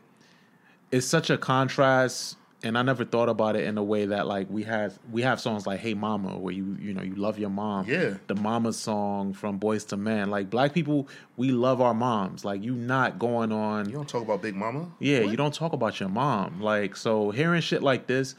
it's 0.90 1.06
such 1.06 1.28
a 1.30 1.36
contrast 1.38 2.36
and 2.64 2.76
i 2.76 2.82
never 2.82 3.04
thought 3.04 3.28
about 3.28 3.54
it 3.54 3.64
in 3.64 3.78
a 3.78 3.82
way 3.82 4.04
that 4.06 4.26
like 4.26 4.48
we 4.50 4.64
have 4.64 4.98
we 5.12 5.22
have 5.22 5.40
songs 5.40 5.64
like 5.66 5.78
hey 5.78 5.94
mama 5.94 6.36
where 6.36 6.52
you 6.52 6.76
you 6.80 6.92
know 6.92 7.02
you 7.02 7.14
love 7.14 7.38
your 7.38 7.50
mom 7.50 7.86
Yeah. 7.86 8.14
the 8.26 8.34
mama 8.34 8.72
song 8.72 9.32
from 9.32 9.60
Boyz 9.60 9.92
II 9.92 9.98
Men 10.00 10.28
like 10.30 10.50
black 10.50 10.72
people 10.74 11.08
we 11.36 11.50
love 11.52 11.80
our 11.80 11.94
moms 11.94 12.44
like 12.44 12.62
you 12.62 12.74
not 12.74 13.18
going 13.18 13.52
on 13.52 13.86
you 13.86 13.92
don't 13.92 14.08
talk 14.08 14.22
about 14.22 14.42
Big 14.42 14.56
Mama. 14.56 14.90
yeah, 14.98 15.20
What? 15.20 15.30
you 15.30 15.36
don't 15.36 15.54
talk 15.54 15.72
about 15.72 16.00
your 16.00 16.08
mom. 16.08 16.60
Like, 16.60 16.96
so 16.96 17.30
hearing 17.30 17.60
shit 17.60 17.82
like 17.82 18.06
this, 18.08 18.34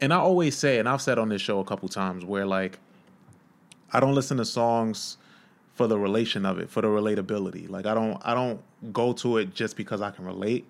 and 0.00 0.12
I 0.12 0.16
always 0.16 0.56
say, 0.56 0.78
and 0.80 0.88
I've 0.88 1.00
said 1.00 1.18
on 1.18 1.28
this 1.28 1.40
show 1.40 1.60
a 1.60 1.64
couple 1.64 1.88
times, 1.88 2.24
where 2.24 2.44
like, 2.46 2.78
I 3.92 4.00
don't 4.00 4.14
listen 4.14 4.36
to 4.38 4.44
songs 4.44 5.16
for 5.74 5.86
the 5.86 5.98
relation 5.98 6.44
of 6.44 6.58
it, 6.58 6.70
for 6.70 6.80
the 6.82 6.88
relatability. 6.88 7.68
Like, 7.68 7.86
I 7.86 7.94
don't, 7.94 8.20
I 8.24 8.34
don't 8.34 8.60
go 8.92 9.12
to 9.14 9.38
it 9.38 9.54
just 9.54 9.76
because 9.76 10.00
I 10.00 10.10
can 10.10 10.24
relate. 10.24 10.64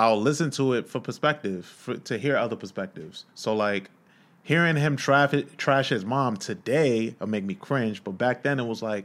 I'll 0.00 0.20
listen 0.20 0.50
to 0.52 0.72
it 0.72 0.88
for 0.88 0.98
perspective, 1.00 1.66
for, 1.66 1.94
to 1.96 2.16
hear 2.16 2.36
other 2.36 2.56
perspectives. 2.56 3.26
So 3.34 3.54
like, 3.54 3.90
hearing 4.42 4.76
him 4.76 4.96
trash 4.96 5.34
trash 5.58 5.90
his 5.90 6.04
mom 6.04 6.36
today 6.36 7.14
will 7.20 7.26
make 7.26 7.44
me 7.44 7.54
cringe, 7.54 8.02
but 8.02 8.12
back 8.12 8.42
then 8.42 8.58
it 8.58 8.64
was 8.66 8.82
like, 8.82 9.04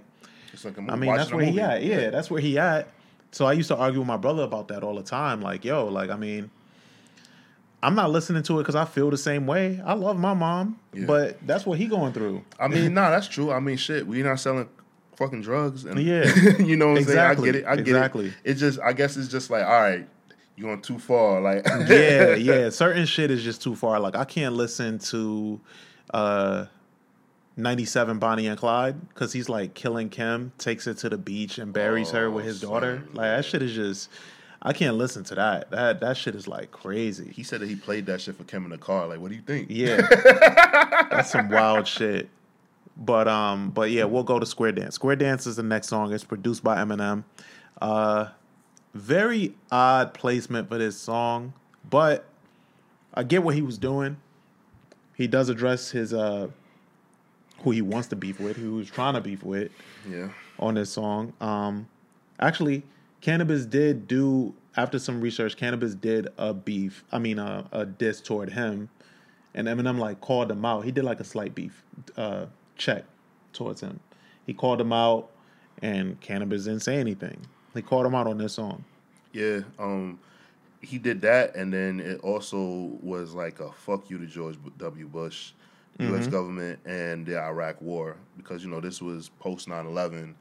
It's 0.54 0.64
like. 0.64 0.78
I 0.78 0.96
mean, 0.96 1.14
that's 1.14 1.34
where 1.34 1.46
he 1.46 1.60
at. 1.60 1.84
Yeah, 1.84 2.10
that's 2.12 2.32
where 2.32 2.40
he 2.42 2.58
at. 2.58 2.88
So 3.32 3.46
I 3.46 3.52
used 3.52 3.68
to 3.68 3.76
argue 3.76 4.00
with 4.00 4.08
my 4.08 4.16
brother 4.16 4.44
about 4.44 4.70
that 4.70 4.84
all 4.84 4.96
the 4.96 5.04
time. 5.04 5.42
Like, 5.42 5.66
yo, 5.66 5.88
like, 5.88 6.10
I 6.10 6.16
mean, 6.16 6.50
I'm 7.84 7.94
not 7.94 8.10
listening 8.10 8.44
to 8.44 8.60
it 8.60 8.64
because 8.64 8.76
I 8.76 8.86
feel 8.86 9.10
the 9.10 9.18
same 9.18 9.46
way. 9.46 9.82
I 9.86 9.94
love 9.94 10.18
my 10.18 10.34
mom, 10.34 10.80
Yeah. 10.94 11.06
but 11.06 11.46
that's 11.46 11.66
what 11.66 11.78
he 11.78 11.88
going 11.88 12.14
through. 12.14 12.44
I 12.60 12.70
mean, 12.70 12.94
nah, 12.94 13.10
that's 13.10 13.28
true. 13.28 13.52
I 13.52 13.60
mean, 13.60 13.76
shit, 13.78 14.08
we 14.08 14.24
not 14.24 14.40
selling 14.40 14.70
fucking 15.18 15.42
drugs 15.42 15.84
and 15.86 16.00
Yeah. 16.00 16.24
you 16.60 16.76
know 16.78 16.88
what 16.88 16.92
I'm 16.94 16.98
Exactly. 17.00 17.52
saying? 17.52 17.66
I 17.66 17.66
get 17.66 17.66
it. 17.66 17.66
I 17.68 17.76
get 17.76 17.88
it. 17.88 17.90
Exactly. 17.92 18.26
it. 18.28 18.34
It's 18.46 18.60
just 18.60 18.80
I 18.80 18.94
guess 18.94 19.18
it's 19.18 19.28
just 19.28 19.50
like 19.50 19.64
all 19.66 19.82
right, 19.82 20.08
you 20.56 20.64
going 20.64 20.82
too 20.82 21.00
far. 21.00 21.42
Like 21.42 21.66
yeah, 21.88 22.36
yeah. 22.36 22.70
Certain 22.70 23.06
shit 23.06 23.32
is 23.32 23.44
just 23.44 23.62
too 23.62 23.76
far. 23.76 24.00
Like 24.00 24.16
I 24.16 24.26
can't 24.26 24.56
listen 24.56 25.00
to 25.00 25.60
uh 26.14 26.66
97 27.58 28.20
Bonnie 28.20 28.48
and 28.48 28.58
Clyde 28.60 29.10
because 29.10 29.32
he's 29.32 29.48
like 29.48 29.74
killing 29.74 30.10
Kim, 30.10 30.52
takes 30.58 30.88
it 30.88 30.98
to 31.00 31.10
the 31.10 31.18
beach 31.18 31.58
and 31.58 31.72
buries 31.72 32.12
her 32.12 32.30
with 32.30 32.44
Oh, 32.44 32.48
his 32.48 32.60
daughter. 32.62 33.04
son, 33.06 33.16
Like 33.16 33.28
that 33.38 33.46
shit 33.46 33.62
is 33.62 33.74
just 33.74 34.10
I 34.62 34.74
can't 34.74 34.98
listen 34.98 35.24
to 35.26 35.36
that. 35.36 35.72
That 35.72 36.00
that 36.02 36.18
shit 36.18 36.36
is 36.36 36.48
like 36.48 36.72
crazy. 36.72 37.32
He 37.32 37.44
said 37.44 37.62
that 37.62 37.70
he 37.70 37.76
played 37.76 38.06
that 38.08 38.20
shit 38.22 38.36
for 38.36 38.44
Kim 38.46 38.64
in 38.66 38.72
the 38.72 38.78
car. 38.78 39.08
Like, 39.08 39.20
what 39.20 39.30
do 39.30 39.36
you 39.36 39.42
think? 39.44 39.68
Yeah. 39.70 40.02
That's 41.12 41.32
some 41.32 41.50
wild 41.50 41.88
shit. 41.88 42.30
But 42.98 43.28
um, 43.28 43.70
but 43.72 43.92
yeah, 43.92 44.06
we'll 44.06 44.24
go 44.24 44.40
to 44.40 44.46
Square 44.46 44.74
Dance. 44.74 44.96
Square 44.96 45.18
Dance 45.18 45.46
is 45.48 45.56
the 45.58 45.64
next 45.64 45.88
song. 45.90 46.14
It's 46.14 46.24
produced 46.24 46.64
by 46.64 46.78
Eminem. 46.78 47.24
Uh 47.82 48.28
very 48.96 49.54
odd 49.72 50.14
placement 50.14 50.70
for 50.70 50.78
this 50.78 50.98
song, 50.98 51.54
but 51.90 52.26
I 53.14 53.24
get 53.24 53.44
what 53.44 53.54
he 53.56 53.62
was 53.62 53.78
doing. 53.78 54.18
He 55.16 55.28
does 55.28 55.50
address 55.50 55.92
his 55.92 56.14
uh 56.14 56.48
who 57.60 57.72
he 57.72 57.82
wants 57.82 58.08
to 58.10 58.16
beef 58.16 58.40
with, 58.40 58.58
who 58.58 58.64
he 58.64 58.78
was 58.78 58.90
trying 58.90 59.14
to 59.14 59.22
beef 59.22 59.44
with 59.44 59.72
Yeah. 60.10 60.30
on 60.60 60.76
this 60.76 60.92
song. 60.92 61.34
Um, 61.42 61.88
actually, 62.40 62.84
Canibus 63.22 63.70
did 63.70 64.08
do 64.08 64.54
after 64.78 65.00
some 65.00 65.22
research. 65.22 65.56
Canibus 65.58 66.00
did 66.00 66.28
a 66.38 66.54
beef. 66.54 67.04
I 67.12 67.20
mean, 67.20 67.40
a, 67.40 67.66
a 67.72 67.86
diss 67.86 68.22
toward 68.22 68.52
him, 68.52 68.90
and 69.54 69.68
Eminem 69.68 69.98
like 70.00 70.22
called 70.22 70.52
him 70.52 70.64
out. 70.66 70.84
He 70.86 70.92
did 70.92 71.04
like 71.06 71.20
a 71.20 71.24
slight 71.24 71.56
beef 71.56 71.84
uh, 72.18 72.46
check 72.78 73.06
towards 73.54 73.82
him. 73.82 74.00
He 74.46 74.54
called 74.54 74.80
him 74.80 74.92
out, 74.94 75.32
and 75.82 76.20
Canibus 76.22 76.66
didn't 76.66 76.82
say 76.82 76.98
anything. 76.98 77.40
He 77.76 77.82
called 77.82 78.06
him 78.06 78.16
out 78.16 78.28
on 78.28 78.38
this 78.38 78.54
song. 78.54 78.84
Yeah. 79.34 79.60
Um, 79.78 80.20
he 80.82 80.98
did 80.98 81.22
that, 81.22 81.56
and 81.56 81.74
then 81.74 82.00
it 82.00 82.22
also 82.22 82.98
was 83.02 83.34
like 83.34 83.60
a 83.60 83.72
fuck 83.72 84.10
you 84.10 84.18
to 84.18 84.26
George 84.26 84.58
W. 84.78 85.08
Bush, 85.08 85.52
U.S. 86.00 86.28
government, 86.28 86.80
and 86.86 87.26
the 87.26 87.38
Iraq 87.38 87.82
War 87.82 88.18
because 88.38 88.64
you 88.64 88.70
know 88.70 88.80
this 88.80 89.02
was 89.02 89.30
post 89.40 89.68
9-11 89.68 90.34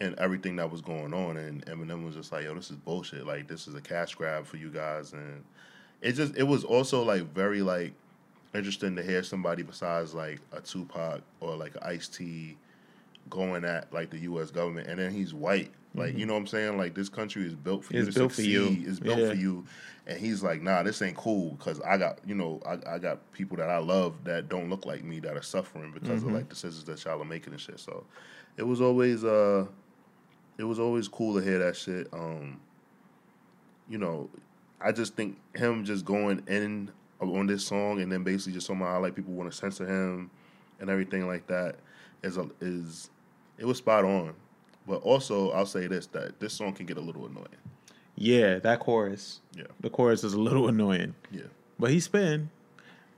and 0.00 0.18
everything 0.18 0.56
that 0.56 0.70
was 0.70 0.80
going 0.80 1.12
on, 1.12 1.36
and 1.36 1.64
Eminem 1.66 2.04
was 2.04 2.14
just 2.14 2.32
like, 2.32 2.44
"Yo, 2.44 2.54
this 2.54 2.70
is 2.70 2.76
bullshit. 2.76 3.26
Like, 3.26 3.48
this 3.48 3.68
is 3.68 3.74
a 3.74 3.80
cash 3.80 4.14
grab 4.14 4.46
for 4.46 4.56
you 4.56 4.70
guys." 4.70 5.12
And 5.12 5.44
it 6.00 6.12
just 6.12 6.36
it 6.36 6.42
was 6.44 6.64
also 6.64 7.02
like 7.02 7.22
very 7.34 7.62
like 7.62 7.92
interesting 8.54 8.96
to 8.96 9.02
hear 9.02 9.22
somebody 9.22 9.62
besides 9.62 10.14
like 10.14 10.40
a 10.52 10.60
Tupac 10.60 11.20
or 11.40 11.54
like 11.56 11.74
an 11.74 11.82
Ice 11.84 12.08
T 12.08 12.56
going 13.28 13.64
at 13.64 13.92
like 13.92 14.10
the 14.10 14.18
U.S. 14.18 14.50
government, 14.50 14.88
and 14.88 14.98
then 14.98 15.12
he's 15.12 15.34
white. 15.34 15.70
Like 15.94 16.16
you 16.16 16.24
know 16.26 16.34
what 16.34 16.40
I'm 16.40 16.46
saying? 16.46 16.78
Like 16.78 16.94
this 16.94 17.08
country 17.08 17.44
is 17.46 17.54
built 17.54 17.84
for 17.84 17.94
you 17.94 18.06
It's 18.06 18.14
to 18.14 18.20
built 18.20 18.32
for 18.32 18.42
you. 18.42 18.76
It's 18.86 19.00
built 19.00 19.18
Yeah. 19.18 19.30
for 19.30 19.34
you, 19.34 19.64
and 20.06 20.18
he's 20.18 20.42
like, 20.42 20.62
nah, 20.62 20.82
this 20.84 21.02
ain't 21.02 21.16
cool 21.16 21.54
because 21.54 21.80
I 21.80 21.98
got 21.98 22.20
you 22.26 22.34
know 22.34 22.60
I, 22.64 22.94
I 22.94 22.98
got 22.98 23.32
people 23.32 23.56
that 23.56 23.68
I 23.68 23.78
love 23.78 24.22
that 24.24 24.48
don't 24.48 24.70
look 24.70 24.86
like 24.86 25.02
me 25.02 25.18
that 25.20 25.36
are 25.36 25.42
suffering 25.42 25.90
because 25.92 26.20
Mm-hmm. 26.20 26.28
of 26.28 26.34
like 26.34 26.48
decisions 26.48 26.84
that 26.84 27.04
y'all 27.04 27.20
are 27.20 27.24
making 27.24 27.52
and 27.52 27.60
shit. 27.60 27.80
So 27.80 28.04
it 28.56 28.62
was 28.62 28.80
always 28.80 29.24
uh 29.24 29.66
it 30.58 30.64
was 30.64 30.78
always 30.78 31.08
cool 31.08 31.34
to 31.38 31.44
hear 31.44 31.58
that 31.58 31.76
shit. 31.76 32.06
Um, 32.12 32.60
you 33.88 33.98
know, 33.98 34.30
I 34.80 34.92
just 34.92 35.16
think 35.16 35.38
him 35.54 35.84
just 35.84 36.04
going 36.04 36.42
in 36.46 36.90
on 37.20 37.46
this 37.46 37.66
song 37.66 38.00
and 38.00 38.10
then 38.10 38.22
basically 38.22 38.52
just 38.52 38.66
somehow 38.66 39.00
like 39.00 39.14
people 39.14 39.32
want 39.34 39.50
to 39.50 39.56
censor 39.56 39.86
him 39.86 40.30
and 40.78 40.88
everything 40.88 41.26
like 41.26 41.46
that 41.48 41.76
is 42.22 42.36
a, 42.36 42.48
is 42.60 43.10
it 43.58 43.64
was 43.64 43.78
spot 43.78 44.04
on. 44.04 44.34
But 44.90 45.02
also, 45.02 45.52
I'll 45.52 45.66
say 45.66 45.86
this 45.86 46.06
that 46.08 46.40
this 46.40 46.52
song 46.52 46.72
can 46.72 46.84
get 46.84 46.96
a 46.96 47.00
little 47.00 47.24
annoying. 47.24 47.46
Yeah, 48.16 48.58
that 48.58 48.80
chorus. 48.80 49.38
Yeah, 49.56 49.62
The 49.78 49.88
chorus 49.88 50.24
is 50.24 50.34
a 50.34 50.40
little 50.40 50.66
annoying, 50.68 51.14
yeah, 51.30 51.42
but 51.78 51.90
he's 51.92 52.04
spin. 52.06 52.50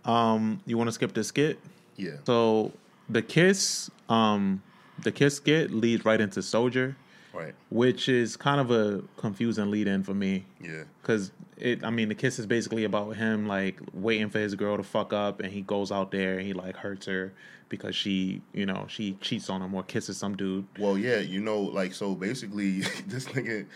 Um, 0.04 0.60
you 0.66 0.76
want 0.76 0.88
to 0.88 0.92
skip 0.92 1.14
the 1.14 1.24
skit? 1.24 1.58
yeah. 1.96 2.16
So 2.26 2.72
the 3.08 3.22
kiss, 3.22 3.90
um, 4.10 4.62
the 5.02 5.10
kiss 5.10 5.36
skit 5.36 5.70
leads 5.70 6.04
right 6.04 6.20
into 6.20 6.42
Soldier, 6.42 6.94
Right. 7.32 7.54
which 7.70 8.08
is 8.10 8.36
kind 8.36 8.60
of 8.60 8.70
a 8.70 9.02
confusing 9.16 9.70
lead 9.70 9.86
in 9.88 10.02
for 10.02 10.12
me 10.14 10.44
Yeah. 10.60 10.84
because 11.00 11.32
it. 11.62 11.84
I 11.84 11.90
mean, 11.90 12.08
the 12.08 12.14
kiss 12.14 12.38
is 12.38 12.46
basically 12.46 12.84
about 12.84 13.16
him 13.16 13.46
like 13.46 13.80
waiting 13.94 14.28
for 14.30 14.38
his 14.38 14.54
girl 14.54 14.76
to 14.76 14.82
fuck 14.82 15.12
up, 15.12 15.40
and 15.40 15.52
he 15.52 15.62
goes 15.62 15.90
out 15.92 16.10
there 16.10 16.38
and 16.38 16.46
he 16.46 16.52
like 16.52 16.76
hurts 16.76 17.06
her 17.06 17.32
because 17.68 17.96
she, 17.96 18.42
you 18.52 18.66
know, 18.66 18.84
she 18.88 19.14
cheats 19.22 19.48
on 19.48 19.62
him 19.62 19.74
or 19.74 19.82
kisses 19.82 20.18
some 20.18 20.36
dude. 20.36 20.66
Well, 20.78 20.98
yeah, 20.98 21.20
you 21.20 21.40
know, 21.40 21.60
like 21.60 21.94
so 21.94 22.14
basically, 22.14 22.80
this 23.06 23.24
nigga 23.26 23.66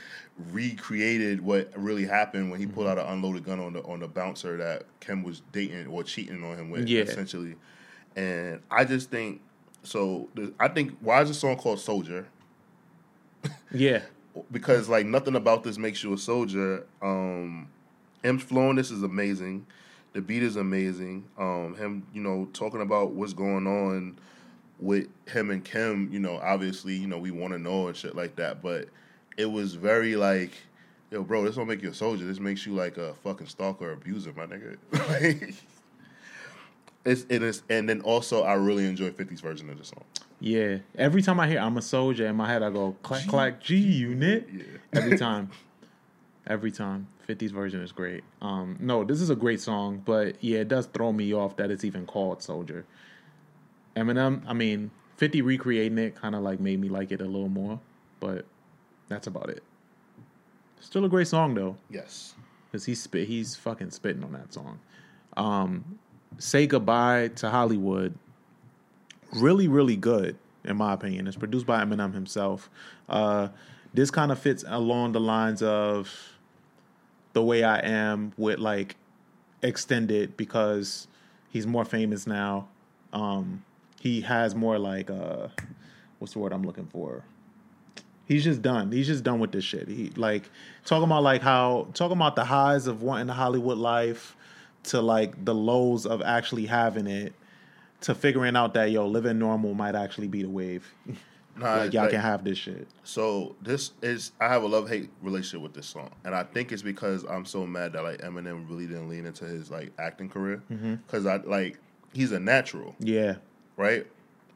recreated 0.53 1.41
what 1.41 1.71
really 1.77 2.05
happened 2.05 2.51
when 2.51 2.61
he 2.61 2.67
pulled 2.67 2.87
out 2.89 2.99
an 2.99 3.07
unloaded 3.07 3.45
gun 3.45 3.59
on 3.61 3.73
the 3.73 3.83
on 3.85 4.01
the 4.01 4.09
bouncer 4.09 4.57
that 4.59 4.85
Kim 5.01 5.23
was 5.23 5.43
dating 5.53 5.87
or 5.87 6.03
cheating 6.03 6.45
on 6.45 6.57
him 6.59 6.71
with, 6.71 6.89
Yeah. 6.89 7.03
essentially. 7.03 7.55
And 8.17 8.61
I 8.71 8.85
just 8.85 9.11
think 9.11 9.41
so. 9.83 10.29
The, 10.35 10.53
I 10.61 10.69
think 10.69 10.97
why 11.01 11.23
is 11.23 11.29
the 11.29 11.35
song 11.35 11.57
called 11.57 11.81
Soldier? 11.81 12.27
Yeah, 13.73 14.03
Because 14.53 14.89
like 14.89 15.07
nothing 15.07 15.37
about 15.37 15.63
this 15.65 15.79
makes 15.79 16.03
you 16.05 16.13
a 16.13 16.19
soldier. 16.19 16.85
Um, 17.01 17.69
him 18.27 18.39
flowing 18.39 18.77
this 18.77 18.91
is 18.91 19.03
amazing. 19.03 19.67
The 20.13 20.21
beat 20.21 20.43
is 20.43 20.57
amazing. 20.57 21.25
Um, 21.39 21.75
him, 21.77 22.07
you 22.13 22.21
know, 22.23 22.49
talking 22.53 22.81
about 22.81 23.13
what's 23.13 23.33
going 23.35 23.67
on 23.67 24.17
with 24.79 25.09
him 25.29 25.51
and 25.51 25.65
Kim, 25.65 26.09
you 26.13 26.19
know, 26.19 26.39
obviously, 26.43 26.95
you 26.95 27.07
know, 27.07 27.19
we 27.19 27.31
want 27.31 27.53
to 27.53 27.59
know 27.59 27.89
and 27.89 27.97
shit 27.97 28.17
like 28.17 28.37
that. 28.37 28.63
But 28.63 28.89
it 29.37 29.47
was 29.47 29.75
very 29.75 30.17
like, 30.17 30.53
yo, 31.11 31.23
bro, 31.23 31.45
this 31.45 31.57
don't 31.57 31.69
make 31.69 31.83
you 31.83 31.91
a 31.91 31.95
soldier. 31.95 32.25
This 32.25 32.41
makes 32.41 32.67
you 32.67 32.75
like 32.75 32.97
a 32.97 33.15
fucking 33.23 33.47
stalker 33.47 33.93
abuser, 33.93 34.33
my 34.37 34.47
nigga. 34.47 34.77
like, 35.11 35.55
it's 37.05 37.25
it 37.29 37.43
is, 37.43 37.63
and 37.71 37.89
then 37.89 38.01
also 38.01 38.43
I 38.43 38.55
really 38.55 38.87
enjoy 38.87 39.11
50's 39.11 39.41
version 39.41 39.71
of 39.71 39.79
the 39.79 39.85
song. 39.85 40.03
yeah. 40.41 40.79
Every 40.97 41.23
time 41.23 41.39
I 41.39 41.47
hear 41.47 41.61
"I'm 41.61 41.77
a 41.77 41.83
soldier" 41.83 42.27
in 42.27 42.35
my 42.37 42.49
head, 42.51 42.63
I 42.65 42.71
go 42.71 42.97
clack 43.03 43.23
G- 43.23 43.29
clack 43.29 43.61
G 43.63 43.77
unit. 43.77 44.49
Yeah. 44.53 44.63
every 44.93 45.17
time. 45.17 45.51
Every 46.47 46.71
time. 46.71 47.09
50's 47.29 47.51
version 47.51 47.83
is 47.83 47.91
great. 47.91 48.23
Um, 48.41 48.77
no, 48.79 49.03
this 49.03 49.21
is 49.21 49.31
a 49.31 49.35
great 49.35 49.61
song, 49.61 50.01
but 50.05 50.37
yeah, 50.45 50.61
it 50.61 50.69
does 50.69 50.87
throw 50.87 51.13
me 51.13 51.35
off 51.35 51.57
that 51.57 51.73
it's 51.73 51.85
even 51.85 52.07
called 52.07 52.41
Soldier. 52.41 52.85
Eminem, 53.97 54.43
I 54.47 54.53
mean, 54.53 54.91
50 55.17 55.43
recreating 55.43 55.99
it 55.99 56.15
kind 56.15 56.35
of 56.37 56.43
like 56.43 56.61
made 56.61 56.81
me 56.81 56.89
like 56.89 57.11
it 57.11 57.21
a 57.21 57.25
little 57.25 57.49
more, 57.49 57.81
but 58.21 58.45
that's 59.09 59.27
about 59.27 59.49
it. 59.51 59.63
Still 60.79 61.05
a 61.05 61.09
great 61.09 61.27
song 61.27 61.55
though, 61.55 61.77
Yes. 61.91 62.35
because 62.71 62.85
he's 62.85 63.03
spit, 63.03 63.27
he's 63.27 63.57
fucking 63.57 63.91
spitting 63.91 64.23
on 64.23 64.33
that 64.33 64.53
song. 64.53 64.79
Um, 65.37 65.99
Say 66.39 66.67
goodbye 66.67 67.29
to 67.37 67.49
Hollywood. 67.51 68.15
Really, 69.35 69.69
really 69.69 69.97
good 69.97 70.37
in 70.65 70.77
my 70.77 70.93
opinion. 70.93 71.27
It's 71.27 71.37
produced 71.37 71.65
by 71.67 71.83
Eminem 71.83 72.13
himself. 72.13 72.69
Uh, 73.09 73.49
this 73.95 74.11
kind 74.11 74.31
of 74.31 74.39
fits 74.39 74.65
along 74.69 75.13
the 75.13 75.21
lines 75.21 75.63
of 75.63 76.13
the 77.37 77.43
way 77.43 77.63
I 77.63 77.81
am 77.81 78.33
with 78.39 78.59
like 78.61 78.97
extended 79.61 80.39
because 80.39 81.07
he's 81.51 81.67
more 81.67 81.85
famous 81.85 82.27
now. 82.27 82.67
Um, 83.13 83.63
he 84.01 84.23
has 84.23 84.55
more 84.55 84.79
like 84.79 85.11
uh, 85.11 85.49
what's 86.19 86.33
the 86.33 86.39
word 86.39 86.55
I'm 86.55 86.63
looking 86.63 86.87
for? 86.87 87.25
He's 88.25 88.43
just 88.43 88.63
done. 88.63 88.91
He's 88.91 89.07
just 89.07 89.23
done 89.23 89.39
with 89.39 89.53
this 89.53 89.65
shit. 89.65 89.87
He 89.87 90.09
like 90.17 90.49
talking 90.87 91.05
about 91.05 91.25
like 91.25 91.43
how 91.43 91.89
talking 91.93 92.17
about 92.17 92.37
the 92.37 92.45
highs 92.47 92.87
of 92.87 93.03
wanting 93.03 93.27
the 93.27 93.35
Hollywood 93.35 93.77
life 93.77 94.35
to 94.85 95.03
like 95.03 95.45
the 95.45 95.55
lows 95.55 96.07
of 96.07 96.23
actually 96.23 96.65
having 96.65 97.07
it 97.07 97.35
to 98.01 98.15
figuring 98.15 98.57
out 98.57 98.73
that 98.73 98.91
yo 98.93 99.07
living 99.07 99.39
normal 99.39 99.75
might 99.75 99.95
actually 99.95 100.29
be 100.29 100.41
the 100.41 100.49
wave. 100.49 100.91
Nah, 101.59 101.77
like 101.77 101.93
y'all 101.93 102.03
like- 102.03 102.11
can 102.13 102.21
have 102.21 102.45
this 102.45 102.59
shit. 102.59 102.87
So 103.05 103.57
this 103.63 103.93
is 104.03 104.33
I 104.41 104.49
have 104.49 104.63
a 104.63 104.67
love 104.67 104.89
hate 104.89 105.09
relationship 105.23 105.63
with 105.63 105.75
this 105.75 105.87
song, 105.87 106.11
and 106.25 106.35
I 106.35 106.43
think 106.45 106.73
it's 106.73 106.83
because 106.83 107.25
I'm 107.25 107.45
so 107.45 107.67
mad 107.67 107.93
that 107.95 108.03
like 108.03 108.19
Eminem 108.21 108.69
really 108.69 108.87
didn't 108.87 109.09
lean 109.09 109.27
into 109.27 109.45
his 109.45 109.71
like 109.71 109.93
acting 109.99 110.29
career 110.29 110.63
Mm-hmm. 110.71 110.97
because 111.07 111.27
I 111.27 111.37
like 111.37 111.79
he's 112.13 112.33
a 112.33 112.41
natural, 112.41 112.95
Yeah. 112.99 113.37
right? 113.77 114.07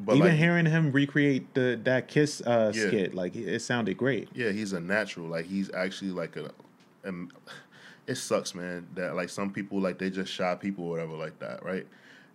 But 0.02 0.16
Even 0.16 0.28
like, 0.30 0.38
hearing 0.38 0.64
him 0.64 0.92
recreate 0.92 1.52
the 1.54 1.78
that 1.84 2.08
kiss 2.08 2.40
uh, 2.46 2.72
Yeah. 2.74 2.86
skit, 2.88 3.14
like 3.14 3.36
it 3.36 3.60
sounded 3.60 3.96
great. 3.98 4.28
yeah, 4.34 4.50
he's 4.50 4.72
a 4.72 4.80
natural. 4.80 5.26
Like 5.26 5.44
he's 5.46 5.70
actually 5.74 6.10
like 6.12 6.36
a, 6.36 6.50
um, 7.06 7.30
it 8.06 8.14
sucks, 8.16 8.54
man. 8.54 8.86
That 8.94 9.14
like 9.14 9.28
some 9.28 9.50
people 9.50 9.78
like 9.80 9.98
they 9.98 10.08
just 10.10 10.32
shy 10.32 10.54
people 10.54 10.84
or 10.86 10.90
whatever 10.90 11.12
like 11.16 11.38
that, 11.40 11.62
right? 11.64 11.86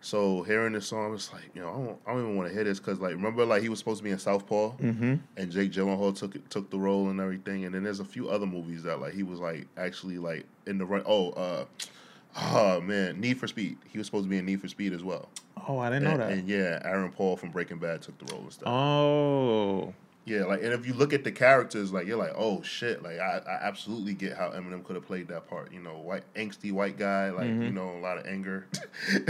So 0.05 0.43
hearing 0.43 0.73
this 0.73 0.85
song, 0.85 1.15
it's 1.15 1.33
like 1.33 1.49
you 1.55 1.61
know 1.61 1.69
I 1.69 1.73
don't, 1.73 1.99
I 2.05 2.11
don't 2.13 2.21
even 2.21 2.35
want 2.35 2.47
to 2.49 2.53
hear 2.53 2.63
this 2.63 2.77
because 2.79 2.99
like 2.99 3.13
remember 3.13 3.43
like 3.43 3.63
he 3.63 3.69
was 3.69 3.79
supposed 3.79 3.97
to 3.97 4.03
be 4.03 4.11
in 4.11 4.19
Southpaw, 4.19 4.73
Mm-hmm. 4.77 5.15
and 5.35 5.51
Jake 5.51 5.71
Gyllenhaal 5.71 6.15
took 6.15 6.35
it, 6.35 6.47
took 6.51 6.69
the 6.69 6.77
role 6.77 7.09
and 7.09 7.19
everything. 7.19 7.65
And 7.65 7.73
then 7.73 7.83
there's 7.83 7.99
a 7.99 8.05
few 8.05 8.29
other 8.29 8.45
movies 8.45 8.83
that 8.83 9.01
like 9.01 9.15
he 9.15 9.23
was 9.23 9.39
like 9.39 9.65
actually 9.77 10.19
like 10.19 10.45
in 10.67 10.77
the 10.77 10.85
run. 10.85 11.01
Oh, 11.07 11.31
uh, 11.31 11.65
oh 12.37 12.81
man, 12.81 13.19
Need 13.19 13.39
for 13.39 13.47
Speed. 13.47 13.77
He 13.89 13.97
was 13.97 14.05
supposed 14.05 14.25
to 14.25 14.29
be 14.29 14.37
in 14.37 14.45
Need 14.45 14.61
for 14.61 14.67
Speed 14.67 14.93
as 14.93 15.03
well. 15.03 15.27
Oh, 15.67 15.79
I 15.79 15.89
didn't 15.89 16.03
know 16.03 16.17
that. 16.17 16.29
and 16.33 16.47
yeah, 16.47 16.79
Aaron 16.85 17.11
Paul 17.11 17.35
from 17.35 17.49
Breaking 17.49 17.79
Bad 17.79 18.03
took 18.03 18.15
the 18.19 18.31
role 18.31 18.43
and 18.43 18.53
stuff. 18.53 18.67
oh, 18.67 19.91
Yeah, 20.27 20.45
like, 20.45 20.63
and 20.63 20.73
if 20.73 20.87
you 20.87 20.93
look 20.95 21.13
at 21.13 21.23
the 21.23 21.31
characters, 21.31 21.93
like, 21.93 22.07
you're 22.07 22.17
like, 22.17 22.33
oh 22.35 22.63
shit, 22.63 23.03
like, 23.03 23.19
I, 23.19 23.41
I 23.47 23.59
absolutely 23.61 24.15
get 24.15 24.35
how 24.35 24.49
Eminem 24.49 24.83
could 24.83 24.95
have 24.95 25.05
played 25.05 25.27
that 25.27 25.47
part. 25.47 25.71
You 25.71 25.79
know, 25.81 25.99
white, 25.99 26.23
angsty 26.33 26.71
white 26.71 26.97
guy, 26.97 27.29
like, 27.29 27.45
Mm-hmm. 27.45 27.61
you 27.61 27.69
know, 27.71 27.91
a 27.91 27.99
lot 28.01 28.17
of 28.17 28.25
anger. 28.25 28.65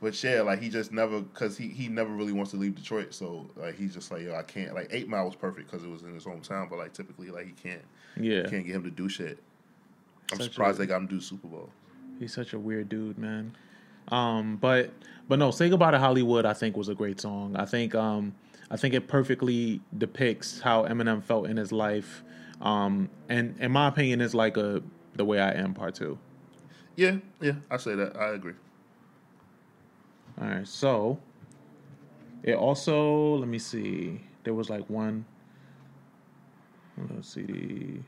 but 0.00 0.22
yeah, 0.22 0.40
like, 0.42 0.60
he 0.60 0.68
just 0.68 0.92
never, 0.92 1.22
cause 1.34 1.56
he 1.56 1.68
he 1.68 1.88
never 1.88 2.10
really 2.12 2.32
wants 2.32 2.50
to 2.52 2.56
leave 2.56 2.74
Detroit. 2.74 3.14
So 3.14 3.46
like, 3.56 3.76
he's 3.76 3.94
just 3.94 4.10
like, 4.10 4.22
yo, 4.22 4.34
I 4.34 4.42
can't. 4.42 4.74
Like, 4.74 4.88
Eight 4.90 5.08
Mile 5.08 5.26
was 5.26 5.34
perfect 5.36 5.70
because 5.70 5.84
it 5.84 5.90
was 5.90 6.02
in 6.02 6.14
his 6.14 6.24
hometown, 6.24 6.68
but 6.70 6.78
like, 6.78 6.92
typically, 6.92 7.30
like, 7.30 7.46
he 7.46 7.52
can't, 7.52 7.82
Yeah, 8.16 8.42
can't 8.48 8.64
get 8.66 8.74
him 8.76 8.84
to 8.84 8.90
do 8.90 9.08
shit. 9.08 9.38
I'm 10.32 10.38
Such 10.38 10.52
surprised 10.52 10.78
a- 10.78 10.82
they 10.82 10.86
got 10.86 10.98
him 11.02 11.08
to 11.08 11.14
do 11.14 11.20
Super 11.20 11.48
Bowl. 11.48 11.70
he's 12.18 12.32
such 12.32 12.52
a 12.52 12.58
weird 12.58 12.88
dude, 12.88 13.18
man. 13.18 13.56
Um, 14.08 14.56
but 14.56 14.90
but 15.28 15.38
no, 15.38 15.50
"Say 15.50 15.68
Goodbye 15.68 15.92
to 15.92 15.98
Hollywood" 15.98 16.44
I 16.44 16.52
think 16.54 16.76
was 16.76 16.88
a 16.88 16.94
great 16.94 17.20
song. 17.20 17.54
I 17.56 17.64
think 17.66 17.94
um, 17.94 18.34
I 18.72 18.76
think 18.76 18.94
it 18.94 19.06
perfectly 19.06 19.82
depicts 19.96 20.60
how 20.60 20.84
Eminem 20.84 21.22
felt 21.22 21.46
in 21.46 21.58
his 21.58 21.72
life. 21.72 22.22
Um, 22.62 23.10
and 23.28 23.54
in 23.60 23.70
my 23.70 23.86
opinion, 23.86 24.22
is 24.22 24.34
like 24.34 24.56
a 24.56 24.82
the 25.14 25.26
way 25.26 25.38
I 25.38 25.52
am 25.52 25.74
part 25.74 25.94
two. 25.94 26.18
Yeah, 26.96 27.16
yeah, 27.40 27.56
I 27.70 27.76
say 27.76 27.94
that. 27.94 28.16
I 28.16 28.30
agree. 28.30 28.54
All 30.40 30.48
right, 30.48 30.66
so 30.66 31.18
it 32.42 32.54
also 32.54 33.36
let 33.36 33.48
me 33.48 33.58
see. 33.58 34.22
There 34.42 34.54
was 34.54 34.70
like 34.70 34.88
one. 34.88 35.26
Let's 37.10 37.28
see. 37.28 38.02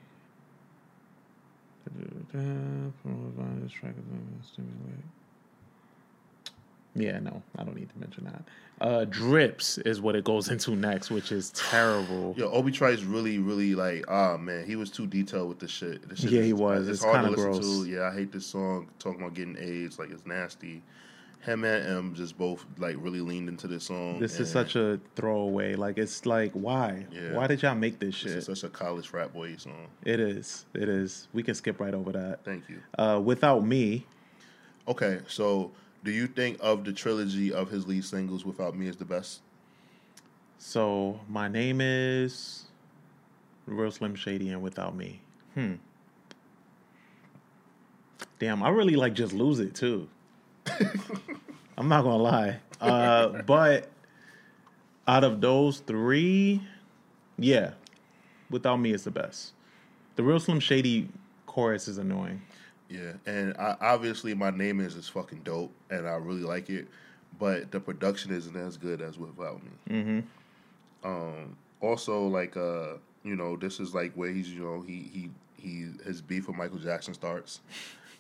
Yeah, 6.95 7.19
no, 7.19 7.43
I 7.59 7.65
don't 7.65 7.77
need 7.77 7.91
to 7.91 7.99
mention 7.99 8.25
that. 8.25 8.45
Uh, 8.81 9.05
drips 9.05 9.79
is 9.79 10.01
what 10.01 10.17
it 10.17 10.25
goes 10.25 10.49
into 10.51 10.73
next, 10.75 11.11
which 11.11 11.31
is 11.33 11.51
terrible. 11.51 12.35
Yo, 12.37 12.51
Obi 12.51 12.73
Trice 12.73 13.03
really, 13.03 13.39
really 13.39 13.75
like, 13.75 14.05
ah 14.09 14.37
man, 14.37 14.67
he 14.67 14.77
was 14.77 14.91
too 14.91 15.07
detailed 15.07 15.49
with 15.49 15.59
the 15.61 15.69
shit. 15.69 16.03
Shit 16.15 16.31
Yeah, 16.31 16.41
is- 16.41 16.47
he 16.47 16.53
was. 16.53 16.89
It's 16.89 17.03
kinda 17.05 17.33
gross. 17.35 17.61
to. 17.61 17.89
Yeah, 17.89 18.09
I 18.09 18.15
hate 18.15 18.33
this 18.33 18.47
song. 18.47 18.89
Talking 18.99 19.21
about 19.21 19.35
getting 19.35 19.57
AIDS, 19.59 19.99
like 19.99 20.11
it's 20.11 20.27
nasty. 20.27 20.83
Him 21.43 21.63
and 21.65 21.87
M 21.87 22.15
just 22.15 22.39
both 22.39 22.65
like 22.79 22.97
really 22.99 23.21
leaned 23.21 23.51
into 23.51 23.69
this 23.69 23.85
song. 23.85 24.19
This 24.19 24.41
is 24.41 24.51
such 24.51 24.77
a 24.77 24.99
throwaway. 25.15 25.75
Like, 25.75 25.99
it's 25.99 26.25
like, 26.25 26.51
why? 26.53 27.05
Yeah. 27.13 27.35
Why 27.35 27.47
did 27.47 27.61
y'all 27.63 27.75
make 27.75 27.99
this 27.99 28.15
This 28.23 28.33
shit? 28.33 28.39
is 28.39 28.47
such 28.47 28.65
a 28.65 28.71
college 28.71 29.07
frat 29.09 29.33
boy 29.35 29.55
song. 29.57 29.89
It 30.05 30.21
is. 30.21 30.65
It 30.75 30.89
is. 30.89 31.29
We 31.35 31.43
can 31.43 31.55
skip 31.55 31.81
right 31.81 31.93
over 31.93 32.13
that. 32.13 32.45
Thank 32.45 32.69
you. 32.71 32.79
Uh, 32.99 33.21
Without 33.23 33.65
Me, 33.65 34.07
Okay, 34.89 35.21
so 35.29 35.71
do 36.05 36.13
you 36.13 36.27
think 36.27 36.59
of 36.61 36.85
the 36.85 36.93
trilogy 36.93 37.53
of 37.53 37.71
his 37.71 37.87
lead 37.87 38.05
singles, 38.05 38.45
"Without 38.45 38.77
Me" 38.77 38.87
is 38.87 38.97
the 38.97 39.07
best? 39.07 39.41
So 40.59 41.21
my 41.29 41.49
name 41.49 41.81
is 41.81 42.65
Real 43.67 43.91
Slim 43.91 44.15
Shady 44.15 44.51
and 44.51 44.63
Without 44.63 44.95
Me. 44.95 45.21
Hmm. 45.55 45.75
Damn, 48.39 48.63
I 48.63 48.69
really 48.69 48.97
like 48.97 49.15
just 49.15 49.33
lose 49.33 49.61
it 49.61 49.75
too. 49.75 50.09
I'm 51.79 51.89
not 51.89 52.03
gonna 52.03 52.17
lie. 52.17 52.61
Uh, 52.81 53.43
but 53.43 53.89
out 55.09 55.25
of 55.25 55.41
those 55.41 55.81
three, 55.81 56.63
yeah, 57.39 57.73
Without 58.51 58.77
Me 58.77 58.93
is 58.93 59.05
the 59.05 59.11
best. 59.11 59.53
The 60.17 60.23
Real 60.23 60.39
Slim 60.39 60.61
Shady 60.61 61.09
chorus 61.47 61.89
is 61.89 61.99
annoying. 61.99 62.43
Yeah, 62.95 63.13
and 63.27 63.57
I, 63.59 63.77
obviously 63.81 64.35
my 64.35 64.51
name 64.51 64.81
is 64.81 64.95
is 64.95 65.09
fucking 65.09 65.41
dope, 65.45 65.73
and 65.91 66.07
I 66.07 66.15
really 66.15 66.43
like 66.43 66.71
it, 66.71 66.87
but 67.39 67.71
the 67.71 67.81
production 67.81 68.33
isn't 68.33 68.57
as 68.57 68.77
good 68.77 69.01
as 69.01 69.19
Without 69.19 69.61
Me. 69.65 69.71
Mm-hmm. 69.91 71.09
Um, 71.09 71.57
also, 71.81 72.27
like 72.27 72.57
uh, 72.57 72.95
you 73.25 73.37
know, 73.37 73.57
this 73.57 73.81
is 73.81 73.95
like 73.95 74.13
where 74.15 74.31
he's 74.31 74.49
you 74.49 74.63
know 74.63 74.81
he 74.81 75.11
he 75.13 75.31
he 75.61 75.87
his 76.05 76.21
beef 76.23 76.47
with 76.47 76.57
Michael 76.57 76.79
Jackson 76.79 77.15
starts 77.15 77.61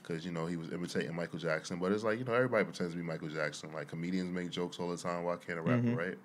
because 0.02 0.24
you 0.26 0.32
know 0.32 0.46
he 0.46 0.56
was 0.56 0.72
imitating 0.72 1.14
Michael 1.14 1.38
Jackson, 1.38 1.78
but 1.78 1.92
it's 1.92 2.04
like 2.04 2.18
you 2.18 2.24
know 2.24 2.34
everybody 2.34 2.64
pretends 2.64 2.92
to 2.94 2.98
be 2.98 3.04
Michael 3.04 3.28
Jackson. 3.28 3.72
Like 3.72 3.88
comedians 3.88 4.30
make 4.32 4.50
jokes 4.50 4.78
all 4.78 4.90
the 4.90 4.96
time. 4.96 5.24
Why 5.24 5.36
can't 5.36 5.58
a 5.58 5.62
rapper, 5.62 5.82
Mhm. 5.82 5.96
right? 5.96 6.18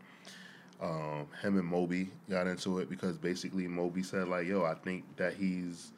Um, 0.81 1.27
him 1.41 1.57
and 1.57 1.65
Moby 1.67 2.09
got 2.29 2.47
into 2.47 2.79
it 2.79 2.89
because 2.89 3.17
basically 3.17 3.67
Moby 3.67 4.01
said 4.01 4.27
like, 4.29 4.47
"Yo, 4.47 4.63
I 4.63 4.73
think 4.75 5.03
that 5.17 5.33
he's." 5.33 5.91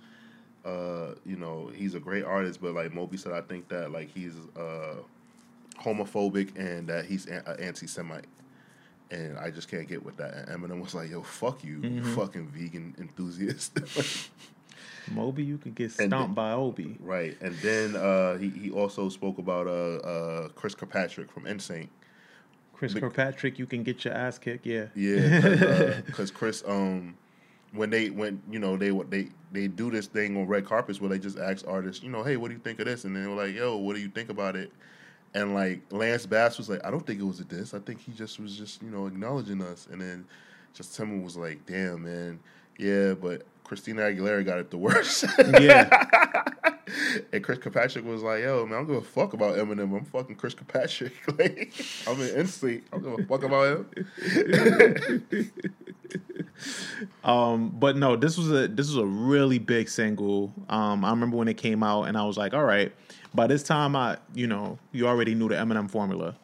Uh, 0.66 1.16
you 1.26 1.36
know, 1.38 1.72
he's 1.74 1.96
a 1.96 2.00
great 2.00 2.24
artist, 2.24 2.62
but 2.62 2.74
like 2.74 2.94
Moby 2.94 3.18
said, 3.18 3.34
I 3.34 3.42
think 3.42 3.68
that 3.70 3.92
like 3.92 4.10
he's 4.14 4.34
uh 4.58 4.96
homophobic 5.80 6.56
and 6.58 6.88
that 6.88 7.06
he's 7.06 7.26
an 7.26 7.42
anti-Semite 7.60 8.26
and 9.10 9.38
I 9.40 9.50
just 9.50 9.68
can't 9.70 9.88
get 9.88 10.04
with 10.06 10.18
that. 10.18 10.48
And 10.48 10.64
Eminem 10.64 10.82
was 10.82 10.94
like, 10.94 11.10
"Yo, 11.10 11.22
fuck 11.24 11.64
you, 11.64 11.82
you 11.82 12.02
Mhm. 12.02 12.16
fucking 12.16 12.48
vegan 12.48 12.96
enthusiast." 13.00 13.80
Moby, 15.12 15.44
you 15.44 15.58
could 15.58 15.74
get 15.76 15.92
stomped 15.92 16.12
then- 16.12 16.34
by 16.34 16.52
Obi. 16.52 16.96
right, 17.00 17.36
and 17.42 17.56
then 17.56 17.96
uh, 17.96 18.38
he 18.38 18.50
he 18.50 18.70
also 18.72 19.10
spoke 19.10 19.38
about 19.40 19.68
uh, 19.68 19.72
uh, 19.98 20.48
Chris 20.50 20.76
Kirkpatrick 20.76 21.32
from 21.32 21.44
NSYNC. 21.46 21.90
Chris 22.74 22.94
Bec- 22.94 23.02
Kirkpatrick, 23.04 23.60
you 23.60 23.66
can 23.66 23.84
get 23.84 24.06
your 24.06 24.14
ass 24.14 24.38
kicked. 24.38 24.66
Yeah. 24.66 24.86
Yeah, 24.96 26.02
because 26.06 26.32
Chris, 26.40 26.64
um, 26.68 27.16
when 27.74 27.90
they 27.90 28.10
when 28.10 28.42
you 28.50 28.60
know 28.60 28.78
they 28.78 28.92
they 29.10 29.30
they 29.52 29.68
do 29.68 29.92
this 29.92 30.08
thing 30.08 30.38
on 30.38 30.48
red 30.48 30.66
carpets 30.66 31.00
where 31.02 31.10
they 31.10 31.20
just 31.20 31.38
ask 31.38 31.68
artists, 31.68 32.04
you 32.04 32.10
know, 32.10 32.24
hey, 32.24 32.38
what 32.38 32.50
do 32.50 32.54
you 32.54 32.60
think 32.60 32.80
of 32.80 32.86
this? 32.86 33.06
And 33.06 33.16
they 33.16 33.26
were 33.28 33.36
like, 33.36 33.56
yo, 33.56 33.78
what 33.78 33.96
do 33.96 34.02
you 34.02 34.10
think 34.10 34.30
about 34.30 34.56
it? 34.56 34.72
And 35.34 35.54
like 35.54 35.82
Lance 35.92 36.26
Bass 36.26 36.58
was 36.58 36.70
like, 36.70 36.86
I 36.86 36.92
don't 36.92 37.06
think 37.06 37.20
it 37.20 37.26
was 37.26 37.40
a 37.40 37.46
diss. 37.46 37.74
I 37.74 37.80
think 37.80 38.02
he 38.02 38.12
just 38.12 38.40
was 38.40 38.58
just 38.58 38.82
you 38.82 38.90
know 38.90 39.08
acknowledging 39.08 39.62
us. 39.62 39.88
And 39.92 40.02
then 40.02 40.26
just 40.74 40.96
Timon 40.96 41.24
was 41.24 41.38
like, 41.38 41.66
damn 41.66 42.04
man, 42.04 42.40
yeah, 42.78 43.14
but 43.14 43.44
Christina 43.64 44.02
Aguilera 44.02 44.46
got 44.46 44.60
it 44.60 44.70
the 44.70 44.78
worst. 44.78 45.26
Yeah. 45.60 46.46
and 47.34 47.44
Chris 47.44 47.60
Kirkpatrick 47.60 48.06
was 48.06 48.24
like, 48.24 48.42
yo 48.42 48.66
man, 48.66 48.74
I 48.74 48.78
don't 48.78 48.88
give 48.88 48.96
a 48.98 49.02
fuck 49.02 49.34
about 49.34 49.58
Eminem. 49.58 49.98
I'm 49.98 50.06
fucking 50.06 50.36
Chris 50.36 50.54
Kirkpatrick. 50.54 51.14
like, 51.40 51.74
I'm 52.08 52.20
in 52.22 52.46
NSYNC. 52.46 52.84
I 52.92 52.98
don't 52.98 53.16
give 53.18 53.26
a 53.26 53.28
fuck 53.28 53.44
about 53.44 53.96
him. 53.96 55.52
Um, 57.24 57.70
but 57.70 57.98
no, 57.98 58.16
this 58.16 58.38
was 58.38 58.52
a 58.52 58.68
this 58.68 58.88
was 58.88 58.98
a 58.98 59.06
really 59.06 59.60
big 59.60 59.90
single. 59.90 60.54
Um, 60.70 61.04
I 61.06 61.10
remember 61.10 61.38
when 61.38 61.48
it 61.48 61.58
came 61.58 61.84
out, 61.84 62.04
and 62.04 62.18
I 62.18 62.24
was 62.24 62.38
like, 62.38 62.54
all 62.54 62.64
right. 62.64 62.92
By 63.34 63.48
this 63.48 63.64
time, 63.64 63.96
I 63.96 64.18
you 64.34 64.48
know 64.48 64.78
you 64.92 65.08
already 65.08 65.34
knew 65.34 65.48
the 65.48 65.56
Eminem 65.56 65.90
formula, 65.90 66.36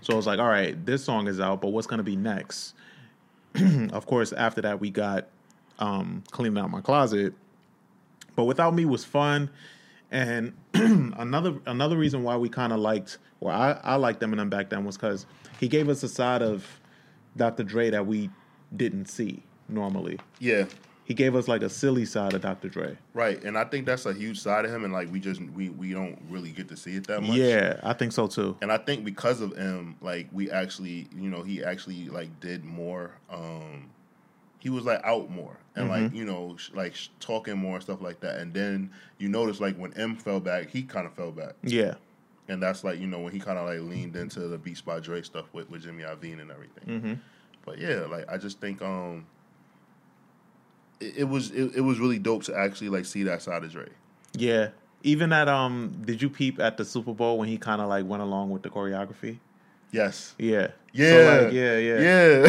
so 0.00 0.12
I 0.14 0.16
was 0.16 0.26
like, 0.26 0.38
all 0.38 0.48
right, 0.48 0.84
this 0.86 1.04
song 1.04 1.28
is 1.28 1.38
out, 1.38 1.60
but 1.60 1.68
what's 1.68 1.86
gonna 1.86 2.02
be 2.02 2.16
next? 2.16 2.74
of 3.92 4.06
course, 4.06 4.32
after 4.32 4.60
that, 4.62 4.80
we 4.80 4.90
got 4.90 5.28
um, 5.78 6.22
cleaning 6.30 6.58
out 6.58 6.70
my 6.70 6.80
closet. 6.80 7.34
But 8.36 8.44
without 8.44 8.74
me 8.74 8.84
was 8.84 9.04
fun, 9.04 9.50
and 10.10 10.52
another 10.74 11.54
another 11.66 11.96
reason 11.96 12.22
why 12.22 12.36
we 12.36 12.48
kind 12.48 12.72
of 12.72 12.80
liked, 12.80 13.18
or 13.40 13.50
I 13.52 13.78
I 13.82 13.96
liked 13.96 14.20
Eminem 14.20 14.50
back 14.50 14.70
then 14.70 14.84
was 14.84 14.96
because 14.96 15.26
he 15.58 15.68
gave 15.68 15.88
us 15.88 16.02
a 16.02 16.08
side 16.08 16.42
of 16.42 16.66
Dr. 17.36 17.64
Dre 17.64 17.90
that 17.90 18.06
we 18.06 18.30
didn't 18.76 19.06
see 19.06 19.42
normally. 19.68 20.18
Yeah. 20.38 20.66
He 21.04 21.14
gave 21.14 21.34
us 21.34 21.48
like 21.48 21.62
a 21.62 21.68
silly 21.68 22.04
side 22.04 22.34
of 22.34 22.42
Dr. 22.42 22.68
Dre. 22.68 22.96
Right, 23.14 23.42
and 23.42 23.58
I 23.58 23.64
think 23.64 23.84
that's 23.84 24.06
a 24.06 24.12
huge 24.12 24.38
side 24.38 24.64
of 24.64 24.72
him, 24.72 24.84
and 24.84 24.92
like 24.92 25.10
we 25.10 25.18
just 25.18 25.40
we 25.40 25.68
we 25.70 25.92
don't 25.92 26.16
really 26.28 26.52
get 26.52 26.68
to 26.68 26.76
see 26.76 26.94
it 26.94 27.08
that 27.08 27.20
much. 27.22 27.36
Yeah, 27.36 27.80
I 27.82 27.94
think 27.94 28.12
so 28.12 28.28
too. 28.28 28.56
and 28.62 28.70
I 28.70 28.78
think 28.78 29.04
because 29.04 29.40
of 29.40 29.56
him, 29.56 29.96
like 30.00 30.28
we 30.30 30.52
actually, 30.52 31.08
you 31.12 31.28
know, 31.28 31.42
he 31.42 31.64
actually 31.64 32.08
like 32.08 32.38
did 32.38 32.64
more. 32.64 33.10
um 33.28 33.90
He 34.60 34.70
was 34.70 34.84
like 34.84 35.00
out 35.04 35.28
more 35.30 35.56
and 35.74 35.88
like 35.88 36.14
you 36.14 36.24
know, 36.24 36.54
sh- 36.58 36.70
like 36.74 36.94
sh- 36.94 37.08
talking 37.18 37.56
more 37.56 37.74
and 37.76 37.82
stuff 37.82 38.00
like 38.00 38.20
that. 38.20 38.36
And 38.38 38.52
then 38.54 38.90
you 39.18 39.28
notice 39.28 39.58
like 39.60 39.76
when 39.76 39.92
M 39.94 40.14
fell 40.16 40.38
back, 40.40 40.68
he 40.70 40.82
kind 40.82 41.06
of 41.06 41.14
fell 41.14 41.32
back, 41.32 41.54
Yeah. 41.62 41.94
and 42.48 42.62
that's 42.62 42.84
like 42.84 42.98
you 43.00 43.06
know 43.06 43.20
when 43.20 43.32
he 43.32 43.40
kind 43.40 43.58
of 43.58 43.66
like 43.66 43.80
leaned 43.80 44.14
into 44.16 44.40
the 44.40 44.58
Beats 44.58 44.80
by 44.82 45.00
Dre 45.00 45.22
stuff 45.22 45.46
with 45.52 45.68
with 45.70 45.82
Jimmy 45.82 46.02
Iovine 46.04 46.40
and 46.40 46.50
everything. 46.50 47.00
hmm 47.00 47.14
But 47.64 47.78
yeah, 47.78 48.00
like 48.10 48.30
I 48.30 48.36
just 48.36 48.60
think 48.60 48.82
um 48.82 49.26
it, 51.00 51.18
it 51.18 51.24
was 51.24 51.50
it, 51.50 51.76
it 51.76 51.80
was 51.80 51.98
really 51.98 52.18
dope 52.18 52.42
to 52.44 52.56
actually 52.56 52.90
like 52.90 53.04
see 53.06 53.22
that 53.24 53.42
side 53.42 53.64
of 53.64 53.70
Dre. 53.72 53.88
Yeah. 54.34 54.68
Even 55.02 55.32
at 55.32 55.48
um, 55.48 56.02
did 56.04 56.20
you 56.20 56.28
peep 56.28 56.60
at 56.60 56.76
the 56.76 56.84
Super 56.84 57.14
Bowl 57.14 57.38
when 57.38 57.48
he 57.48 57.56
kind 57.56 57.80
of 57.80 57.88
like 57.88 58.04
went 58.04 58.22
along 58.22 58.50
with 58.50 58.62
the 58.62 58.68
choreography? 58.68 59.38
Yes. 59.92 60.34
Yeah. 60.38 60.68
Yeah. 60.92 61.10
So 61.10 61.44
like, 61.44 61.52
yeah, 61.52 61.78
yeah. 61.78 62.00
Yeah. 62.00 62.46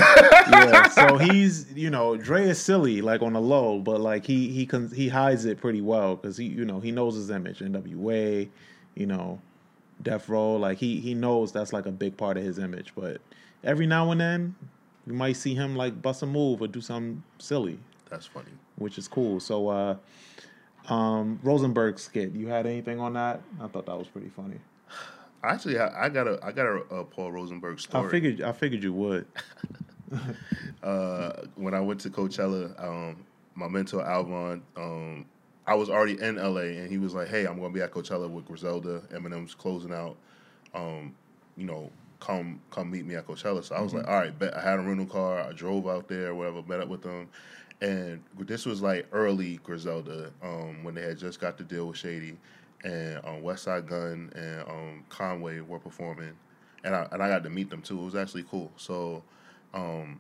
yeah. 0.52 0.88
So 0.90 1.18
he's, 1.18 1.72
you 1.74 1.90
know, 1.90 2.18
Dre 2.18 2.50
is 2.50 2.60
silly, 2.60 3.02
like 3.02 3.22
on 3.22 3.34
the 3.34 3.42
low, 3.42 3.80
but 3.80 4.02
like 4.02 4.26
he 4.26 4.50
he 4.50 4.66
con- 4.66 4.92
he 4.94 5.08
hides 5.10 5.46
it 5.46 5.60
pretty 5.60 5.82
well 5.82 6.16
because 6.16 6.38
he, 6.38 6.46
you 6.46 6.66
know, 6.66 6.80
he 6.80 6.92
knows 6.92 7.16
his 7.16 7.30
image. 7.30 7.62
N.W.A., 7.62 8.50
you 8.96 9.06
know, 9.06 9.40
Death 10.02 10.28
Row, 10.30 10.56
like 10.56 10.78
he 10.80 11.00
he 11.00 11.14
knows 11.14 11.52
that's 11.52 11.72
like 11.74 11.86
a 11.86 11.92
big 11.92 12.18
part 12.18 12.38
of 12.38 12.44
his 12.44 12.60
image. 12.60 12.94
But 12.96 13.22
every 13.64 13.88
now 13.88 14.12
and 14.12 14.20
then, 14.20 14.56
you 15.08 15.14
might 15.14 15.38
see 15.38 15.54
him 15.56 15.76
like 15.76 16.02
bust 16.02 16.22
a 16.24 16.26
move 16.26 16.62
or 16.62 16.68
do 16.68 16.82
something 16.82 17.24
silly, 17.40 17.80
That's 18.10 18.26
funny. 18.26 18.52
which 18.76 18.98
is 18.98 19.08
cool. 19.08 19.40
So, 19.40 19.70
uh, 19.70 19.96
um, 20.90 21.40
Rosenberg 21.44 22.00
skit, 22.00 22.34
you 22.34 22.48
had 22.48 22.66
anything 22.66 23.00
on 23.00 23.14
that? 23.14 23.42
I 23.62 23.68
thought 23.68 23.86
that 23.86 23.98
was 23.98 24.08
pretty 24.08 24.30
funny. 24.30 24.58
Actually, 25.44 25.80
I, 25.80 26.06
I 26.06 26.10
got 26.10 26.28
a 26.28 26.40
I 26.44 26.52
got 26.52 26.68
a, 26.68 26.84
uh 26.92 27.04
Paul 27.04 27.32
Rosenberg 27.32 27.80
story. 27.80 28.08
I 28.08 28.12
figured 28.12 28.42
I 28.42 28.52
figured 28.52 28.84
you 28.84 28.94
would. 28.94 29.26
uh, 30.84 31.32
when 31.56 31.74
I 31.74 31.80
went 31.80 32.00
to 32.02 32.10
Coachella, 32.10 32.82
um, 32.84 33.26
my 33.56 33.68
mentor 33.68 34.04
Alvon, 34.04 34.62
um, 34.78 35.26
I 35.66 35.76
was 35.76 35.90
already 35.90 36.22
in 36.22 36.36
LA, 36.36 36.62
and 36.62 36.90
he 36.90 36.98
was 36.98 37.14
like, 37.14 37.28
"Hey, 37.28 37.46
I'm 37.46 37.58
going 37.60 37.72
to 37.72 37.78
be 37.78 37.82
at 37.82 37.92
Coachella 37.92 38.30
with 38.30 38.46
Griselda. 38.46 39.02
Eminem's 39.14 39.56
closing 39.56 39.94
out. 39.94 40.18
Um, 40.74 41.16
you 41.58 41.66
know, 41.66 41.90
come 42.20 42.60
come 42.70 42.92
meet 42.92 43.06
me 43.06 43.16
at 43.16 43.28
Coachella." 43.28 43.64
So 43.64 43.76
I 43.76 43.82
was 43.82 43.94
like, 43.94 44.08
"All 44.08 44.16
right, 44.16 44.38
bet." 44.38 44.56
I 44.56 44.62
had 44.62 44.80
a 44.80 44.82
rental 44.82 45.06
car. 45.06 45.40
I 45.40 45.54
drove 45.54 45.88
out 45.88 46.08
there, 46.08 46.36
whatever. 46.36 46.62
Met 46.64 46.82
up 46.82 46.88
with 46.90 47.02
them, 47.02 47.30
and 47.82 48.22
this 48.38 48.66
was 48.66 48.82
like 48.82 49.08
early 49.12 49.58
Griselda 49.64 50.32
um, 50.44 50.84
when 50.84 50.94
they 50.94 51.02
had 51.02 51.18
just 51.18 51.40
got 51.40 51.58
the 51.58 51.64
deal 51.64 51.88
with 51.88 51.98
Shady, 51.98 52.38
and 52.84 53.18
um, 53.18 53.42
Westside 53.42 53.88
Gunn 53.88 54.32
and 54.36 54.62
um, 54.68 55.04
Conway 55.10 55.60
were 55.60 55.80
performing, 55.80 56.34
and 56.84 56.96
I 56.96 57.08
and 57.12 57.22
I 57.22 57.30
got 57.30 57.44
to 57.44 57.50
meet 57.50 57.70
them 57.70 57.82
too. 57.82 58.00
It 58.00 58.06
was 58.06 58.16
actually 58.16 58.44
cool. 58.44 58.72
So. 58.78 59.24
Um, 59.74 60.20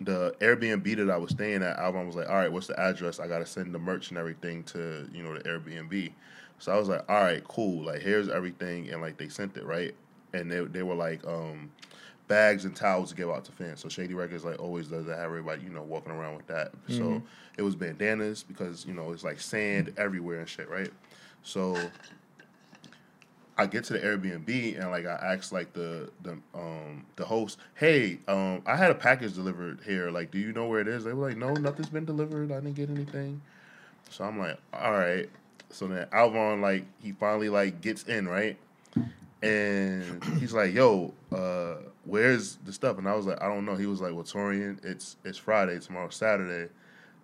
the 0.00 0.34
Airbnb 0.40 0.96
that 0.96 1.10
I 1.10 1.18
was 1.18 1.30
staying 1.30 1.62
at, 1.62 1.76
Alvon 1.76 2.06
was 2.06 2.16
like, 2.16 2.28
"All 2.28 2.36
right, 2.36 2.50
what's 2.50 2.66
the 2.66 2.78
address? 2.80 3.20
I 3.20 3.28
gotta 3.28 3.44
send 3.44 3.74
the 3.74 3.78
merch 3.78 4.08
and 4.08 4.16
everything 4.16 4.62
to 4.64 5.08
you 5.12 5.22
know 5.22 5.34
the 5.34 5.40
Airbnb." 5.40 6.12
So 6.58 6.72
I 6.72 6.78
was 6.78 6.88
like, 6.88 7.04
"All 7.08 7.20
right, 7.20 7.42
cool. 7.44 7.84
Like 7.84 8.00
here's 8.00 8.28
everything," 8.28 8.88
and 8.90 9.02
like 9.02 9.18
they 9.18 9.28
sent 9.28 9.56
it 9.56 9.64
right, 9.64 9.94
and 10.32 10.50
they 10.50 10.60
they 10.60 10.82
were 10.82 10.94
like 10.94 11.26
um, 11.26 11.70
bags 12.28 12.64
and 12.64 12.74
towels 12.74 13.10
to 13.10 13.16
give 13.16 13.28
out 13.28 13.44
to 13.46 13.52
fans. 13.52 13.80
So 13.80 13.88
Shady 13.88 14.14
Records 14.14 14.44
like 14.44 14.58
always 14.58 14.88
does 14.88 15.04
that, 15.06 15.16
have 15.16 15.26
everybody 15.26 15.62
you 15.64 15.70
know 15.70 15.82
walking 15.82 16.12
around 16.12 16.36
with 16.36 16.46
that. 16.46 16.72
So 16.88 17.22
it 17.58 17.62
was 17.62 17.74
bandanas 17.74 18.42
because 18.42 18.86
you 18.86 18.94
know 18.94 19.12
it's 19.12 19.24
like 19.24 19.40
sand 19.40 19.92
everywhere 19.98 20.38
and 20.40 20.48
shit, 20.48 20.70
right? 20.70 20.90
So 21.42 21.76
I 23.58 23.66
get 23.66 23.84
to 23.84 23.92
the 23.92 23.98
Airbnb 23.98 24.80
and 24.80 24.90
like 24.90 25.04
I 25.06 25.34
asked 25.34 25.52
like 25.52 25.72
the 25.74 26.10
the 26.22 26.38
um 26.54 27.04
the 27.16 27.24
host, 27.24 27.58
hey, 27.74 28.18
um 28.26 28.62
I 28.66 28.76
had 28.76 28.90
a 28.90 28.94
package 28.94 29.34
delivered 29.34 29.80
here. 29.84 30.10
Like, 30.10 30.30
do 30.30 30.38
you 30.38 30.52
know 30.52 30.66
where 30.66 30.80
it 30.80 30.88
is? 30.88 31.04
They 31.04 31.12
were 31.12 31.28
like, 31.28 31.36
no, 31.36 31.52
nothing's 31.52 31.90
been 31.90 32.06
delivered. 32.06 32.50
I 32.52 32.56
didn't 32.56 32.74
get 32.74 32.88
anything. 32.90 33.42
So 34.08 34.24
I'm 34.24 34.38
like, 34.38 34.58
all 34.72 34.92
right. 34.92 35.28
So 35.70 35.86
then 35.86 36.06
Alvon 36.06 36.60
like 36.60 36.84
he 37.02 37.12
finally 37.12 37.48
like 37.48 37.80
gets 37.80 38.04
in 38.04 38.26
right, 38.26 38.56
and 39.42 40.24
he's 40.38 40.52
like, 40.52 40.74
yo, 40.74 41.12
uh, 41.30 41.76
where's 42.04 42.56
the 42.64 42.72
stuff? 42.72 42.98
And 42.98 43.08
I 43.08 43.14
was 43.14 43.26
like, 43.26 43.40
I 43.42 43.48
don't 43.48 43.64
know. 43.64 43.76
He 43.76 43.86
was 43.86 44.00
like, 44.00 44.12
well, 44.12 44.24
Torian, 44.24 44.84
it's 44.84 45.16
it's 45.24 45.38
Friday, 45.38 45.78
tomorrow 45.78 46.08
Saturday. 46.08 46.72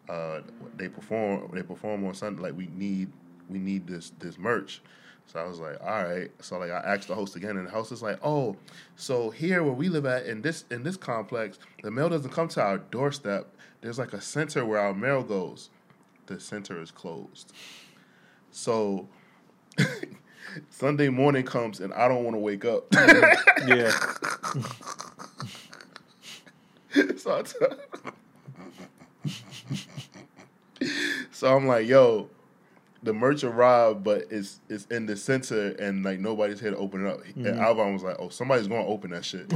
Uh, 0.08 0.42
they 0.76 0.88
perform 0.88 1.50
they 1.52 1.62
perform 1.62 2.04
on 2.06 2.14
Sunday. 2.14 2.42
Like 2.42 2.56
we 2.56 2.68
need 2.76 3.10
we 3.48 3.58
need 3.58 3.86
this 3.86 4.10
this 4.18 4.38
merch. 4.38 4.82
So 5.26 5.40
I 5.40 5.44
was 5.44 5.58
like, 5.58 5.80
all 5.82 6.04
right. 6.04 6.30
So 6.40 6.58
like 6.58 6.70
I 6.70 6.78
asked 6.78 7.08
the 7.08 7.14
host 7.14 7.36
again, 7.36 7.56
and 7.56 7.66
the 7.66 7.70
host 7.70 7.92
is 7.92 8.02
like, 8.02 8.18
oh, 8.22 8.56
so 8.94 9.30
here 9.30 9.62
where 9.62 9.72
we 9.72 9.88
live 9.88 10.06
at 10.06 10.26
in 10.26 10.42
this 10.42 10.64
in 10.70 10.82
this 10.82 10.96
complex, 10.96 11.58
the 11.82 11.90
mail 11.90 12.08
doesn't 12.08 12.30
come 12.30 12.48
to 12.48 12.62
our 12.62 12.78
doorstep. 12.78 13.48
There's 13.80 13.98
like 13.98 14.12
a 14.12 14.20
center 14.20 14.64
where 14.64 14.80
our 14.80 14.94
mail 14.94 15.22
goes. 15.22 15.70
The 16.26 16.40
center 16.40 16.80
is 16.80 16.90
closed. 16.90 17.52
So 18.50 19.08
Sunday 20.70 21.08
morning 21.08 21.44
comes 21.44 21.80
and 21.80 21.92
I 21.92 22.08
don't 22.08 22.24
want 22.24 22.34
to 22.34 22.40
wake 22.40 22.64
up. 22.64 22.84
Yeah. 23.66 23.90
so 27.16 27.38
I 27.38 27.42
tell, 27.42 27.76
so 31.32 31.56
I'm 31.56 31.66
like, 31.66 31.88
yo, 31.88 32.28
the 33.06 33.12
merch 33.12 33.44
arrived, 33.44 34.02
but 34.02 34.24
it's 34.30 34.60
it's 34.68 34.84
in 34.86 35.06
the 35.06 35.16
center 35.16 35.68
and 35.78 36.04
like 36.04 36.18
nobody's 36.18 36.58
here 36.58 36.72
to 36.72 36.76
open 36.76 37.06
it 37.06 37.08
up. 37.08 37.24
And 37.24 37.46
mm-hmm. 37.46 37.60
Alvon 37.60 37.92
was 37.92 38.02
like, 38.02 38.16
oh, 38.18 38.30
somebody's 38.30 38.66
gonna 38.66 38.84
open 38.84 39.12
that 39.12 39.24
shit. 39.24 39.50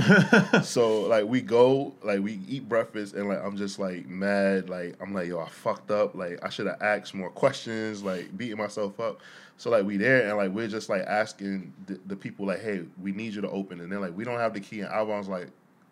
so 0.64 1.02
like 1.02 1.26
we 1.26 1.40
go, 1.40 1.92
like 2.04 2.20
we 2.20 2.40
eat 2.46 2.68
breakfast, 2.68 3.14
and 3.14 3.28
like 3.28 3.44
I'm 3.44 3.56
just 3.56 3.80
like 3.80 4.06
mad. 4.06 4.70
Like 4.70 4.96
I'm 5.02 5.12
like, 5.12 5.26
yo, 5.26 5.40
I 5.40 5.48
fucked 5.48 5.90
up. 5.90 6.14
Like 6.14 6.38
I 6.44 6.48
should 6.48 6.68
have 6.68 6.80
asked 6.80 7.12
more 7.12 7.28
questions. 7.28 8.04
Like 8.04 8.36
beating 8.38 8.56
myself 8.56 9.00
up. 9.00 9.20
So 9.56 9.68
like 9.68 9.84
we 9.84 9.96
there 9.96 10.28
and 10.28 10.36
like 10.36 10.52
we're 10.52 10.68
just 10.68 10.88
like 10.88 11.02
asking 11.02 11.74
the, 11.86 12.00
the 12.06 12.16
people 12.16 12.46
like, 12.46 12.62
hey, 12.62 12.84
we 13.02 13.10
need 13.10 13.34
you 13.34 13.42
to 13.42 13.50
open, 13.50 13.80
and 13.80 13.90
they're 13.90 14.00
like, 14.00 14.16
we 14.16 14.22
don't 14.24 14.38
have 14.38 14.54
the 14.54 14.60
key. 14.60 14.80
And 14.80 14.90
Alvon's 14.90 15.28
like, 15.28 15.48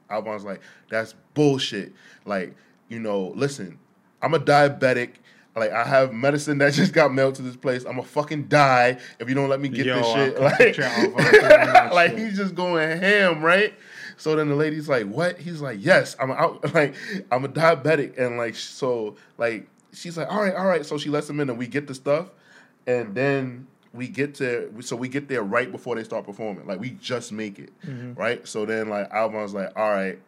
Alvon's 0.08 0.44
like, 0.44 0.60
that's 0.88 1.14
bullshit. 1.34 1.92
Like 2.24 2.54
you 2.88 3.00
know, 3.00 3.32
listen, 3.34 3.80
I'm 4.22 4.34
a 4.34 4.38
diabetic. 4.38 5.16
Like 5.58 5.72
I 5.72 5.84
have 5.84 6.12
medicine 6.12 6.58
that 6.58 6.72
just 6.74 6.92
got 6.92 7.12
mailed 7.12 7.34
to 7.36 7.42
this 7.42 7.56
place. 7.56 7.84
I'm 7.84 7.98
a 7.98 8.02
fucking 8.02 8.48
die 8.48 8.98
if 9.18 9.28
you 9.28 9.34
don't 9.34 9.48
let 9.48 9.60
me 9.60 9.68
get 9.68 9.86
Yo, 9.86 9.96
this 9.96 10.12
shit. 10.12 10.40
Like, 10.40 10.58
picture 10.58 10.82
Alvon 10.82 11.30
doing 11.30 11.42
that 11.42 11.92
like 11.92 12.10
shit. 12.10 12.18
he's 12.18 12.36
just 12.36 12.54
going 12.54 12.98
ham, 12.98 13.42
right? 13.42 13.74
So 14.16 14.34
then 14.34 14.48
the 14.48 14.56
lady's 14.56 14.88
like, 14.88 15.06
"What?" 15.06 15.38
He's 15.38 15.60
like, 15.60 15.78
"Yes, 15.80 16.16
I'm 16.20 16.30
out. 16.30 16.64
Like 16.74 16.94
I'm 17.30 17.44
a 17.44 17.48
diabetic." 17.48 18.18
And 18.18 18.36
like 18.36 18.56
so, 18.56 19.16
like 19.38 19.68
she's 19.92 20.16
like, 20.18 20.30
"All 20.30 20.42
right, 20.42 20.54
all 20.54 20.66
right." 20.66 20.84
So 20.84 20.98
she 20.98 21.08
lets 21.08 21.30
him 21.30 21.40
in, 21.40 21.48
and 21.48 21.58
we 21.58 21.66
get 21.66 21.86
the 21.86 21.94
stuff, 21.94 22.30
and 22.86 23.14
then 23.14 23.66
we 23.94 24.08
get 24.08 24.34
to 24.36 24.72
so 24.80 24.96
we 24.96 25.08
get 25.08 25.28
there 25.28 25.42
right 25.42 25.70
before 25.70 25.94
they 25.94 26.04
start 26.04 26.24
performing. 26.26 26.66
Like 26.66 26.80
we 26.80 26.90
just 26.90 27.32
make 27.32 27.58
it, 27.58 27.72
right? 28.16 28.46
So 28.46 28.66
then 28.66 28.88
like 28.88 29.08
Alvin's 29.10 29.54
like, 29.54 29.72
"All 29.76 29.90
right." 29.90 30.18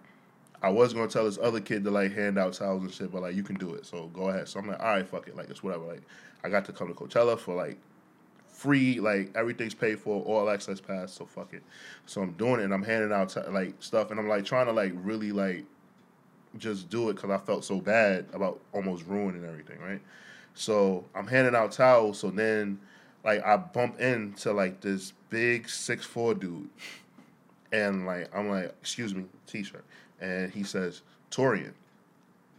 I 0.62 0.68
was 0.70 0.92
gonna 0.92 1.08
tell 1.08 1.24
this 1.24 1.38
other 1.38 1.61
kid 1.61 1.84
to 1.84 1.90
like 1.90 2.14
hand 2.14 2.38
out 2.38 2.52
towels 2.52 2.82
and 2.82 2.92
shit, 2.92 3.11
but 3.11 3.22
like 3.22 3.34
you 3.34 3.42
can 3.42 3.56
do 3.56 3.74
it, 3.74 3.86
so 3.86 4.08
go 4.08 4.28
ahead. 4.28 4.48
So 4.48 4.61
I'm 4.61 4.66
like, 4.66 4.80
all 4.80 4.86
right, 4.86 5.06
fuck 5.06 5.28
it, 5.28 5.36
like 5.36 5.50
it's 5.50 5.62
whatever. 5.62 5.86
Like 5.86 6.02
I 6.44 6.48
got 6.48 6.64
to 6.66 6.72
come 6.72 6.88
to 6.88 6.94
Coachella 6.94 7.38
for 7.38 7.54
like 7.54 7.78
free, 8.48 9.00
like 9.00 9.34
everything's 9.34 9.74
paid 9.74 9.98
for, 9.98 10.22
all 10.22 10.50
access 10.50 10.80
pass, 10.80 11.12
so 11.12 11.24
fuck 11.24 11.54
it. 11.54 11.62
So 12.04 12.20
I'm 12.20 12.32
doing 12.32 12.61
it, 12.61 12.64
and 12.64 12.74
I'm 12.74 12.82
handing 12.82 13.12
out 13.12 13.30
t- 13.30 13.40
like 13.50 13.74
stuff, 13.82 14.11
and 14.11 14.20
I'm 14.20 14.28
like 14.28 14.44
trying 14.44 14.66
to 14.66 14.72
like 14.72 14.92
really 14.96 15.32
like 15.32 15.64
just 16.58 16.90
do 16.90 17.08
it 17.08 17.14
because 17.14 17.30
I 17.30 17.38
felt 17.38 17.64
so 17.64 17.80
bad 17.80 18.26
about 18.32 18.61
almost 18.72 19.06
ruining 19.06 19.44
everything, 19.44 19.78
right? 19.80 20.00
So 20.54 21.04
I'm 21.14 21.26
handing 21.26 21.54
out 21.54 21.72
towels, 21.72 22.18
so 22.18 22.30
then 22.30 22.78
like 23.24 23.42
I 23.44 23.56
bump 23.56 23.98
into 23.98 24.52
like 24.52 24.80
this 24.82 25.14
big 25.30 25.68
six 25.68 26.04
four 26.04 26.34
dude, 26.34 26.68
and 27.72 28.04
like 28.04 28.28
I'm 28.36 28.50
like, 28.50 28.74
excuse 28.82 29.14
me, 29.14 29.24
t-shirt, 29.46 29.84
and 30.20 30.52
he 30.52 30.62
says 30.62 31.02
Torian. 31.30 31.72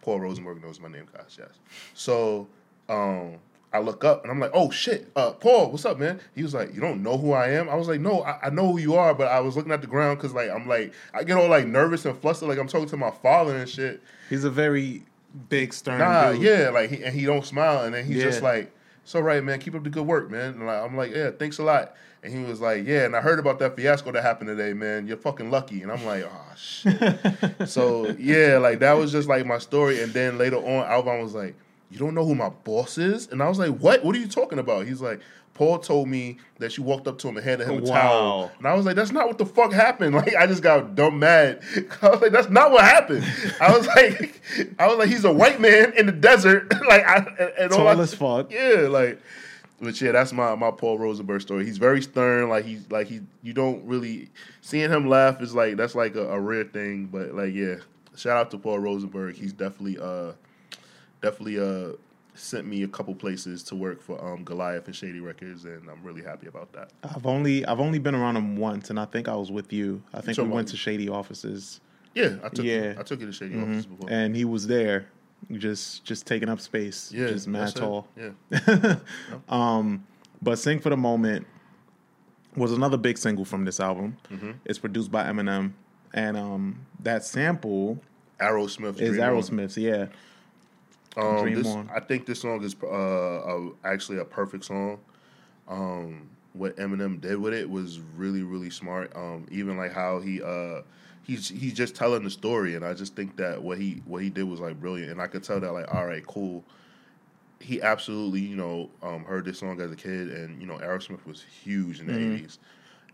Paul 0.01 0.19
Rosenberg 0.19 0.63
knows 0.63 0.79
my 0.79 0.89
name, 0.89 1.05
guys. 1.15 1.37
Yes. 1.37 1.49
So 1.93 2.47
um, 2.89 3.35
I 3.71 3.79
look 3.79 4.03
up 4.03 4.23
and 4.23 4.31
I'm 4.31 4.39
like, 4.39 4.51
oh 4.53 4.71
shit, 4.71 5.11
uh, 5.15 5.31
Paul, 5.31 5.71
what's 5.71 5.85
up, 5.85 5.99
man? 5.99 6.19
He 6.35 6.41
was 6.41 6.53
like, 6.55 6.73
you 6.73 6.81
don't 6.81 7.03
know 7.03 7.17
who 7.17 7.33
I 7.33 7.49
am? 7.51 7.69
I 7.69 7.75
was 7.75 7.87
like, 7.87 8.01
no, 8.01 8.23
I, 8.23 8.47
I 8.47 8.49
know 8.49 8.71
who 8.71 8.79
you 8.79 8.95
are, 8.95 9.13
but 9.13 9.27
I 9.27 9.39
was 9.41 9.55
looking 9.55 9.71
at 9.71 9.81
the 9.81 9.87
ground 9.87 10.17
because 10.17 10.33
like 10.33 10.49
I'm 10.49 10.67
like 10.67 10.93
I 11.13 11.23
get 11.23 11.37
all 11.37 11.47
like 11.49 11.67
nervous 11.67 12.05
and 12.05 12.17
flustered, 12.17 12.49
like 12.49 12.57
I'm 12.57 12.67
talking 12.67 12.89
to 12.89 12.97
my 12.97 13.11
father 13.11 13.55
and 13.55 13.69
shit. 13.69 14.01
He's 14.29 14.43
a 14.43 14.49
very 14.49 15.03
big 15.49 15.71
stern 15.73 15.99
Nah, 15.99 16.31
dude. 16.31 16.41
yeah, 16.41 16.69
like 16.69 16.89
he, 16.89 17.03
and 17.03 17.13
he 17.15 17.25
don't 17.25 17.45
smile, 17.45 17.85
and 17.85 17.93
then 17.93 18.03
he's 18.05 18.21
just 18.23 18.41
like, 18.41 18.71
"It's 19.03 19.13
all 19.15 19.21
right, 19.21 19.43
man. 19.43 19.59
Keep 19.59 19.75
up 19.75 19.83
the 19.83 19.89
good 19.89 20.05
work, 20.07 20.29
man." 20.31 20.55
And 20.55 20.65
like, 20.65 20.81
I'm 20.81 20.97
like, 20.97 21.11
"Yeah, 21.15 21.29
thanks 21.31 21.59
a 21.59 21.63
lot." 21.63 21.95
And 22.23 22.31
he 22.31 22.43
was 22.43 22.61
like, 22.61 22.85
"Yeah," 22.85 23.05
and 23.05 23.15
I 23.15 23.21
heard 23.21 23.39
about 23.39 23.57
that 23.59 23.75
fiasco 23.75 24.11
that 24.11 24.21
happened 24.21 24.49
today, 24.49 24.73
man. 24.73 25.07
You're 25.07 25.17
fucking 25.17 25.49
lucky. 25.49 25.81
And 25.81 25.91
I'm 25.91 26.05
like, 26.05 26.23
"Oh 26.23 26.55
shit." 26.55 27.15
so 27.67 28.15
yeah, 28.19 28.57
like 28.59 28.79
that 28.79 28.93
was 28.93 29.11
just 29.11 29.27
like 29.27 29.45
my 29.45 29.57
story. 29.57 30.01
And 30.03 30.13
then 30.13 30.37
later 30.37 30.57
on, 30.57 30.85
Alvin 30.87 31.21
was 31.23 31.33
like, 31.33 31.55
"You 31.89 31.97
don't 31.97 32.13
know 32.13 32.23
who 32.25 32.35
my 32.35 32.49
boss 32.49 32.97
is?" 32.99 33.27
And 33.29 33.41
I 33.41 33.49
was 33.49 33.57
like, 33.57 33.71
"What? 33.77 34.03
What 34.05 34.15
are 34.15 34.19
you 34.19 34.27
talking 34.27 34.59
about?" 34.59 34.85
He's 34.85 35.01
like. 35.01 35.19
Paul 35.53 35.79
told 35.79 36.07
me 36.07 36.37
that 36.59 36.71
she 36.71 36.79
walked 36.81 37.07
up 37.09 37.19
to 37.19 37.27
him 37.27 37.35
and 37.35 37.45
handed 37.45 37.67
him 37.67 37.79
a 37.79 37.81
Wow. 37.81 37.93
towel. 38.01 38.51
And 38.57 38.65
I 38.65 38.73
was 38.73 38.85
like, 38.85 38.95
that's 38.95 39.11
not 39.11 39.27
what 39.27 39.37
the 39.37 39.45
fuck 39.45 39.73
happened. 39.73 40.15
Like, 40.21 40.33
I 40.33 40.47
just 40.47 40.63
got 40.63 40.95
dumb 40.95 41.19
mad. 41.19 41.61
I 42.01 42.09
was 42.09 42.21
like, 42.21 42.31
that's 42.31 42.49
not 42.49 42.71
what 42.71 42.83
happened. 42.85 43.25
I 43.59 43.77
was 43.77 43.85
like, 43.85 44.41
I 44.79 44.87
was 44.87 44.97
like, 44.97 45.09
he's 45.09 45.25
a 45.25 45.31
white 45.31 45.59
man 45.59 45.91
in 45.97 46.05
the 46.05 46.13
desert. 46.13 46.71
like, 46.87 47.05
I, 47.05 47.17
and, 47.37 47.51
and 47.59 47.73
all 47.73 47.85
I- 47.85 48.05
fuck. 48.05 48.49
Yeah, 48.51 48.87
like, 48.89 49.21
but 49.81 49.99
yeah, 49.99 50.11
that's 50.11 50.31
my 50.31 50.55
my 50.55 50.71
Paul 50.71 50.99
Rosenberg 50.99 51.41
story. 51.41 51.65
He's 51.65 51.77
very 51.77 52.01
stern. 52.01 52.49
Like 52.49 52.65
he's 52.65 52.89
like 52.91 53.07
he, 53.07 53.21
you 53.43 53.53
don't 53.53 53.83
really 53.85 54.29
seeing 54.61 54.89
him 54.91 55.09
laugh 55.09 55.41
is 55.41 55.53
like 55.55 55.75
that's 55.77 55.95
like 55.95 56.15
a, 56.15 56.27
a 56.29 56.39
rare 56.39 56.63
thing. 56.65 57.07
But 57.07 57.33
like, 57.33 57.53
yeah, 57.53 57.75
shout 58.15 58.37
out 58.37 58.51
to 58.51 58.57
Paul 58.57 58.79
Rosenberg. 58.79 59.35
He's 59.35 59.53
definitely 59.53 59.97
uh 59.99 60.33
definitely 61.21 61.59
uh 61.59 61.95
sent 62.33 62.65
me 62.65 62.81
a 62.83 62.87
couple 62.87 63.13
places 63.13 63.61
to 63.63 63.75
work 63.75 64.01
for 64.01 64.23
um 64.23 64.43
Goliath 64.43 64.85
and 64.87 64.95
Shady 64.95 65.19
Records, 65.19 65.65
and 65.65 65.89
I'm 65.89 66.01
really 66.03 66.23
happy 66.23 66.47
about 66.47 66.71
that. 66.73 66.91
I've 67.03 67.25
only 67.25 67.65
I've 67.65 67.79
only 67.79 67.99
been 67.99 68.15
around 68.15 68.37
him 68.37 68.55
once, 68.57 68.89
and 68.89 68.99
I 68.99 69.05
think 69.05 69.27
I 69.27 69.35
was 69.35 69.51
with 69.51 69.73
you. 69.73 70.01
I 70.13 70.21
think 70.21 70.37
we 70.37 70.45
went 70.45 70.69
to 70.69 70.77
Shady 70.77 71.09
offices, 71.09 71.81
Yeah, 72.13 72.35
I 72.43 72.49
took 72.49 72.65
Yeah. 72.65 72.93
I 72.97 73.03
took 73.03 73.19
you 73.19 73.25
to 73.25 73.33
Shady 73.33 73.59
offices, 73.59 73.85
before. 73.85 74.09
and 74.09 74.35
he 74.35 74.45
was 74.45 74.67
there, 74.67 75.07
just 75.53 76.03
just 76.05 76.25
taking 76.27 76.49
up 76.49 76.59
space, 76.61 77.11
yeah, 77.11 77.27
just 77.27 77.47
mad 77.47 77.69
it. 77.69 77.75
tall. 77.75 78.07
Yeah, 78.17 78.95
Um, 79.49 80.05
but 80.41 80.57
"Sing 80.59 80.79
for 80.79 80.89
the 80.89 80.97
Moment" 80.97 81.45
was 82.55 82.71
another 82.71 82.97
big 82.97 83.17
single 83.17 83.45
from 83.45 83.65
this 83.65 83.79
album. 83.79 84.17
Mm-hmm. 84.31 84.51
It's 84.65 84.79
produced 84.79 85.11
by 85.11 85.23
Eminem, 85.25 85.73
and 86.13 86.37
um, 86.37 86.85
that 87.01 87.23
sample 87.23 87.99
Aerosmith 88.39 88.99
is 88.99 89.17
Aerosmith's. 89.17 89.77
Yeah, 89.77 90.07
Um, 91.17 91.41
Dream 91.41 91.55
this, 91.55 91.67
On. 91.67 91.89
I 91.93 91.99
think 91.99 92.25
this 92.25 92.41
song 92.41 92.63
is 92.63 92.75
uh, 92.83 92.87
a, 92.87 93.69
actually 93.83 94.17
a 94.19 94.25
perfect 94.25 94.65
song. 94.65 94.99
Um, 95.67 96.29
what 96.53 96.75
Eminem 96.77 97.21
did 97.21 97.37
with 97.37 97.53
it 97.53 97.69
was 97.69 97.99
really 98.17 98.43
really 98.43 98.69
smart. 98.69 99.11
Um, 99.15 99.45
even 99.51 99.77
like 99.77 99.93
how 99.93 100.19
he 100.19 100.41
uh 100.41 100.81
he's 101.23 101.49
he's 101.49 101.73
just 101.73 101.95
telling 101.95 102.23
the 102.23 102.29
story, 102.29 102.75
and 102.75 102.83
I 102.85 102.93
just 102.93 103.15
think 103.15 103.35
that 103.37 103.61
what 103.61 103.77
he 103.77 104.01
what 104.05 104.21
he 104.23 104.29
did 104.29 104.43
was 104.43 104.59
like 104.59 104.79
brilliant, 104.79 105.11
and 105.11 105.21
I 105.21 105.27
could 105.27 105.43
tell 105.43 105.59
that 105.59 105.71
like 105.71 105.93
all 105.93 106.05
right, 106.05 106.25
cool. 106.25 106.63
He 107.59 107.81
absolutely 107.81 108.39
you 108.41 108.55
know 108.55 108.89
um, 109.03 109.23
heard 109.23 109.45
this 109.45 109.59
song 109.59 109.79
as 109.81 109.91
a 109.91 109.95
kid, 109.95 110.29
and 110.29 110.59
you 110.59 110.67
know 110.67 110.77
Aerosmith 110.77 111.25
was 111.25 111.43
huge 111.43 111.99
in 111.99 112.07
the 112.07 112.13
Mhm. 112.13 112.41
80s 112.43 112.57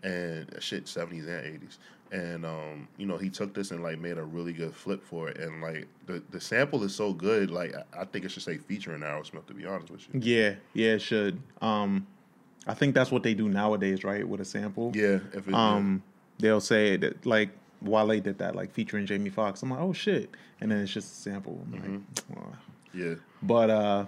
and 0.04 0.48
shit 0.60 0.84
70s 0.84 1.26
and 1.26 1.44
80s 1.44 1.78
and 2.12 2.46
um 2.46 2.86
you 2.98 3.04
know 3.04 3.18
he 3.18 3.28
took 3.28 3.52
this 3.52 3.72
and 3.72 3.82
like 3.82 3.98
made 3.98 4.16
a 4.16 4.22
really 4.22 4.52
good 4.52 4.72
flip 4.72 5.02
for 5.02 5.28
it 5.28 5.36
and 5.38 5.60
like 5.60 5.88
the 6.06 6.22
the 6.30 6.40
sample 6.40 6.84
is 6.84 6.94
so 6.94 7.12
good 7.12 7.50
like 7.50 7.74
I- 7.92 8.04
think 8.04 8.24
it 8.24 8.30
should 8.30 8.44
say 8.44 8.58
featuring 8.58 9.00
Aerosmith 9.00 9.46
to 9.46 9.54
be 9.54 9.66
honest 9.66 9.90
with 9.90 10.06
you 10.14 10.20
Yeah, 10.20 10.54
yeah, 10.72 10.92
it 10.92 11.00
should. 11.02 11.40
Um, 11.60 12.06
I 12.64 12.74
think 12.74 12.94
that's 12.94 13.10
what 13.10 13.24
they 13.24 13.34
do 13.34 13.48
nowadays, 13.48 14.04
right? 14.04 14.26
With 14.26 14.40
a 14.40 14.44
sample. 14.44 14.92
yeah 14.94 15.18
if 15.32 15.48
it, 15.48 15.54
Um, 15.54 16.00
they'll 16.38 16.60
say 16.60 16.96
that 16.98 17.26
like 17.26 17.50
Wale 17.82 18.20
did 18.20 18.38
that, 18.38 18.54
like 18.56 18.72
featuring 18.72 19.06
Jamie 19.06 19.30
Foxx. 19.30 19.62
I'm 19.62 19.70
like, 19.70 19.80
oh 19.80 19.92
shit, 19.92 20.30
and 20.60 20.70
then 20.70 20.78
it's 20.78 20.92
just 20.92 21.12
a 21.12 21.16
sample. 21.16 21.60
I'm 21.64 21.72
like, 21.72 22.00
"Wow." 22.36 22.52
yeah 22.94 23.14
But 23.42 23.70
uh, 23.70 24.06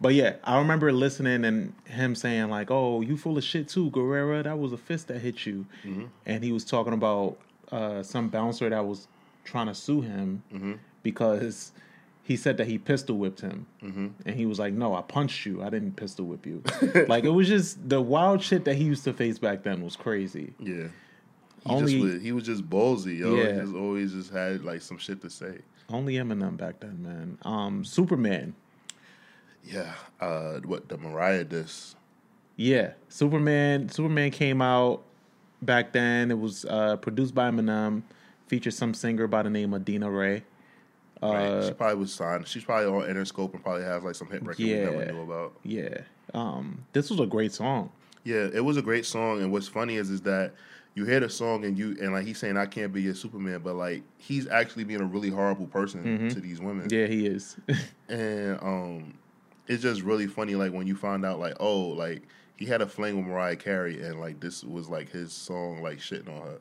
but 0.00 0.14
yeah, 0.14 0.36
I 0.44 0.58
remember 0.58 0.92
listening 0.92 1.44
and 1.44 1.72
him 1.84 2.14
saying 2.14 2.48
like, 2.50 2.70
"Oh, 2.70 3.00
you 3.00 3.16
full 3.16 3.36
of 3.38 3.44
shit 3.44 3.68
too, 3.68 3.90
Guerrera. 3.90 4.44
That 4.44 4.58
was 4.58 4.72
a 4.72 4.76
fist 4.78 5.08
that 5.08 5.18
hit 5.20 5.46
you." 5.46 5.66
And 6.26 6.42
he 6.44 6.52
was 6.52 6.64
talking 6.64 6.92
about 6.92 7.36
uh, 7.72 8.02
some 8.02 8.28
bouncer 8.28 8.68
that 8.70 8.84
was 8.86 9.08
trying 9.44 9.66
to 9.66 9.74
sue 9.74 10.00
him 10.00 10.42
because 11.02 11.72
he 12.22 12.36
said 12.36 12.56
that 12.56 12.66
he 12.66 12.76
pistol 12.78 13.16
whipped 13.18 13.40
him, 13.40 13.66
and 14.26 14.34
he 14.34 14.46
was 14.46 14.58
like, 14.58 14.72
"No, 14.74 14.94
I 14.94 15.02
punched 15.02 15.46
you. 15.46 15.62
I 15.62 15.70
didn't 15.70 15.96
pistol 15.96 16.26
whip 16.26 16.44
you." 16.46 16.62
like 17.08 17.24
it 17.24 17.30
was 17.30 17.48
just 17.48 17.88
the 17.88 18.00
wild 18.00 18.42
shit 18.42 18.64
that 18.64 18.74
he 18.76 18.84
used 18.84 19.04
to 19.04 19.12
face 19.12 19.38
back 19.38 19.62
then 19.62 19.82
was 19.82 19.96
crazy. 19.96 20.52
yeah 20.58 20.88
he 21.66 21.72
Only- 21.72 21.92
just 21.92 22.04
was, 22.14 22.22
he 22.22 22.32
was 22.32 22.44
just 22.44 22.68
ballsy 22.70 23.18
yo 23.18 23.34
Yeah. 23.34 23.52
he 23.54 23.60
just 23.60 23.74
always 23.74 24.12
just 24.12 24.32
had 24.32 24.64
like 24.64 24.80
some 24.82 24.98
shit 24.98 25.20
to 25.22 25.30
say 25.30 25.58
Only 25.88 26.14
Eminem 26.14 26.56
back 26.56 26.80
then, 26.80 27.02
man. 27.02 27.38
Um, 27.42 27.84
Superman. 27.84 28.54
yeah 29.64 29.92
uh 30.20 30.60
what 30.64 30.88
the 30.88 30.96
Mariah 30.96 31.44
diss 31.44 31.94
Yeah, 32.56 32.92
Superman. 33.08 33.88
Superman 33.90 34.30
came 34.30 34.62
out 34.62 35.02
back 35.60 35.92
then. 35.92 36.30
It 36.30 36.38
was 36.38 36.64
uh, 36.64 36.96
produced 36.96 37.34
by 37.34 37.50
Eminem, 37.50 38.02
featured 38.46 38.72
some 38.74 38.94
singer 38.94 39.26
by 39.26 39.42
the 39.42 39.50
name 39.50 39.74
of 39.74 39.84
Dina 39.84 40.10
Rae. 40.10 40.42
right? 41.22 41.46
Uh, 41.46 41.66
she 41.68 41.74
probably 41.74 41.96
was 41.96 42.14
signed 42.14 42.46
she's 42.48 42.64
probably 42.64 42.86
on 42.86 43.08
Interscope 43.12 43.52
and 43.54 43.62
probably 43.62 43.82
has 43.84 44.02
like 44.04 44.14
some 44.14 44.28
hit 44.30 44.42
record 44.42 44.58
we 44.64 44.72
never 44.74 45.04
Yeah. 45.04 45.10
knew 45.12 45.22
about 45.22 45.52
yeah, 45.64 45.98
um, 46.34 46.84
this 46.92 47.10
was 47.10 47.20
a 47.20 47.26
great 47.26 47.52
song. 47.52 47.90
Yeah, 48.24 48.48
it 48.52 48.64
was 48.64 48.76
a 48.76 48.82
great 48.82 49.06
song, 49.06 49.40
and 49.42 49.52
what's 49.52 49.68
funny 49.68 49.96
is 49.96 50.10
is 50.10 50.20
that 50.22 50.52
you 50.96 51.04
hear 51.04 51.20
the 51.20 51.28
song 51.28 51.66
and 51.66 51.78
you 51.78 51.94
and 52.00 52.12
like 52.12 52.26
he's 52.26 52.38
saying 52.38 52.56
I 52.56 52.64
can't 52.64 52.90
be 52.90 53.02
your 53.02 53.14
Superman, 53.14 53.60
but 53.62 53.76
like 53.76 54.02
he's 54.16 54.48
actually 54.48 54.84
being 54.84 55.02
a 55.02 55.04
really 55.04 55.28
horrible 55.28 55.66
person 55.66 56.30
to 56.30 56.40
these 56.40 56.58
women, 56.58 56.88
Yeah, 56.90 57.06
he 57.06 57.26
is. 57.26 57.56
and 58.08 58.58
um, 58.62 59.14
it's 59.68 59.82
just 59.82 60.00
really 60.00 60.26
funny 60.26 60.54
like 60.54 60.72
when 60.72 60.86
you 60.86 60.96
find 60.96 61.24
out 61.24 61.38
like 61.38 61.54
oh 61.60 61.88
like 61.88 62.22
he 62.56 62.64
had 62.64 62.80
a 62.80 62.86
fling 62.86 63.18
with 63.18 63.26
Mariah 63.26 63.56
Carey 63.56 64.02
and 64.02 64.18
like 64.18 64.40
this 64.40 64.64
was 64.64 64.88
like 64.88 65.10
his 65.10 65.34
song 65.34 65.82
like 65.82 65.98
shitting 65.98 66.34
on 66.34 66.46
her. 66.46 66.60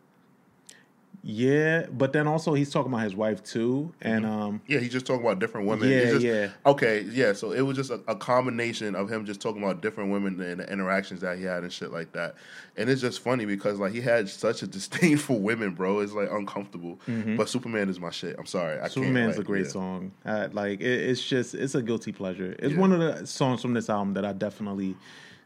Yeah, 1.28 1.88
but 1.91 2.13
then 2.13 2.28
also 2.28 2.53
he's 2.53 2.69
talking 2.69 2.91
about 2.93 3.03
his 3.03 3.15
wife 3.15 3.43
too, 3.43 3.91
and 3.99 4.28
um, 4.28 4.61
Yeah, 4.67 4.78
he's 4.78 4.91
just 4.91 5.07
talking 5.07 5.26
about 5.26 5.39
different 5.39 5.65
women. 5.65 5.89
Yeah, 5.89 6.05
just, 6.11 6.21
yeah. 6.23 6.49
Okay, 6.67 7.01
yeah. 7.01 7.34
So 7.34 7.51
it 7.51 7.61
was 7.61 7.76
just 7.76 7.89
a, 7.89 7.99
a 8.07 8.15
combination 8.15 8.93
of 8.93 9.09
him 9.11 9.26
just 9.26 9.41
talking 9.41 9.63
about 9.63 9.82
different 9.82 10.11
women 10.11 10.39
and 10.39 10.59
the 10.59 10.71
interactions 10.71 11.21
that 11.21 11.39
he 11.39 11.43
had 11.43 11.63
and 11.63 11.73
shit 11.73 11.91
like 11.91 12.11
that. 12.11 12.36
And 12.78 12.91
it's 12.91 13.01
just 13.01 13.21
funny 13.21 13.45
because 13.47 13.80
like 13.80 13.91
he 13.91 14.01
had 14.01 14.30
such 14.30 14.61
a 14.61 14.67
disdain 14.76 15.17
for 15.17 15.39
women, 15.39 15.71
bro. 15.73 16.01
It's 16.01 16.13
like 16.13 16.30
uncomfortable. 16.32 16.99
But 17.36 17.49
Superman 17.49 17.89
is 17.89 17.99
my 17.99 18.11
shit. 18.11 18.36
I'm 18.38 18.45
sorry. 18.45 18.80
I 18.80 18.84
Mm-hmm. 18.84 18.93
Superman's 18.93 19.38
like, 19.38 19.45
a 19.45 19.47
great 19.47 19.65
yeah. 19.65 19.71
song. 19.71 20.11
Uh, 20.23 20.47
like 20.53 20.80
it, 20.80 21.09
it's 21.09 21.26
just 21.26 21.55
it's 21.55 21.73
a 21.73 21.82
guilty 21.82 22.11
pleasure. 22.11 22.55
It's 22.59 22.73
Yeah. 22.76 22.80
one 22.80 22.91
of 22.91 22.99
the 22.99 23.26
songs 23.26 23.63
from 23.63 23.73
this 23.73 23.89
album 23.89 24.13
that 24.13 24.26
I 24.26 24.34
definitely 24.34 24.95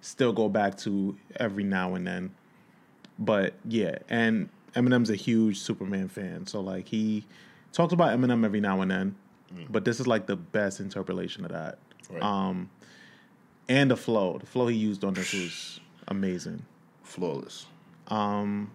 still 0.02 0.34
go 0.34 0.50
back 0.50 0.78
to 0.80 1.16
every 1.38 1.64
now 1.64 1.96
and 1.96 2.06
then. 2.06 2.32
But 3.18 3.54
yeah, 3.66 4.00
and 4.10 4.50
Eminem's 4.74 5.10
a 5.10 5.16
huge 5.16 5.60
Superman 5.60 6.08
fan, 6.08 6.46
so 6.48 6.62
like 6.62 6.88
he 6.88 7.26
talks 7.74 7.94
about 7.94 8.18
Eminem 8.18 8.46
every 8.46 8.62
now 8.62 8.82
and 8.82 8.92
then. 8.92 9.16
But 9.70 9.84
this 9.84 10.00
is 10.00 10.06
like 10.06 10.28
the 10.28 10.36
best 10.36 10.80
interpolation 10.80 11.44
of 11.44 11.52
that. 11.52 11.80
Right. 12.10 12.22
Um, 12.22 12.70
and 13.68 13.90
the 13.90 13.98
flow, 13.98 14.38
the 14.38 14.46
flow 14.46 14.68
he 14.68 14.76
used 14.76 15.04
on 15.04 15.14
this 15.16 15.34
was 15.34 15.80
amazing. 16.08 16.66
Flawless. 17.04 17.66
Um, 18.10 18.72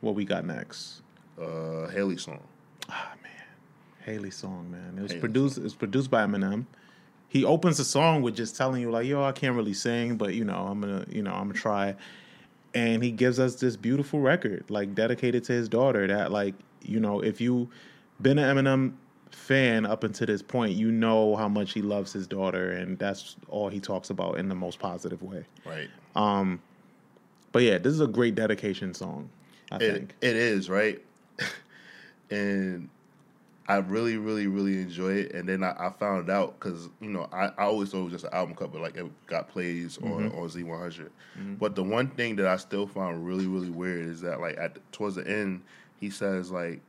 what 0.00 0.14
we 0.14 0.24
got 0.24 0.44
next? 0.44 1.02
Uh, 1.40 1.88
Hailie 1.88 2.16
song. 2.16 2.40
Ah 2.88 3.12
man, 3.22 3.32
Hailie 4.04 4.30
song, 4.30 4.70
man. 4.70 4.94
It 4.96 5.02
was 5.02 5.10
Hailie 5.12 5.20
produced. 5.20 5.58
It 5.58 5.64
was 5.64 5.74
produced 5.74 6.10
by 6.10 6.24
Eminem. 6.24 6.66
He 7.28 7.44
opens 7.44 7.76
the 7.76 7.84
song 7.84 8.22
with 8.22 8.36
just 8.36 8.56
telling 8.56 8.80
you 8.80 8.90
like, 8.90 9.06
"Yo, 9.06 9.22
I 9.22 9.32
can't 9.32 9.56
really 9.56 9.74
sing, 9.74 10.16
but 10.16 10.32
you 10.34 10.44
know, 10.44 10.66
I'm 10.66 10.80
gonna, 10.80 11.04
you 11.10 11.22
know, 11.22 11.32
I'm 11.32 11.48
gonna 11.48 11.54
try." 11.54 11.94
And 12.76 13.02
he 13.02 13.10
gives 13.10 13.40
us 13.40 13.54
this 13.54 13.74
beautiful 13.76 14.20
record, 14.20 14.64
like 14.68 14.94
dedicated 14.94 15.44
to 15.44 15.52
his 15.54 15.68
daughter. 15.68 16.06
That, 16.06 16.30
like, 16.30 16.54
you 16.82 17.00
know, 17.00 17.20
if 17.20 17.40
you 17.40 17.70
been 18.20 18.38
an 18.38 18.56
Eminem 18.56 18.92
fan 19.30 19.86
up 19.86 20.04
until 20.04 20.26
this 20.26 20.42
point, 20.42 20.72
you 20.72 20.92
know 20.92 21.36
how 21.36 21.48
much 21.48 21.72
he 21.72 21.80
loves 21.80 22.12
his 22.12 22.26
daughter, 22.26 22.72
and 22.72 22.98
that's 22.98 23.36
all 23.48 23.68
he 23.68 23.80
talks 23.80 24.10
about 24.10 24.38
in 24.38 24.48
the 24.48 24.54
most 24.54 24.78
positive 24.78 25.22
way. 25.22 25.44
Right. 25.64 25.88
Um, 26.14 26.60
but 27.52 27.62
yeah, 27.62 27.78
this 27.78 27.92
is 27.94 28.00
a 28.00 28.06
great 28.06 28.34
dedication 28.34 28.92
song. 28.92 29.30
I 29.72 29.76
It, 29.76 29.92
think. 29.92 30.14
it 30.20 30.36
is 30.36 30.68
right, 30.68 31.02
and 32.30 32.90
I 33.68 33.76
really, 33.76 34.16
really, 34.16 34.46
really 34.46 34.80
enjoy 34.80 35.14
it. 35.14 35.34
And 35.34 35.48
then 35.48 35.64
I, 35.64 35.74
I 35.78 35.90
found 35.90 36.30
out 36.30 36.58
because 36.58 36.88
you 37.00 37.10
know 37.10 37.28
I, 37.32 37.46
I 37.58 37.64
always 37.64 37.90
thought 37.90 38.00
it 38.00 38.04
was 38.04 38.12
just 38.12 38.24
an 38.24 38.32
album 38.32 38.54
cover, 38.54 38.78
like 38.78 38.96
it 38.96 39.06
got 39.26 39.48
plays 39.48 39.98
on 39.98 40.30
mm-hmm. 40.30 40.38
on 40.38 40.48
Z 40.48 40.62
one 40.62 40.78
hundred. 40.78 41.10
Mm-hmm. 41.38 41.54
But 41.54 41.74
the 41.74 41.82
one 41.82 42.08
thing 42.08 42.36
that 42.36 42.46
I 42.46 42.56
still 42.56 42.86
found 42.86 43.26
really, 43.26 43.46
really 43.46 43.70
weird 43.70 44.06
is 44.06 44.20
that 44.20 44.40
like 44.40 44.56
at 44.58 44.74
the, 44.74 44.80
towards 44.92 45.16
the 45.16 45.26
end, 45.26 45.62
he 46.00 46.10
says 46.10 46.50
like. 46.50 46.80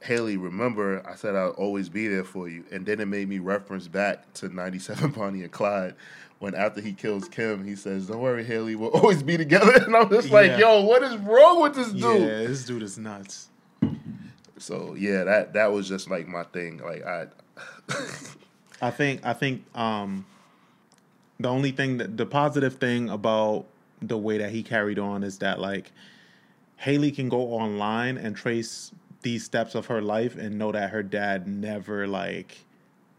Hailie, 0.00 0.36
remember 0.36 1.04
I 1.04 1.16
said 1.16 1.34
I'll 1.34 1.50
always 1.50 1.88
be 1.88 2.06
there 2.06 2.22
for 2.22 2.48
you, 2.48 2.64
and 2.70 2.86
then 2.86 3.00
it 3.00 3.08
made 3.08 3.28
me 3.28 3.40
reference 3.40 3.88
back 3.88 4.32
to 4.34 4.48
'97 4.48 5.10
Bonnie 5.16 5.42
and 5.42 5.50
Clyde, 5.50 5.96
when 6.38 6.54
after 6.54 6.80
he 6.80 6.92
kills 6.92 7.28
Kim, 7.28 7.64
he 7.64 7.74
says, 7.74 8.06
"Don't 8.06 8.20
worry, 8.20 8.44
Hailie, 8.44 8.76
we'll 8.76 8.90
always 8.94 9.22
be 9.22 9.36
together." 9.36 9.72
And 9.84 9.96
I'm 9.96 10.08
just 10.08 10.30
like, 10.30 10.58
"Yo, 10.58 10.82
what 10.82 11.02
is 11.02 11.16
wrong 11.16 11.62
with 11.62 11.74
this 11.74 11.90
dude?" 11.90 12.20
Yeah, 12.20 12.46
this 12.46 12.64
dude 12.64 12.82
is 12.82 12.98
nuts. 12.98 13.48
So 14.58 14.94
yeah, 14.98 15.24
that 15.24 15.52
that 15.54 15.72
was 15.72 15.88
just 15.88 16.10
like 16.10 16.26
my 16.28 16.44
thing. 16.44 16.78
Like 16.78 17.04
I, 17.04 17.26
I 18.82 18.90
think 18.90 19.24
I 19.24 19.32
think 19.32 19.64
um 19.76 20.26
the 21.40 21.48
only 21.48 21.70
thing 21.70 21.98
that 21.98 22.16
the 22.16 22.26
positive 22.26 22.74
thing 22.76 23.08
about 23.08 23.66
the 24.02 24.18
way 24.18 24.38
that 24.38 24.50
he 24.50 24.62
carried 24.62 24.98
on 24.98 25.22
is 25.22 25.38
that 25.38 25.60
like 25.60 25.92
Hailie 26.76 27.10
can 27.12 27.28
go 27.28 27.40
online 27.54 28.16
and 28.16 28.36
trace 28.36 28.92
these 29.22 29.44
steps 29.44 29.74
of 29.74 29.86
her 29.86 30.00
life 30.00 30.36
and 30.36 30.58
know 30.58 30.70
that 30.72 30.90
her 30.90 31.02
dad 31.02 31.48
never 31.48 32.06
like 32.06 32.58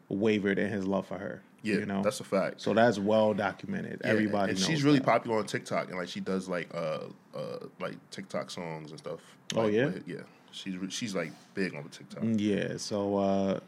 wavered 0.07 0.57
in 0.57 0.69
his 0.71 0.85
love 0.85 1.05
for 1.07 1.17
her. 1.17 1.41
yeah, 1.61 1.75
you 1.75 1.85
know. 1.85 2.01
that's 2.01 2.19
a 2.21 2.23
fact. 2.23 2.61
so 2.61 2.73
that's 2.73 2.97
well 2.97 3.33
documented. 3.33 4.01
Yeah, 4.03 4.11
Everybody 4.11 4.51
and 4.51 4.59
knows. 4.59 4.67
she's 4.67 4.83
really 4.83 4.99
that. 4.99 5.05
popular 5.05 5.37
on 5.37 5.45
TikTok, 5.45 5.89
and 5.89 5.97
like 5.97 6.07
she 6.07 6.21
does 6.21 6.47
like 6.47 6.73
uh 6.73 6.99
uh 7.35 7.57
like 7.81 7.95
TikTok 8.11 8.49
songs 8.49 8.91
and 8.91 8.99
stuff. 8.99 9.19
Oh, 9.55 9.67
yeah? 9.67 9.85
with- 9.87 10.07
yeah. 10.07 10.21
She's 10.51 10.75
she's 10.89 11.15
like 11.15 11.31
big 11.53 11.75
on 11.75 11.83
the 11.83 11.89
TikTok. 11.89 12.23
Yeah, 12.23 12.77
so 12.77 13.17
uh 13.17 13.59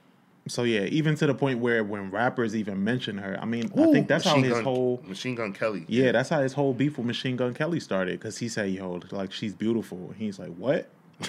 so 0.47 0.63
yeah, 0.63 0.81
even 0.81 1.15
to 1.15 1.27
the 1.27 1.35
point 1.35 1.59
where 1.59 1.83
when 1.83 2.09
rappers 2.09 2.55
even 2.55 2.83
mention 2.83 3.17
her, 3.19 3.37
I 3.39 3.45
mean, 3.45 3.71
I 3.77 3.91
think 3.91 4.07
that's 4.07 4.25
how 4.25 4.37
his 4.41 4.53
Gun- 4.53 4.63
whole 4.63 5.01
Machine 5.05 5.35
Gun 5.35 5.53
Kelly. 5.53 5.85
Yeah, 5.87 6.11
that's 6.11 6.29
how 6.29 6.41
his 6.41 6.53
whole 6.53 6.73
beef 6.73 6.97
with 6.97 7.05
Machine 7.05 7.35
Gun 7.35 7.53
Kelly 7.53 7.79
started 7.79 8.19
because 8.19 8.37
he 8.39 8.49
said, 8.49 8.71
"Yo, 8.71 9.01
like 9.11 9.31
she's 9.31 9.53
beautiful." 9.53 9.97
And 9.97 10.15
he's 10.15 10.39
like, 10.39 10.53
"What?" 10.55 10.89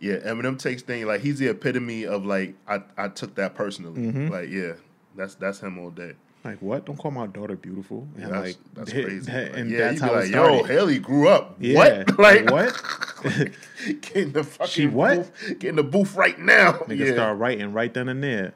yeah. 0.00 0.16
Eminem 0.16 0.58
takes 0.58 0.82
things 0.82 1.06
like 1.06 1.20
he's 1.20 1.38
the 1.38 1.48
epitome 1.48 2.04
of 2.04 2.26
like 2.26 2.54
I 2.66 2.82
I 2.96 3.08
took 3.08 3.36
that 3.36 3.54
personally. 3.54 4.02
Mm-hmm. 4.02 4.28
Like 4.28 4.48
yeah, 4.48 4.72
that's 5.14 5.36
that's 5.36 5.60
him 5.60 5.78
all 5.78 5.90
day. 5.90 6.14
Like 6.48 6.62
what? 6.62 6.86
Don't 6.86 6.96
call 6.96 7.10
my 7.10 7.26
daughter 7.26 7.56
beautiful. 7.56 8.08
And 8.14 8.22
Yeah, 8.22 8.28
that's, 8.28 8.46
like 8.46 8.56
that's 8.74 8.92
that- 8.92 9.04
crazy. 9.04 9.30
that- 9.32 9.54
and 9.54 9.70
yeah, 9.70 9.78
that's 9.78 10.00
how 10.00 10.14
like, 10.14 10.24
it 10.26 10.30
yo, 10.30 10.44
started. 10.58 10.66
Hailie 10.66 10.98
grew 10.98 11.28
up. 11.28 11.56
Yeah. 11.60 12.04
What? 12.06 12.18
Like 12.18 12.50
what? 12.50 12.82
Get 14.00 14.16
in 14.16 14.32
the 14.32 14.44
fucking 14.44 14.70
She 14.72 14.86
what? 14.86 15.16
Booth, 15.16 15.58
get 15.58 15.68
in 15.70 15.76
the 15.76 15.82
booth 15.82 16.14
right 16.16 16.38
now. 16.38 16.72
Nigga 16.72 17.06
yeah. 17.08 17.12
start 17.12 17.36
writing 17.38 17.72
right 17.74 17.92
then 17.92 18.08
and 18.08 18.22
there. 18.24 18.54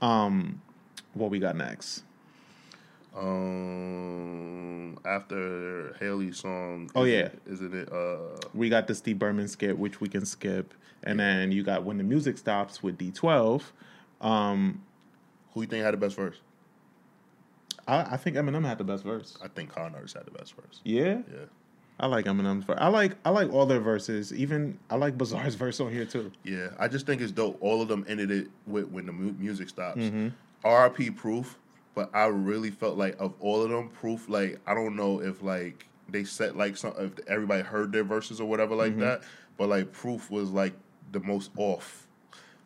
Um, 0.00 0.62
what 1.14 1.30
we 1.30 1.38
got 1.38 1.54
next? 1.56 2.02
Um, 3.14 4.98
after 5.04 5.94
Hailie's 6.00 6.38
song. 6.38 6.90
Oh, 6.94 7.04
yeah. 7.04 7.26
it- 7.26 7.42
isn't 7.46 7.74
it? 7.74 7.92
Uh, 7.92 8.38
We 8.54 8.68
got 8.68 8.86
the 8.86 8.94
Steve 8.94 9.18
Berman 9.18 9.48
skit, 9.48 9.78
which 9.78 10.00
we 10.00 10.08
can 10.08 10.24
skip, 10.24 10.72
and 11.02 11.18
then 11.20 11.52
you 11.52 11.62
got 11.62 11.84
when 11.84 11.98
the 11.98 12.04
music 12.04 12.38
stops 12.38 12.82
with 12.82 12.96
D12. 12.98 13.62
Um, 14.20 14.82
who 15.52 15.62
you 15.62 15.66
think 15.66 15.84
had 15.84 15.92
the 15.94 15.98
best 15.98 16.16
verse? 16.16 16.36
I, 17.90 18.14
I 18.14 18.16
think 18.16 18.36
Eminem 18.36 18.64
had 18.64 18.78
the 18.78 18.84
best 18.84 19.04
verse. 19.04 19.36
I 19.42 19.48
think 19.48 19.70
Kon 19.74 19.94
Artis 19.94 20.12
had 20.14 20.26
the 20.26 20.30
best 20.30 20.54
verse. 20.54 20.80
Yeah, 20.84 21.18
Yeah. 21.32 21.46
I 21.98 22.06
like 22.06 22.24
Eminem's 22.24 22.64
verse. 22.64 22.78
I 22.80 22.88
like 22.88 23.16
I 23.26 23.30
like 23.30 23.52
all 23.52 23.66
their 23.66 23.80
verses. 23.80 24.32
Even 24.32 24.78
I 24.88 24.96
like 24.96 25.18
Bizarre's 25.18 25.54
verse 25.54 25.80
on 25.80 25.92
here 25.92 26.06
too. 26.06 26.32
Yeah, 26.44 26.68
I 26.78 26.88
just 26.88 27.04
think 27.04 27.20
it's 27.20 27.30
dope. 27.32 27.58
All 27.60 27.82
of 27.82 27.88
them 27.88 28.06
ended 28.08 28.30
it 28.30 28.48
with 28.66 28.88
when 28.88 29.04
the 29.04 29.12
mu- 29.12 29.34
music 29.38 29.68
stops. 29.68 29.98
Mm-hmm. 29.98 30.28
RP 30.64 31.14
Proof, 31.14 31.58
but 31.94 32.08
I 32.14 32.26
really 32.26 32.70
felt 32.70 32.96
like 32.96 33.16
of 33.20 33.34
all 33.40 33.62
of 33.62 33.68
them, 33.70 33.90
Proof. 33.90 34.30
Like 34.30 34.58
I 34.66 34.72
don't 34.74 34.96
know 34.96 35.20
if 35.20 35.42
like 35.42 35.86
they 36.08 36.24
set 36.24 36.56
like 36.56 36.78
some 36.78 36.94
if 36.98 37.12
everybody 37.28 37.62
heard 37.62 37.92
their 37.92 38.04
verses 38.04 38.40
or 38.40 38.48
whatever 38.48 38.74
like 38.74 38.92
Mm-hmm. 38.92 39.00
that, 39.00 39.22
but 39.58 39.68
like 39.68 39.92
Proof 39.92 40.30
was 40.30 40.50
like 40.50 40.72
the 41.12 41.20
most 41.20 41.50
off. 41.58 42.06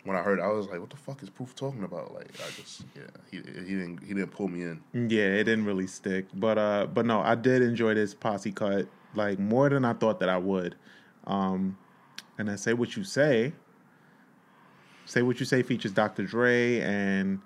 When 0.05 0.16
I 0.16 0.22
heard, 0.22 0.38
it, 0.38 0.42
I 0.42 0.48
was 0.48 0.66
like, 0.68 0.80
"What 0.80 0.90
the 0.90 0.96
fuck 0.96 1.22
is 1.22 1.30
Proof 1.30 1.55
talking 1.55 1.82
about?" 1.82 2.14
Like 2.14 2.28
I 2.34 2.50
just 2.61 2.82
yeah, 2.94 3.02
he 3.30 3.38
he 3.38 3.74
didn't 3.74 4.02
he 4.02 4.14
didn't 4.14 4.30
pull 4.30 4.48
me 4.48 4.62
in. 4.62 4.80
Yeah, 4.92 5.24
it 5.24 5.44
didn't 5.44 5.64
really 5.64 5.86
stick, 5.86 6.26
but 6.34 6.59
uh, 6.59 6.86
but 6.92 7.07
no, 7.07 7.20
I 7.20 7.34
did 7.34 7.62
enjoy 7.62 7.94
this 7.94 8.14
posse 8.14 8.52
cut 8.52 8.86
like 9.14 9.38
more 9.38 9.68
than 9.68 9.84
I 9.84 9.94
thought 9.94 10.20
that 10.20 10.28
I 10.28 10.38
would. 10.38 10.76
Um, 11.26 11.78
and 12.38 12.48
then 12.48 12.59
say 12.59 12.74
what 12.74 12.96
you 12.96 13.05
say. 13.05 13.52
Say 15.07 15.22
what 15.22 15.38
you 15.38 15.46
say 15.46 15.62
features 15.62 15.92
Dr. 15.92 16.24
Dre, 16.24 16.80
and 16.80 17.40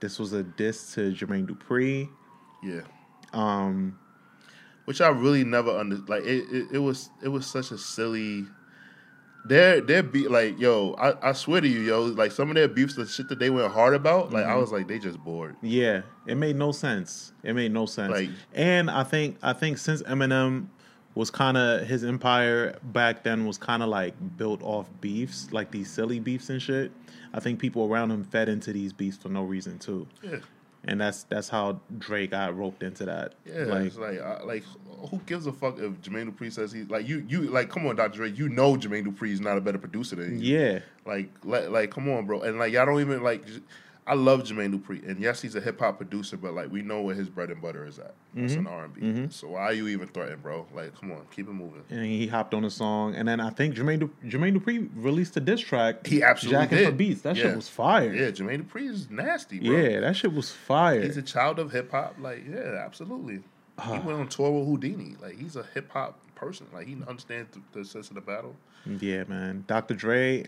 this 0.00 0.18
was 0.18 0.32
a 0.32 0.42
diss 0.42 0.94
to 0.94 1.12
Jermaine 1.12 1.46
Dupri. 1.46 2.08
Yeah. 2.62 2.82
Um, 3.32 3.98
which 4.84 5.00
I 5.00 5.08
really 5.08 5.44
never 5.44 5.76
under 5.76 5.96
like 6.08 6.24
it, 6.24 6.44
it, 6.50 6.66
it 6.72 6.78
was 6.78 7.10
it 7.22 7.28
was 7.28 7.46
such 7.46 7.70
a 7.70 7.78
silly 7.78 8.46
their 9.44 9.80
their 9.80 10.02
beat 10.02 10.30
like 10.30 10.58
yo 10.58 10.94
I, 10.94 11.30
I 11.30 11.32
swear 11.32 11.60
to 11.60 11.68
you 11.68 11.80
yo 11.80 12.02
like 12.02 12.32
some 12.32 12.48
of 12.48 12.54
their 12.54 12.68
beefs 12.68 12.94
the 12.94 13.06
shit 13.06 13.28
that 13.28 13.38
they 13.38 13.50
went 13.50 13.72
hard 13.72 13.94
about 13.94 14.32
like 14.32 14.44
I 14.44 14.50
mm-hmm. 14.50 14.60
was 14.60 14.72
like 14.72 14.88
they 14.88 14.98
just 14.98 15.18
bored 15.18 15.56
Yeah, 15.62 16.02
it 16.26 16.36
made 16.36 16.56
no 16.56 16.72
sense. 16.72 17.32
It 17.42 17.54
made 17.54 17.72
no 17.72 17.86
sense. 17.86 18.12
Like- 18.12 18.30
and 18.54 18.90
I 18.90 19.04
think 19.04 19.38
I 19.42 19.52
think 19.52 19.78
since 19.78 20.02
Eminem 20.02 20.66
was 21.14 21.30
kind 21.30 21.56
of 21.56 21.86
his 21.86 22.04
empire 22.04 22.78
back 22.82 23.22
then 23.22 23.46
was 23.46 23.58
kind 23.58 23.82
of 23.82 23.88
like 23.88 24.14
built 24.38 24.62
off 24.62 24.88
beefs, 25.00 25.48
like 25.52 25.70
these 25.70 25.90
silly 25.90 26.20
beefs 26.20 26.48
and 26.48 26.62
shit. 26.62 26.90
I 27.34 27.40
think 27.40 27.58
people 27.58 27.86
around 27.86 28.10
him 28.10 28.24
fed 28.24 28.48
into 28.48 28.72
these 28.72 28.92
beefs 28.92 29.16
for 29.16 29.28
no 29.28 29.42
reason 29.42 29.78
too, 29.78 30.06
yeah 30.22 30.38
and 30.84 31.00
that's 31.00 31.24
that's 31.24 31.48
how 31.48 31.80
Dre 31.98 32.26
got 32.26 32.56
roped 32.56 32.82
into 32.82 33.04
that. 33.04 33.34
yeah 33.44 33.64
like 33.64 33.86
it's 33.86 33.96
like 33.96 34.20
I, 34.20 34.42
like 34.42 34.64
who 35.10 35.18
gives 35.26 35.46
a 35.46 35.52
fuck 35.52 35.78
if 35.78 36.00
Jermaine 36.00 36.30
Dupri 36.30 36.52
says 36.52 36.72
he's 36.72 36.88
like 36.90 37.08
you 37.08 37.24
you 37.28 37.42
like 37.42 37.68
come 37.70 37.86
on 37.86 37.96
Dr. 37.96 38.16
Dre 38.16 38.30
you 38.30 38.48
know 38.48 38.76
Jermaine 38.76 39.06
Dupri 39.06 39.30
is 39.30 39.40
not 39.40 39.56
a 39.56 39.60
better 39.60 39.78
producer 39.78 40.16
than 40.16 40.40
you 40.40 40.58
yeah, 40.58 40.78
like 41.06 41.30
like 41.44 41.68
like 41.70 41.90
come 41.90 42.08
on 42.08 42.26
bro 42.26 42.42
and 42.42 42.58
like 42.58 42.72
y'all 42.72 42.86
don't 42.86 43.00
even 43.00 43.22
like 43.22 43.44
I 44.04 44.14
love 44.14 44.42
Jermaine 44.42 44.74
Dupri 44.74 45.08
and 45.08 45.20
yes 45.20 45.40
he's 45.42 45.54
a 45.54 45.60
hip 45.60 45.78
hop 45.78 45.98
producer 45.98 46.36
but 46.36 46.54
like 46.54 46.72
we 46.72 46.82
know 46.82 47.02
where 47.02 47.14
his 47.14 47.28
bread 47.28 47.50
and 47.50 47.62
butter 47.62 47.86
is 47.86 48.00
at 48.00 48.14
that's 48.34 48.54
Mm-hmm. 48.54 48.66
an 48.66 48.72
R 48.72 48.84
and 48.84 48.94
B 49.28 49.28
so 49.30 49.48
why 49.48 49.60
are 49.60 49.72
you 49.72 49.86
even 49.88 50.08
threatened 50.08 50.42
bro 50.42 50.66
like 50.74 50.98
come 50.98 51.12
on 51.12 51.22
keep 51.30 51.46
it 51.48 51.52
moving. 51.52 51.84
and 51.88 52.04
he 52.04 52.26
hopped 52.26 52.52
on 52.52 52.64
a 52.64 52.70
song, 52.70 53.14
and 53.14 53.28
then 53.28 53.38
I 53.40 53.50
think 53.50 53.76
Jermaine 53.76 54.00
Du- 54.00 54.10
Jermaine 54.26 54.56
Dupri 54.58 54.88
released 54.96 55.36
a 55.36 55.40
diss 55.40 55.60
track. 55.60 56.04
He 56.06 56.20
absolutely 56.22 56.62
jacking 56.62 56.78
did. 56.78 56.86
for 56.86 56.92
beats. 56.92 57.20
That 57.22 57.36
Yeah. 57.36 57.42
shit 57.44 57.56
was 57.56 57.68
fire. 57.68 58.12
Yeah, 58.12 58.30
Jermaine 58.32 58.64
Dupri 58.64 58.88
is 58.90 59.08
nasty, 59.08 59.60
bro. 59.60 59.70
Yeah, 59.76 60.00
that 60.00 60.16
shit 60.16 60.32
was 60.32 60.50
fire. 60.50 61.00
He's 61.02 61.16
a 61.16 61.22
child 61.22 61.60
of 61.60 61.70
hip 61.70 61.92
hop. 61.92 62.16
Like, 62.18 62.42
yeah, 62.48 62.82
absolutely. 62.84 63.40
he 63.84 63.90
went 64.00 64.18
on 64.18 64.26
tour 64.28 64.50
with 64.50 64.68
Whodini. 64.68 65.20
Like, 65.22 65.38
he's 65.38 65.54
a 65.56 65.62
hip 65.74 65.90
hop 65.92 66.18
person. 66.34 66.66
Like, 66.74 66.88
he 66.88 66.96
understands 67.06 67.50
the, 67.72 67.78
the 67.78 67.84
sense 67.84 68.08
of 68.08 68.16
the 68.16 68.20
battle. 68.20 68.56
yeah, 68.84 69.22
man. 69.28 69.62
Dr. 69.68 69.94
Dre, 69.94 70.44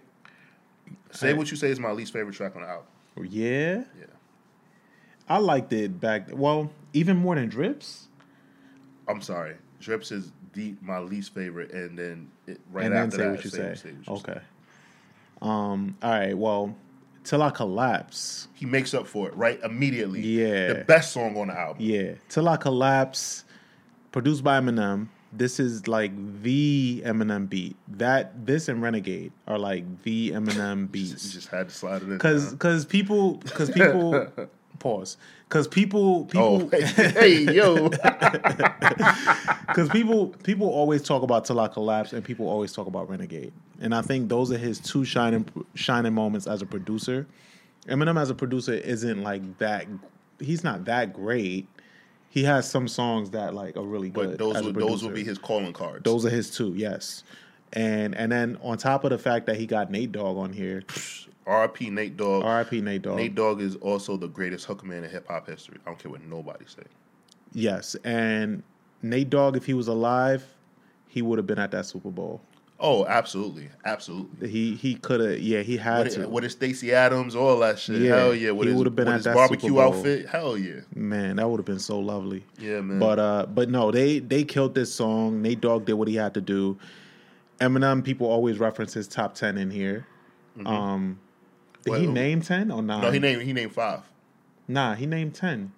Say 1.12 1.32
what 1.34 1.50
you 1.50 1.56
say 1.56 1.68
is 1.70 1.78
my 1.78 1.92
least 1.92 2.12
favorite 2.12 2.34
track 2.34 2.56
on 2.56 2.62
the 2.62 2.68
album. 2.68 2.86
Yeah. 3.22 3.84
Yeah. 3.98 4.06
I 5.28 5.38
liked 5.38 5.72
it 5.72 6.00
back. 6.00 6.28
Well, 6.32 6.70
even 6.92 7.16
more 7.16 7.34
than 7.34 7.48
Drips. 7.48 8.08
I'm 9.08 9.22
sorry. 9.22 9.56
Drips 9.80 10.12
is 10.12 10.32
the 10.52 10.74
my 10.80 10.98
least 10.98 11.34
favorite, 11.34 11.72
and 11.72 11.98
then 11.98 12.30
it, 12.46 12.60
right 12.70 12.86
and 12.86 12.94
then 12.94 13.02
after 13.04 13.16
say 13.16 13.22
that, 13.22 13.30
what 13.30 13.44
you 13.44 13.50
say. 13.50 13.62
what 13.64 14.06
you 14.06 14.12
okay. 14.14 14.40
Um. 15.42 15.96
All 16.02 16.10
right. 16.10 16.36
Well, 16.36 16.74
till 17.24 17.42
I 17.42 17.50
collapse. 17.50 18.48
He 18.54 18.66
makes 18.66 18.94
up 18.94 19.06
for 19.06 19.28
it 19.28 19.36
right 19.36 19.60
immediately. 19.62 20.20
Yeah. 20.22 20.68
The 20.68 20.84
best 20.84 21.12
song 21.12 21.36
on 21.36 21.48
the 21.48 21.58
album. 21.58 21.82
Yeah. 21.82 22.12
Till 22.28 22.48
I 22.48 22.56
collapse. 22.56 23.44
Produced 24.12 24.44
by 24.44 24.60
Eminem. 24.60 25.08
This 25.36 25.58
is 25.58 25.88
like 25.88 26.12
the 26.42 27.02
Eminem 27.04 27.48
beat. 27.48 27.76
That 27.88 28.46
this 28.46 28.68
and 28.68 28.80
Renegade 28.80 29.32
are 29.48 29.58
like 29.58 30.02
the 30.02 30.30
Eminem 30.30 30.90
beats. 30.90 31.10
You 31.10 31.14
beats. 31.16 31.32
just 31.32 31.48
had 31.48 31.68
to 31.68 31.74
slide 31.74 32.02
it 32.02 32.08
in. 32.08 32.18
Cause, 32.18 32.54
cause 32.54 32.84
people, 32.84 33.38
cause 33.46 33.70
people, 33.70 34.26
pause. 34.78 35.16
Cause 35.48 35.68
people, 35.68 36.24
people, 36.26 36.68
Oh, 36.72 36.78
hey, 36.78 37.52
yo. 37.52 37.90
Because 39.68 39.88
people 39.88 40.28
people 40.44 40.68
always 40.68 41.02
talk 41.02 41.22
about 41.22 41.44
Till 41.44 41.58
I 41.58 41.68
Collapse 41.68 42.12
and 42.12 42.24
people 42.24 42.48
always 42.48 42.72
talk 42.72 42.86
about 42.86 43.08
Renegade. 43.08 43.52
And 43.80 43.94
I 43.94 44.02
think 44.02 44.28
those 44.28 44.52
are 44.52 44.58
his 44.58 44.78
two 44.78 45.04
shining 45.04 45.46
shining 45.74 46.14
moments 46.14 46.46
as 46.46 46.62
a 46.62 46.66
producer. 46.66 47.26
Eminem 47.88 48.20
as 48.20 48.30
a 48.30 48.34
producer 48.34 48.72
isn't 48.74 49.22
like 49.22 49.58
that 49.58 49.86
he's 50.38 50.62
not 50.64 50.84
that 50.84 51.12
great. 51.12 51.68
He 52.34 52.42
has 52.42 52.68
some 52.68 52.88
songs 52.88 53.30
that 53.30 53.54
like 53.54 53.76
are 53.76 53.84
really 53.84 54.10
good. 54.10 54.30
but 54.30 54.38
those 54.40 54.60
would 54.60 54.74
those 54.74 55.04
would 55.04 55.14
be 55.14 55.22
his 55.22 55.38
calling 55.38 55.72
cards. 55.72 56.02
those 56.02 56.26
are 56.26 56.30
his 56.30 56.50
two, 56.50 56.74
yes. 56.74 57.22
And 57.72 58.12
and 58.16 58.32
then 58.32 58.58
on 58.60 58.76
top 58.76 59.04
of 59.04 59.10
the 59.10 59.18
fact 59.18 59.46
that 59.46 59.54
he 59.56 59.66
got 59.66 59.88
Nate 59.88 60.10
Dogg 60.10 60.36
on 60.36 60.52
here, 60.52 60.82
R.I.P. 61.46 61.90
Nate 61.90 62.16
Dogg. 62.16 62.42
R.I.P. 62.42 62.80
Nate 62.80 63.02
Dogg. 63.02 63.18
Nate 63.18 63.36
Dogg 63.36 63.60
is 63.60 63.76
also 63.76 64.16
the 64.16 64.26
greatest 64.26 64.66
hooker 64.66 64.84
man 64.84 65.04
in 65.04 65.10
hip 65.10 65.28
hop 65.28 65.46
history. 65.48 65.78
I 65.86 65.90
don't 65.90 65.98
care 66.00 66.10
what 66.10 66.24
nobody 66.24 66.64
say. 66.66 66.82
Yes, 67.52 67.94
and 68.02 68.64
Nate 69.00 69.30
Dogg, 69.30 69.56
if 69.56 69.64
he 69.64 69.74
was 69.74 69.86
alive, 69.86 70.44
he 71.06 71.22
would 71.22 71.38
have 71.38 71.46
been 71.46 71.60
at 71.60 71.70
that 71.70 71.86
Super 71.86 72.10
Bowl. 72.10 72.40
Oh, 72.80 73.06
absolutely, 73.06 73.68
absolutely. 73.84 74.48
He 74.48 74.74
he 74.74 74.96
could 74.96 75.20
have, 75.20 75.38
yeah, 75.38 75.60
he 75.62 75.76
had 75.76 76.04
With, 76.04 76.14
to. 76.14 76.22
it, 76.22 76.30
with 76.30 76.44
his 76.44 76.52
Stacey 76.52 76.92
Adams, 76.92 77.36
all 77.36 77.58
that 77.60 77.78
shit. 77.78 78.02
Yeah, 78.02 78.16
hell 78.16 78.34
yeah. 78.34 78.50
With 78.50 78.68
he 78.68 78.74
would've 78.74 78.96
been 78.96 79.06
at 79.08 79.14
his 79.14 79.24
that 79.24 79.34
barbecue 79.34 79.80
outfit. 79.80 80.28
Hell 80.28 80.58
yeah. 80.58 80.80
Man, 80.94 81.36
that 81.36 81.48
would 81.48 81.58
have 81.58 81.66
been 81.66 81.78
so 81.78 81.98
lovely. 82.00 82.44
Yeah, 82.58 82.80
man. 82.80 82.98
But 82.98 83.18
uh, 83.18 83.46
but 83.46 83.70
no, 83.70 83.90
they 83.90 84.18
they 84.18 84.42
killed 84.44 84.74
this 84.74 84.92
song. 84.92 85.40
Nate 85.40 85.60
Dogg 85.60 85.86
did 85.86 85.94
what 85.94 86.08
he 86.08 86.16
had 86.16 86.34
to 86.34 86.40
do. 86.40 86.76
Eminem, 87.60 88.02
people 88.04 88.26
always 88.26 88.58
reference 88.58 88.92
his 88.92 89.06
top 89.06 89.34
ten 89.34 89.56
in 89.56 89.70
here. 89.70 90.06
Um, 90.66 91.20
did 91.84 92.00
he 92.00 92.06
name 92.06 92.42
ten 92.42 92.70
or 92.70 92.82
nine? 92.82 93.02
Mm-hmm. 93.02 93.06
no, 93.06 93.12
he 93.12 93.18
named 93.20 93.42
he 93.42 93.52
named 93.52 93.72
five. 93.72 94.00
Nah, 94.66 94.94
he 94.94 95.06
named 95.06 95.34
ten 95.34 95.72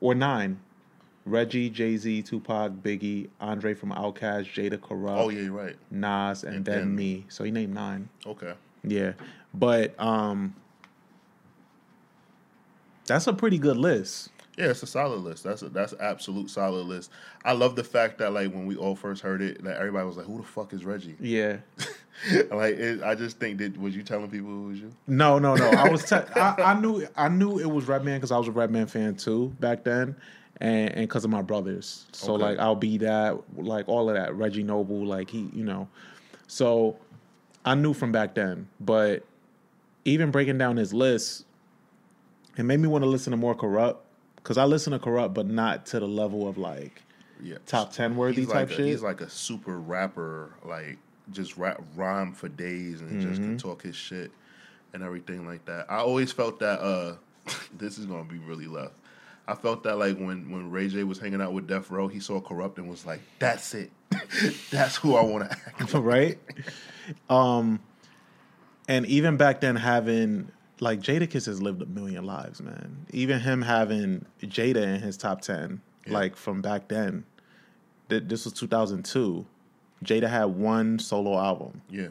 or 0.00 0.14
nine. 0.14 0.60
Reggie, 1.26 1.70
Jay 1.70 1.96
Z, 1.96 2.22
Tupac, 2.22 2.72
Biggie, 2.72 3.28
Andre 3.40 3.74
from 3.74 3.90
Outkast, 3.90 4.52
Jada 4.52 4.78
Kurupt, 4.78 5.18
Oh 5.18 5.28
yeah, 5.30 5.42
you're 5.42 5.52
right. 5.52 5.76
Nas, 5.90 6.44
and, 6.44 6.56
And 6.56 6.64
then 6.64 6.78
then 6.80 6.96
me. 6.96 7.26
So 7.28 7.44
he 7.44 7.50
named 7.50 7.74
nine. 7.74 8.08
Okay. 8.26 8.52
Yeah, 8.82 9.12
but 9.54 9.98
um, 9.98 10.54
that's 13.06 13.26
a 13.26 13.32
pretty 13.32 13.58
good 13.58 13.76
list. 13.78 14.30
Yeah, 14.58 14.66
it's 14.66 14.82
a 14.82 14.86
solid 14.86 15.20
list. 15.20 15.42
That's 15.42 15.62
a 15.62 15.68
that's 15.68 15.92
an 15.92 15.98
absolute 16.00 16.50
solid 16.50 16.86
list. 16.86 17.10
I 17.44 17.52
love 17.52 17.74
the 17.74 17.82
fact 17.82 18.18
that 18.18 18.32
like 18.32 18.52
when 18.52 18.66
we 18.66 18.76
all 18.76 18.94
first 18.94 19.22
heard 19.22 19.42
it, 19.42 19.64
that 19.64 19.78
everybody 19.78 20.06
was 20.06 20.16
like, 20.16 20.26
"Who 20.26 20.36
the 20.36 20.44
fuck 20.44 20.72
is 20.72 20.84
Reggie?" 20.84 21.16
Yeah. 21.18 21.58
like 22.50 22.74
it, 22.74 23.02
I 23.02 23.14
just 23.14 23.38
think 23.38 23.58
that 23.58 23.76
was 23.78 23.96
you 23.96 24.02
telling 24.02 24.30
people 24.30 24.48
who 24.48 24.68
was 24.68 24.78
you? 24.78 24.92
No, 25.06 25.38
no, 25.38 25.56
no. 25.56 25.68
I 25.70 25.88
was. 25.88 26.04
Te- 26.08 26.16
I, 26.36 26.54
I 26.58 26.80
knew. 26.80 27.06
I 27.16 27.28
knew 27.28 27.58
it 27.58 27.68
was 27.70 27.86
Redman 27.86 28.18
because 28.18 28.30
I 28.30 28.38
was 28.38 28.48
a 28.48 28.52
Redman 28.52 28.86
fan 28.86 29.16
too 29.16 29.48
back 29.58 29.82
then, 29.84 30.14
and 30.60 30.90
and 30.90 31.00
because 31.08 31.24
of 31.24 31.30
my 31.30 31.42
brothers. 31.42 32.06
So 32.12 32.34
Okay. 32.34 32.42
like, 32.44 32.58
I'll 32.58 32.76
be 32.76 32.98
that. 32.98 33.38
Like 33.56 33.88
all 33.88 34.08
of 34.08 34.16
that. 34.16 34.34
Reggie 34.34 34.62
Noble. 34.62 35.04
Like 35.04 35.30
he, 35.30 35.48
you 35.52 35.64
know. 35.64 35.88
So 36.46 36.96
I 37.64 37.74
knew 37.74 37.94
from 37.94 38.12
back 38.12 38.34
then, 38.34 38.68
but 38.80 39.24
even 40.04 40.30
breaking 40.30 40.58
down 40.58 40.76
his 40.76 40.92
list, 40.92 41.44
it 42.56 42.62
made 42.64 42.78
me 42.78 42.88
want 42.88 43.02
to 43.02 43.08
listen 43.08 43.30
to 43.32 43.36
more 43.36 43.54
Kurupt 43.54 43.96
because 44.36 44.58
I 44.58 44.64
listen 44.64 44.92
to 44.92 44.98
Kurupt, 44.98 45.34
but 45.34 45.46
not 45.46 45.86
to 45.86 46.00
the 46.00 46.06
level 46.08 46.46
of 46.46 46.58
like 46.58 47.02
Yeah. 47.42 47.56
top 47.66 47.92
ten 47.92 48.16
worthy 48.16 48.42
he's 48.42 48.46
type 48.48 48.68
like 48.68 48.70
a, 48.70 48.74
shit. 48.76 48.86
He's 48.86 49.02
like 49.02 49.20
a 49.22 49.30
super 49.30 49.78
rapper, 49.78 50.50
like 50.64 50.98
just 51.32 51.56
rap 51.56 51.82
rhyme 51.96 52.32
for 52.34 52.48
days 52.48 53.00
and 53.00 53.18
just 53.20 53.40
Mm-hmm. 53.40 53.50
can 53.52 53.58
talk 53.58 53.82
his 53.82 53.96
shit 53.96 54.30
and 54.92 55.02
everything 55.02 55.46
like 55.46 55.64
that. 55.64 55.86
I 55.90 55.96
always 55.96 56.30
felt 56.32 56.60
that 56.60 56.80
uh 56.80 57.16
this 57.78 57.96
is 57.98 58.04
gonna 58.06 58.24
be 58.24 58.38
really 58.38 58.66
left. 58.66 58.94
I 59.46 59.54
felt 59.54 59.82
that 59.84 59.98
like 59.98 60.16
when 60.16 60.50
when 60.50 60.70
Ray 60.70 60.88
J 60.88 61.04
was 61.04 61.18
hanging 61.18 61.40
out 61.42 61.52
with 61.52 61.66
Death 61.66 61.90
Row, 61.90 62.08
he 62.08 62.20
saw 62.20 62.40
Kurupt 62.40 62.78
and 62.78 62.88
was 62.88 63.04
like, 63.04 63.20
"That's 63.38 63.74
it, 63.74 63.90
that's 64.70 64.96
who 64.96 65.16
I 65.16 65.22
want 65.22 65.50
to 65.50 65.56
act." 65.56 65.92
like." 65.94 66.02
right? 66.04 66.38
Um, 67.28 67.80
and 68.88 69.04
even 69.06 69.36
back 69.36 69.60
then, 69.60 69.76
having 69.76 70.50
like 70.80 71.00
Jadakiss 71.00 71.46
has 71.46 71.60
lived 71.62 71.82
a 71.82 71.86
million 71.86 72.24
lives, 72.24 72.60
man. 72.62 73.06
Even 73.10 73.40
him 73.40 73.62
having 73.62 74.24
Jada 74.42 74.82
in 74.82 75.00
his 75.00 75.16
top 75.16 75.40
ten, 75.42 75.80
Yeah. 76.06 76.14
like 76.14 76.36
from 76.36 76.60
back 76.62 76.88
then. 76.88 77.24
Th- 78.08 78.22
This 78.26 78.44
was 78.44 78.52
2002. 78.54 79.46
Jada 80.04 80.28
had 80.28 80.44
one 80.46 80.98
solo 80.98 81.38
album. 81.38 81.80
Yeah, 81.88 82.08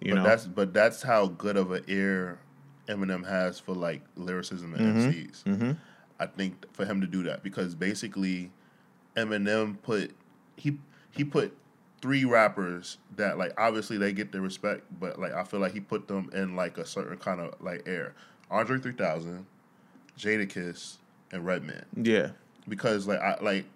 You 0.00 0.12
but 0.12 0.14
know, 0.14 0.22
that's 0.22 0.46
but 0.46 0.72
that's 0.74 1.02
how 1.02 1.26
good 1.26 1.56
of 1.56 1.72
an 1.72 1.84
ear 1.88 2.38
Eminem 2.88 3.26
has 3.26 3.58
for 3.58 3.74
like 3.74 4.02
lyricism 4.16 4.74
and 4.74 4.96
Mm-hmm. 4.96 5.10
MCs. 5.62 5.76
I 6.24 6.26
think 6.26 6.64
for 6.72 6.86
him 6.86 7.00
to 7.02 7.06
do 7.06 7.22
that 7.24 7.42
because 7.42 7.74
basically 7.74 8.50
Eminem 9.16 9.76
put 9.82 10.14
he 10.56 10.78
he 11.10 11.22
put 11.22 11.54
three 12.00 12.24
rappers 12.24 12.98
that 13.16 13.38
like 13.38 13.52
obviously 13.58 13.98
they 13.98 14.12
get 14.12 14.32
their 14.32 14.40
respect, 14.40 14.84
but 14.98 15.18
like 15.20 15.32
I 15.32 15.44
feel 15.44 15.60
like 15.60 15.72
he 15.72 15.80
put 15.80 16.08
them 16.08 16.30
in 16.32 16.56
like 16.56 16.78
a 16.78 16.86
certain 16.86 17.18
kind 17.18 17.40
of 17.40 17.54
like 17.60 17.82
air. 17.86 18.14
Andre 18.50 18.78
three 18.78 18.92
thousand, 18.92 19.46
Jadakiss, 20.18 20.96
and 21.30 21.44
Redman. 21.44 21.84
Yeah. 21.94 22.30
Because 22.68 23.06
like 23.06 23.20
I 23.20 23.36
like 23.42 23.66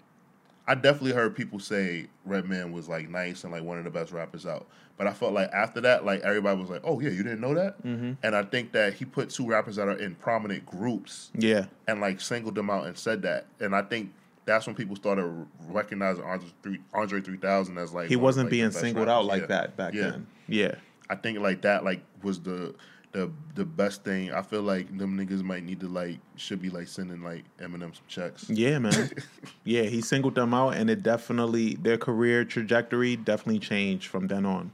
I 0.68 0.74
definitely 0.74 1.12
heard 1.12 1.34
people 1.34 1.58
say 1.58 2.06
Redman 2.26 2.72
was 2.72 2.88
like 2.88 3.08
nice 3.08 3.42
and 3.42 3.52
like 3.52 3.62
one 3.64 3.78
of 3.78 3.84
the 3.84 3.90
best 3.90 4.12
rappers 4.12 4.46
out. 4.46 4.66
But 4.98 5.06
I 5.06 5.12
felt 5.14 5.32
like 5.32 5.50
after 5.52 5.80
that, 5.80 6.04
like 6.04 6.20
everybody 6.20 6.60
was 6.60 6.68
like, 6.70 6.82
"Oh 6.84 7.00
yeah, 7.00 7.08
you 7.10 7.22
didn't 7.22 7.40
know 7.40 7.54
that." 7.54 7.82
Mm-hmm. 7.84 8.12
And 8.22 8.36
I 8.36 8.42
think 8.42 8.72
that 8.72 8.94
he 8.94 9.04
put 9.04 9.30
two 9.30 9.46
rappers 9.48 9.76
that 9.76 9.88
are 9.88 9.96
in 9.98 10.14
prominent 10.16 10.66
groups, 10.66 11.30
Yeah. 11.38 11.66
and 11.86 12.00
like 12.00 12.20
singled 12.20 12.54
them 12.54 12.68
out 12.68 12.86
and 12.86 12.96
said 12.98 13.22
that. 13.22 13.46
And 13.60 13.74
I 13.74 13.82
think 13.82 14.12
that's 14.44 14.66
when 14.66 14.76
people 14.76 14.94
started 14.96 15.24
recognizing 15.68 16.24
Andre 16.24 16.48
three 16.62 16.80
Andre 16.92 17.20
three 17.22 17.36
thousand 17.38 17.78
as 17.78 17.92
like 17.94 18.08
He 18.08 18.16
wasn't 18.16 18.46
like, 18.46 18.50
being 18.50 18.70
singled 18.70 19.08
out 19.08 19.24
like 19.24 19.42
Yeah. 19.42 19.46
that 19.46 19.76
back 19.76 19.94
Yeah. 19.94 20.10
then. 20.10 20.26
Yeah. 20.48 20.74
I 21.08 21.14
think 21.14 21.38
like 21.38 21.62
that 21.62 21.84
like 21.84 22.02
was 22.22 22.40
the 22.40 22.74
the 23.12 23.30
the 23.54 23.64
best 23.64 24.04
thing. 24.04 24.32
I 24.32 24.42
feel 24.42 24.62
like 24.62 24.96
them 24.96 25.16
niggas 25.18 25.42
might 25.42 25.64
need 25.64 25.80
to 25.80 25.88
like 25.88 26.18
should 26.36 26.61
be 26.61 26.70
like 26.70 26.88
sending 26.88 27.22
like 27.22 27.44
Eminem 27.59 27.94
some 27.94 28.04
checks. 28.09 28.48
Yeah, 28.48 28.78
man. 28.78 29.11
yeah, 29.64 29.82
he 29.82 30.00
singled 30.00 30.34
them 30.34 30.54
out, 30.54 30.74
and 30.74 30.90
it 30.90 31.02
definitely 31.02 31.74
their 31.76 31.98
career 31.98 32.44
trajectory 32.44 33.16
definitely 33.16 33.61
changed 33.61 34.06
from 34.06 34.26
then 34.26 34.44
on. 34.44 34.72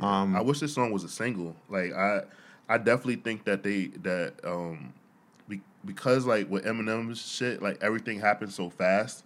Um, 0.00 0.36
I 0.36 0.42
wish 0.42 0.60
this 0.60 0.74
song 0.74 0.92
was 0.92 1.04
a 1.04 1.08
single. 1.08 1.56
Like 1.68 1.92
I, 1.92 2.22
I 2.68 2.78
definitely 2.78 3.16
think 3.16 3.44
that 3.44 3.62
they 3.62 3.86
that 4.02 4.34
um, 4.44 4.92
be, 5.48 5.60
because 5.84 6.26
like 6.26 6.50
with 6.50 6.64
Eminem's 6.64 7.20
shit, 7.20 7.62
like 7.62 7.82
everything 7.82 8.20
happened 8.20 8.52
so 8.52 8.70
fast 8.70 9.24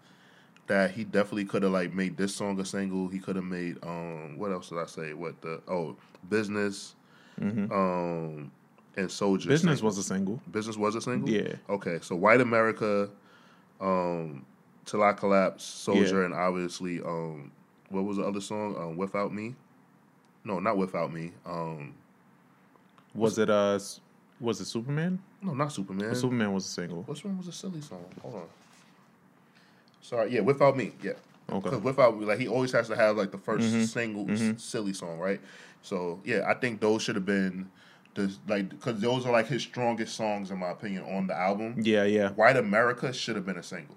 that 0.67 0.93
he 0.93 1.03
definitely 1.03 1.45
could 1.45 1.65
have 1.65 1.73
like 1.73 1.93
made 1.93 2.17
this 2.17 2.35
song 2.35 2.61
a 2.61 2.65
single. 2.65 3.09
He 3.09 3.19
could 3.19 3.37
have 3.37 3.45
made 3.45 3.79
um, 3.83 4.39
what 4.39 4.53
else 4.53 4.69
did 4.69 4.79
I 4.79 4.87
say? 4.87 5.13
What 5.15 5.41
the 5.41 5.61
oh 5.67 5.97
business, 6.29 6.95
um, 7.41 8.51
and 8.97 9.11
Soldier. 9.11 9.45
Mm-hmm. 9.45 9.51
Business 9.51 9.79
single. 9.79 9.87
was 9.87 9.99
a 9.99 10.03
single. 10.03 10.41
business 10.51 10.77
was 10.77 10.95
a 10.95 11.01
single. 11.01 11.29
Yeah. 11.31 11.55
Okay, 11.69 11.99
so 12.03 12.17
White 12.17 12.41
America, 12.41 13.09
um, 13.81 14.45
Till 14.85 15.03
I 15.03 15.13
Collapse, 15.13 15.65
Soldier, 15.65 16.21
Yeah. 16.21 16.25
and 16.27 16.35
obviously 16.35 17.01
um, 17.01 17.51
what 17.89 18.05
was 18.05 18.17
the 18.19 18.25
other 18.25 18.41
song? 18.41 18.77
Um, 18.77 18.97
Without 18.97 19.33
Me. 19.33 19.55
No, 20.45 20.59
not 20.59 20.77
Without 20.77 21.13
Me. 21.13 21.33
Um, 21.47 21.95
Was 23.15 23.39
it 23.39 23.51
uh? 23.51 23.79
Was 24.41 24.61
it 24.61 24.65
Superman? 24.67 25.19
no, 25.43 25.53
not 25.55 25.73
Superman. 25.73 26.15
Superman 26.15 26.53
was 26.53 26.67
a 26.67 26.69
single. 26.71 27.03
Which 27.03 27.25
one 27.25 27.37
was 27.39 27.49
a 27.49 27.53
silly 27.53 27.81
song? 27.81 28.05
Hold 28.23 28.35
on. 28.37 28.43
Sorry, 30.03 30.35
yeah, 30.35 30.41
Without 30.41 30.77
Me, 30.77 30.93
yeah. 31.03 31.13
Okay. 31.51 31.61
Because 31.71 31.81
Without 31.83 32.21
like 32.21 32.39
he 32.39 32.49
always 32.49 32.73
has 32.73 32.89
to 32.89 32.97
have 32.97 33.17
like 33.17 33.31
the 33.33 33.39
1st 33.39 33.61
Mm-hmm. 33.61 33.83
single 33.85 34.31
s- 34.31 34.63
silly 34.63 34.93
song, 34.93 35.19
right? 35.19 35.41
So 35.83 36.21
yeah, 36.25 36.45
I 36.47 36.55
think 36.55 36.81
those 36.81 37.03
should 37.03 37.17
have 37.17 37.27
been 37.27 37.71
the 38.15 38.33
like 38.49 38.69
because 38.71 39.01
those 39.01 39.25
are 39.27 39.33
like 39.33 39.47
his 39.49 39.63
strongest 39.63 40.15
songs 40.17 40.51
in 40.51 40.59
my 40.59 40.71
opinion 40.71 41.05
on 41.05 41.27
the 41.27 41.37
album. 41.37 41.77
Yeah, 41.79 42.05
yeah, 42.05 42.31
White 42.31 42.57
America 42.57 43.13
should 43.13 43.37
have 43.37 43.47
been 43.47 43.59
a 43.59 43.63
single. 43.63 43.97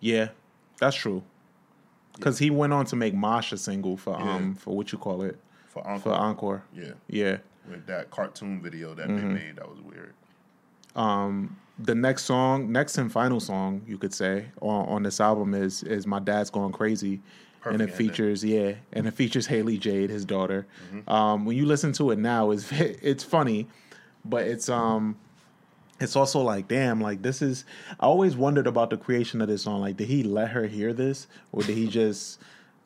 yeah. 0.00 0.28
That's 0.80 0.96
true. 0.96 1.22
Because 2.16 2.38
he 2.38 2.50
went 2.50 2.72
on 2.72 2.84
to 2.86 2.96
make 2.96 3.14
Mosh 3.14 3.52
a 3.52 3.56
single 3.56 3.96
for 3.96 4.18
Yeah. 4.18 4.34
um 4.34 4.54
for 4.54 4.74
what 4.76 4.90
you 4.92 4.98
call 4.98 5.22
it 5.22 5.38
For 5.68 5.82
for 5.82 5.88
Encore. 5.88 6.14
Encore. 6.14 6.62
yeah. 6.74 6.92
Yeah. 7.08 7.36
With 7.68 7.86
that 7.86 8.10
cartoon 8.10 8.60
video 8.62 8.94
that 8.94 9.08
Mm-hmm. 9.08 9.28
they 9.28 9.34
made, 9.34 9.56
that 9.56 9.68
was 9.68 9.80
weird. 9.80 10.14
Um, 10.96 11.56
the 11.78 11.94
next 11.94 12.24
song, 12.24 12.70
next 12.70 12.98
and 12.98 13.10
final 13.10 13.40
song, 13.40 13.82
you 13.86 13.98
could 13.98 14.14
say 14.14 14.46
on, 14.60 14.86
on 14.86 15.02
this 15.02 15.20
album 15.20 15.54
is 15.54 15.82
is 15.82 16.06
my 16.06 16.20
dad's 16.20 16.50
going 16.50 16.72
crazy, 16.72 17.20
and 17.64 17.80
it 17.82 17.92
features 17.92 18.44
yeah, 18.44 18.74
and 18.92 19.06
it 19.06 19.12
features 19.12 19.46
Hailie 19.46 19.78
Jade, 19.78 20.10
his 20.10 20.24
daughter. 20.24 20.66
Mm-hmm. 20.92 21.10
Um, 21.10 21.44
when 21.44 21.56
you 21.56 21.66
listen 21.66 21.92
to 21.94 22.10
it 22.10 22.18
now, 22.18 22.50
it's 22.50 22.70
it's 22.72 23.24
funny, 23.24 23.68
but 24.24 24.46
it's 24.46 24.68
um. 24.68 25.16
It's 26.00 26.16
also 26.16 26.40
like, 26.40 26.66
damn, 26.66 27.00
like 27.00 27.22
this 27.22 27.40
is. 27.40 27.64
I 28.00 28.06
always 28.06 28.36
wondered 28.36 28.66
about 28.66 28.90
the 28.90 28.96
creation 28.96 29.40
of 29.40 29.46
this 29.46 29.62
song. 29.62 29.80
Like, 29.80 29.96
did 29.96 30.08
he 30.08 30.24
let 30.24 30.50
her 30.50 30.66
hear 30.66 30.92
this, 30.92 31.28
or 31.52 31.62
did 31.62 31.76
he 31.76 31.86
just 31.86 32.40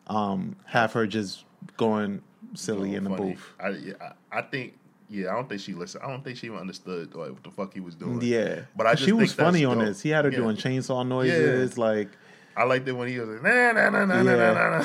um, 0.09 0.57
have 0.67 0.93
her 0.93 1.07
just 1.07 1.45
going 1.79 2.23
silly 2.55 2.95
in 2.95 3.05
the 3.05 3.11
Funny. 3.11 3.33
booth? 3.33 3.55
I, 3.59 3.69
yeah, 3.71 3.95
I, 4.31 4.39
I 4.39 4.43
think, 4.43 4.78
yeah, 5.09 5.31
I 5.31 5.35
don't 5.35 5.49
think 5.49 5.61
she 5.61 5.73
listened. 5.75 6.05
I 6.05 6.09
don't 6.11 6.23
think 6.23 6.37
she 6.39 6.47
even 6.47 6.59
understood 6.59 7.15
like 7.15 7.31
what 7.33 7.43
the 7.43 7.51
fuck 7.51 7.73
he 7.75 7.81
was 7.81 7.95
doing. 7.95 8.21
Yeah, 8.23 8.61
but 8.77 8.87
I 8.87 8.93
just 8.95 9.05
she 9.05 9.13
was 9.13 9.33
funny 9.33 9.65
on 9.65 9.79
dope. 9.79 9.87
this. 9.89 10.01
He 10.03 10.11
had 10.11 10.25
her 10.25 10.31
Yeah. 10.31 10.39
doing 10.39 10.57
chainsaw 10.57 11.07
noises, 11.07 11.77
like. 11.79 12.09
I 12.57 12.65
liked 12.65 12.89
it 12.89 12.93
when 12.93 13.07
he 13.09 13.19
was 13.21 13.29
like, 13.29 13.43
nah, 13.45 13.71
nah, 13.73 13.89
nah, 13.91 14.05
nah, 14.05 14.23
nah, 14.23 14.31
Yeah. 14.35 14.53
nah, 14.53 14.79
nah, 14.79 14.85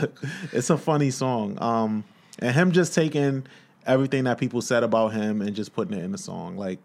nah. 0.00 0.06
it's 0.52 0.68
a 0.70 0.76
funny 0.76 1.10
song. 1.10 1.56
Um, 1.62 2.02
and 2.40 2.54
him 2.54 2.72
just 2.72 2.92
taking 2.94 3.46
everything 3.86 4.24
that 4.24 4.38
people 4.38 4.60
said 4.62 4.82
about 4.82 5.12
him 5.12 5.40
and 5.40 5.54
just 5.54 5.72
putting 5.74 5.96
it 5.96 6.04
in 6.04 6.10
the 6.12 6.18
song. 6.18 6.56
Like, 6.56 6.80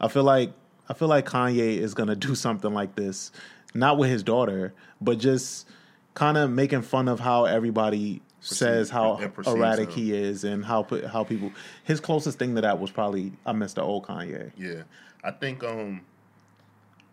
I 0.00 0.08
feel 0.08 0.24
like 0.24 0.52
I 0.88 0.94
feel 0.94 1.08
like 1.08 1.26
Kanye 1.26 1.78
is 1.78 1.94
gonna 1.94 2.16
do 2.16 2.34
something 2.34 2.74
like 2.74 2.94
this, 2.96 3.30
not 3.72 3.98
with 3.98 4.10
his 4.10 4.22
daughter, 4.22 4.74
but 5.00 5.18
just 5.18 5.68
kind 6.14 6.36
of 6.36 6.50
making 6.50 6.82
fun 6.82 7.08
of 7.08 7.20
how 7.20 7.44
everybody 7.44 8.20
says 8.44 8.90
how 8.90 9.16
erratic 9.46 9.90
him. 9.90 9.94
he 9.94 10.12
is 10.14 10.44
and 10.44 10.64
how 10.64 10.86
how 11.08 11.24
people. 11.24 11.52
His 11.84 12.00
closest 12.00 12.38
thing 12.38 12.54
to 12.56 12.60
that 12.60 12.78
was 12.78 12.90
probably 12.90 13.32
I 13.46 13.52
miss 13.52 13.72
the 13.72 13.82
old 13.82 14.06
Kanye. 14.06 14.52
Yeah, 14.56 14.82
I 15.22 15.30
think 15.30 15.64
um, 15.64 16.02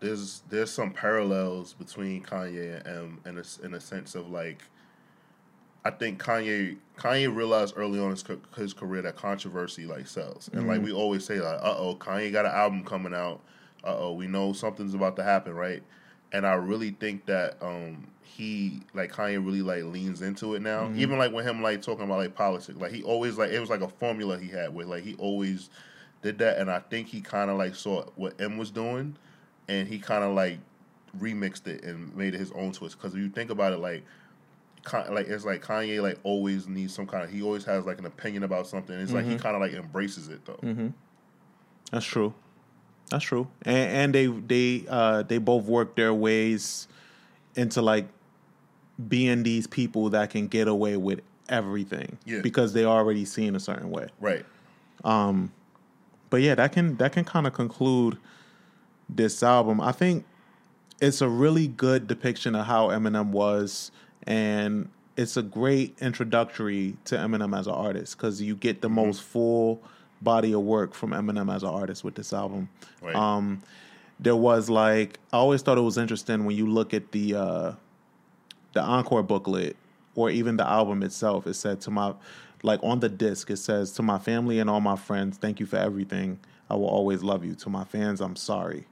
there's 0.00 0.42
there's 0.50 0.70
some 0.70 0.92
parallels 0.92 1.72
between 1.72 2.22
Kanye 2.22 2.76
and 2.84 2.86
M 2.86 3.20
in 3.26 3.38
a, 3.38 3.66
in 3.66 3.74
a 3.74 3.80
sense 3.80 4.14
of 4.14 4.30
like, 4.30 4.62
I 5.84 5.90
think 5.90 6.22
Kanye 6.22 6.76
Kanye 6.98 7.34
realized 7.34 7.74
early 7.76 7.98
on 7.98 8.06
in 8.06 8.10
his, 8.10 8.24
his 8.56 8.74
career 8.74 9.02
that 9.02 9.16
controversy 9.16 9.86
like 9.86 10.06
sells, 10.06 10.50
and 10.52 10.68
like 10.68 10.82
we 10.82 10.92
always 10.92 11.24
say 11.24 11.40
like, 11.40 11.60
uh 11.62 11.76
oh, 11.78 11.96
Kanye 11.96 12.30
got 12.30 12.44
an 12.44 12.52
album 12.52 12.84
coming 12.84 13.14
out, 13.14 13.40
uh 13.84 13.96
oh, 13.96 14.12
we 14.12 14.26
know 14.26 14.52
something's 14.52 14.94
about 14.94 15.16
to 15.16 15.22
happen, 15.22 15.54
right? 15.54 15.82
And 16.32 16.46
I 16.46 16.54
really 16.54 16.90
think 16.90 17.26
that 17.26 17.56
um 17.60 18.06
he 18.22 18.80
like 18.94 19.12
Kanye 19.12 19.44
really 19.44 19.62
like 19.62 19.84
leans 19.84 20.22
into 20.22 20.54
it 20.54 20.62
now. 20.62 20.84
Mm-hmm. 20.84 21.00
Even 21.00 21.18
like 21.18 21.32
with 21.32 21.46
him 21.46 21.62
like 21.62 21.82
talking 21.82 22.04
about 22.04 22.18
like 22.18 22.34
politics, 22.34 22.78
like 22.78 22.92
he 22.92 23.02
always 23.02 23.38
like 23.38 23.50
it 23.50 23.60
was 23.60 23.70
like 23.70 23.82
a 23.82 23.88
formula 23.88 24.38
he 24.38 24.48
had 24.48 24.74
with 24.74 24.86
like 24.86 25.04
he 25.04 25.14
always 25.14 25.70
did 26.22 26.38
that, 26.38 26.58
and 26.58 26.70
I 26.70 26.78
think 26.78 27.08
he 27.08 27.20
kind 27.20 27.50
of 27.50 27.58
like 27.58 27.74
saw 27.74 28.04
what 28.16 28.40
M 28.40 28.56
was 28.56 28.70
doing, 28.70 29.16
and 29.68 29.86
he 29.86 29.98
kind 29.98 30.24
of 30.24 30.34
like 30.34 30.58
remixed 31.20 31.66
it 31.66 31.84
and 31.84 32.14
made 32.16 32.34
it 32.34 32.38
his 32.38 32.52
own 32.52 32.72
twist. 32.72 32.96
Because 32.96 33.14
if 33.14 33.20
you 33.20 33.28
think 33.28 33.50
about 33.50 33.72
it, 33.72 33.78
like, 33.78 34.04
like 35.10 35.28
it's 35.28 35.44
like 35.44 35.62
Kanye 35.62 36.00
like 36.00 36.18
always 36.22 36.66
needs 36.66 36.94
some 36.94 37.06
kind 37.06 37.24
of 37.24 37.30
he 37.30 37.42
always 37.42 37.64
has 37.64 37.84
like 37.84 37.98
an 37.98 38.06
opinion 38.06 38.44
about 38.44 38.66
something. 38.66 38.98
It's 38.98 39.12
like 39.12 39.24
he 39.24 39.32
mm-hmm. 39.32 39.42
kind 39.42 39.56
of 39.56 39.60
like 39.60 39.72
embraces 39.72 40.28
it 40.28 40.44
though. 40.44 40.60
Mm-hmm. 40.62 40.88
That's 41.90 42.06
true. 42.06 42.32
That's 43.10 43.24
true. 43.24 43.48
And, 43.62 43.90
and 43.90 44.14
they 44.14 44.26
they 44.26 44.84
uh 44.88 45.22
they 45.22 45.38
both 45.38 45.64
work 45.64 45.96
their 45.96 46.14
ways 46.14 46.88
into 47.54 47.82
like 47.82 48.08
being 49.08 49.42
these 49.42 49.66
people 49.66 50.10
that 50.10 50.30
can 50.30 50.46
get 50.46 50.68
away 50.68 50.96
with 50.96 51.20
everything 51.48 52.18
Yeah. 52.24 52.40
because 52.40 52.72
they 52.72 52.84
already 52.84 53.24
seen 53.24 53.54
a 53.56 53.60
certain 53.60 53.90
way. 53.90 54.08
Right. 54.20 54.44
Um, 55.04 55.52
But 56.30 56.40
yeah, 56.42 56.54
that 56.54 56.72
can 56.72 56.96
that 56.96 57.12
can 57.12 57.24
kind 57.24 57.46
of 57.46 57.52
conclude 57.52 58.16
this 59.08 59.42
album. 59.42 59.80
I 59.80 59.92
think 59.92 60.24
it's 61.00 61.20
a 61.20 61.28
really 61.28 61.68
good 61.68 62.06
depiction 62.06 62.54
of 62.54 62.66
how 62.66 62.88
Eminem 62.88 63.30
was, 63.32 63.90
and 64.26 64.88
it's 65.16 65.36
a 65.36 65.42
great 65.42 65.94
introductory 66.00 66.96
to 67.06 67.16
Eminem 67.16 67.58
as 67.58 67.66
an 67.66 67.74
artist 67.74 68.16
because 68.16 68.40
you 68.40 68.54
get 68.56 68.80
the 68.80 68.88
most 68.88 69.22
full 69.22 69.82
body 70.22 70.52
of 70.52 70.62
work 70.62 70.94
from 70.94 71.10
Eminem 71.10 71.54
as 71.54 71.62
an 71.62 71.68
artist 71.70 72.04
with 72.04 72.14
this 72.14 72.32
album. 72.32 72.68
Right. 73.00 73.14
Um, 73.14 73.62
there 74.20 74.36
was 74.36 74.70
like 74.70 75.18
I 75.32 75.38
always 75.38 75.62
thought 75.62 75.78
it 75.78 75.82
was 75.82 75.98
interesting 75.98 76.44
when 76.44 76.56
you 76.56 76.66
look 76.66 76.94
at 76.94 77.12
the 77.12 77.34
uh, 77.34 77.72
the 78.72 78.80
encore 78.82 79.22
booklet 79.22 79.76
or 80.14 80.30
even 80.30 80.56
the 80.56 80.68
album 80.68 81.02
itself. 81.02 81.46
It 81.46 81.54
said 81.54 81.80
to 81.82 81.90
my 81.90 82.14
like 82.62 82.80
on 82.82 83.00
the 83.00 83.08
disc 83.08 83.50
it 83.50 83.56
says 83.56 83.92
to 83.92 84.02
my 84.02 84.18
family 84.18 84.60
and 84.60 84.70
all 84.70 84.80
my 84.80 84.96
friends, 84.96 85.38
thank 85.38 85.58
you 85.58 85.66
for 85.66 85.76
everything. 85.76 86.38
I 86.70 86.74
will 86.76 86.86
always 86.86 87.22
love 87.22 87.44
you. 87.44 87.54
To 87.56 87.70
my 87.70 87.84
fans, 87.84 88.20
I'm 88.20 88.36
sorry. 88.36 88.86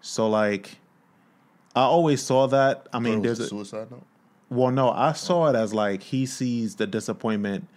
So 0.00 0.28
like 0.28 0.78
I 1.76 1.82
always 1.82 2.22
saw 2.22 2.46
that. 2.48 2.88
I 2.92 2.98
mean, 2.98 3.22
Thought 3.22 3.26
it 3.26 3.28
was 3.28 3.38
there's 3.38 3.46
a, 3.46 3.50
suicide 3.50 3.90
note. 3.90 4.04
well, 4.48 4.70
no, 4.70 4.90
I 4.90 5.12
saw 5.12 5.48
it 5.48 5.56
as 5.56 5.72
like 5.72 6.02
he 6.02 6.26
sees 6.26 6.76
the 6.76 6.86
disappointment 6.86 7.68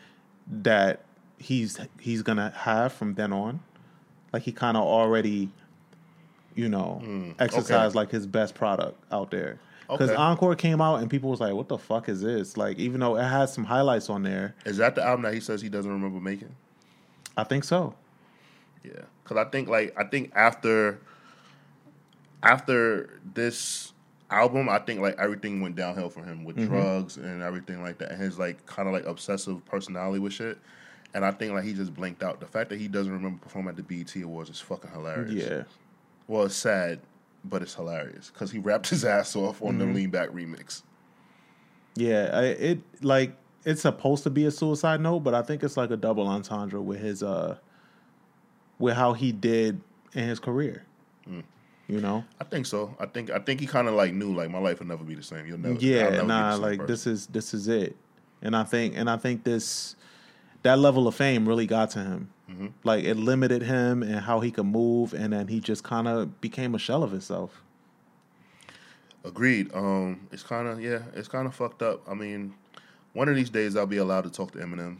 that 0.47 1.03
he's 1.37 1.79
he's 1.99 2.21
gonna 2.21 2.51
have 2.55 2.93
from 2.93 3.13
then 3.15 3.31
on. 3.33 3.59
Like 4.33 4.43
he 4.43 4.51
kind 4.51 4.75
of 4.77 4.83
already, 4.83 5.49
you 6.55 6.67
know, 6.69 7.01
exercised 7.39 7.95
like 7.95 8.11
his 8.11 8.25
best 8.27 8.55
product 8.55 9.01
out 9.11 9.31
there. 9.31 9.59
Because 9.89 10.09
Okay. 10.09 10.17
Encore 10.17 10.55
came 10.55 10.81
out 10.81 10.97
and 11.01 11.09
people 11.09 11.29
was 11.29 11.39
like, 11.39 11.53
"What 11.53 11.69
the 11.69 11.77
fuck 11.77 12.09
is 12.09 12.21
this?" 12.21 12.57
Like, 12.57 12.77
even 12.77 12.99
though 12.99 13.15
it 13.15 13.23
has 13.23 13.53
some 13.53 13.63
highlights 13.63 14.09
on 14.09 14.21
there, 14.23 14.53
Is 14.65 14.75
that 14.77 14.95
the 14.95 15.03
album 15.03 15.21
that 15.23 15.33
he 15.33 15.39
says 15.39 15.61
he 15.61 15.69
doesn't 15.69 15.89
remember 15.89 16.19
making? 16.19 16.53
I 17.37 17.45
think 17.45 17.63
so. 17.63 17.93
Yeah, 18.83 19.03
because 19.23 19.37
I 19.37 19.49
think 19.49 19.69
like 19.69 19.93
I 19.97 20.03
think 20.03 20.33
after 20.35 20.99
after 22.43 23.19
this 23.33 23.93
album, 24.29 24.69
I 24.69 24.79
think 24.79 24.99
like 24.99 25.15
everything 25.17 25.61
went 25.61 25.75
downhill 25.75 26.09
for 26.09 26.23
him 26.23 26.43
with 26.43 26.57
Mm-hmm. 26.57 26.67
drugs 26.73 27.17
and 27.17 27.41
everything 27.41 27.81
like 27.81 27.97
that, 27.99 28.11
and 28.11 28.21
his 28.21 28.37
like 28.37 28.65
kind 28.65 28.87
of 28.87 28.93
like 28.93 29.05
obsessive 29.05 29.65
personality 29.65 30.19
with 30.19 30.33
shit. 30.33 30.57
And 31.13 31.25
I 31.25 31.31
think 31.31 31.53
like 31.53 31.63
he 31.63 31.73
just 31.73 31.93
blinked 31.93 32.21
out. 32.23 32.39
The 32.39 32.45
fact 32.45 32.69
that 32.69 32.79
he 32.79 32.87
doesn't 32.87 33.11
remember 33.11 33.39
performing 33.41 33.69
at 33.69 33.75
the 33.77 33.83
BET 33.83 34.15
Awards 34.21 34.49
is 34.49 34.59
fucking 34.59 34.91
hilarious. 34.91 35.33
Yeah. 35.49 35.63
Well, 36.27 36.43
it's 36.43 36.55
sad, 36.55 36.99
but 37.45 37.61
it's 37.61 37.73
hilarious 37.73 38.29
because 38.31 38.51
he 38.51 38.59
rapped 38.59 38.89
his 38.89 39.03
ass 39.17 39.35
off 39.35 39.61
on 39.61 39.77
Mm-hmm. 39.77 39.79
the 39.79 39.85
Lean 39.93 40.09
Back 40.09 40.29
remix. 40.29 40.83
Yeah, 41.95 42.29
I, 42.33 42.43
it 42.45 42.79
like 43.01 43.35
it's 43.65 43.81
supposed 43.81 44.23
to 44.23 44.29
be 44.29 44.45
a 44.45 44.51
suicide 44.51 45.01
note, 45.01 45.19
but 45.21 45.33
I 45.33 45.41
think 45.41 45.63
it's 45.63 45.77
like 45.77 45.89
a 45.91 45.97
double 45.97 46.27
entendre 46.27 46.81
with 46.81 46.99
his 46.99 47.23
uh 47.23 47.57
with 48.79 48.95
how 48.95 49.13
he 49.13 49.31
did 49.31 49.81
in 50.13 50.27
his 50.27 50.39
career. 50.39 50.83
Mm. 51.27 51.43
You 51.87 52.01
know? 52.01 52.23
I 52.39 52.43
think 52.43 52.65
so. 52.67 52.95
I 52.99 53.07
think 53.07 53.31
I 53.31 53.39
think 53.39 53.59
he 53.61 53.65
kind 53.65 53.87
of 53.87 53.95
like 53.95 54.13
knew 54.13 54.35
like 54.35 54.51
my 54.51 54.59
life 54.59 54.79
will 54.79 54.87
never 54.87 55.03
be 55.03 55.15
the 55.15 55.23
same. 55.23 55.47
You'll 55.47 55.57
never. 55.57 55.75
Yeah, 55.79 56.01
never 56.03 56.11
be 56.11 56.17
the 56.17 56.23
nah, 56.25 56.51
same 56.53 56.61
like 56.61 56.79
person. 56.79 56.91
this 56.91 57.07
is 57.07 57.27
this 57.27 57.53
is 57.53 57.67
it. 57.67 57.95
And 58.43 58.55
I 58.55 58.63
think 58.63 58.95
and 58.95 59.09
I 59.09 59.17
think 59.17 59.43
this 59.43 59.95
that 60.63 60.79
level 60.79 61.07
of 61.07 61.15
fame 61.15 61.47
really 61.47 61.65
got 61.67 61.91
to 61.91 61.99
him. 61.99 62.29
Mm-hmm. 62.49 62.67
Like 62.83 63.03
it 63.03 63.15
limited 63.15 63.61
him 63.61 64.03
and 64.03 64.19
how 64.19 64.39
he 64.39 64.51
could 64.51 64.65
move 64.65 65.13
and 65.13 65.33
then 65.33 65.47
he 65.47 65.59
just 65.59 65.83
kind 65.83 66.07
of 66.07 66.39
became 66.41 66.75
a 66.75 66.79
shell 66.79 67.03
of 67.03 67.11
himself. 67.11 67.61
Agreed. 69.23 69.73
Um, 69.73 70.27
it's 70.31 70.43
kind 70.43 70.67
of 70.67 70.81
yeah, 70.81 70.99
it's 71.13 71.27
kind 71.27 71.47
of 71.47 71.55
fucked 71.55 71.81
up. 71.81 72.01
I 72.09 72.13
mean, 72.13 72.53
one 73.13 73.27
of 73.27 73.35
these 73.35 73.49
days 73.49 73.75
I'll 73.75 73.85
be 73.85 73.97
allowed 73.97 74.23
to 74.23 74.29
talk 74.29 74.51
to 74.51 74.59
Eminem. 74.59 74.97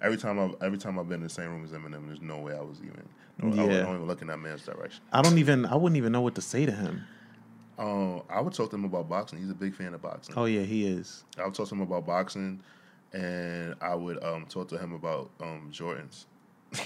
Every 0.00 0.16
time 0.16 0.38
I 0.38 0.64
every 0.64 0.78
time 0.78 0.98
I've 0.98 1.08
been 1.08 1.16
in 1.20 1.24
the 1.24 1.28
same 1.28 1.50
room 1.50 1.64
as 1.64 1.72
Eminem, 1.72 2.06
there's 2.06 2.20
no 2.20 2.38
way 2.38 2.54
I 2.54 2.60
was 2.60 2.78
even. 2.82 3.08
No, 3.42 3.62
I 3.62 3.66
Yeah. 3.66 3.80
don't 3.82 3.94
even 3.96 4.06
look 4.06 4.20
in 4.22 4.28
that 4.28 4.38
man's 4.38 4.62
direction. 4.64 5.02
I 5.12 5.22
don't 5.22 5.38
even 5.38 5.66
I 5.66 5.74
wouldn't 5.74 5.96
even 5.96 6.12
know 6.12 6.20
what 6.20 6.34
to 6.36 6.42
say 6.42 6.64
to 6.66 6.72
him. 6.72 7.02
Um, 7.78 8.22
I 8.28 8.40
would 8.40 8.52
talk 8.52 8.70
to 8.70 8.76
him 8.76 8.84
about 8.84 9.08
boxing. 9.08 9.38
He's 9.38 9.50
a 9.50 9.54
big 9.54 9.74
fan 9.74 9.94
of 9.94 10.02
boxing. 10.02 10.34
Oh 10.36 10.44
yeah, 10.44 10.62
he 10.62 10.86
is. 10.86 11.24
I 11.38 11.44
would 11.46 11.54
talk 11.54 11.68
to 11.68 11.74
him 11.74 11.80
about 11.80 12.06
boxing, 12.06 12.60
and 13.12 13.74
I 13.80 13.94
would 13.94 14.22
um 14.24 14.46
talk 14.46 14.68
to 14.68 14.78
him 14.78 14.92
about 14.92 15.30
um 15.40 15.70
Jordans. 15.72 16.26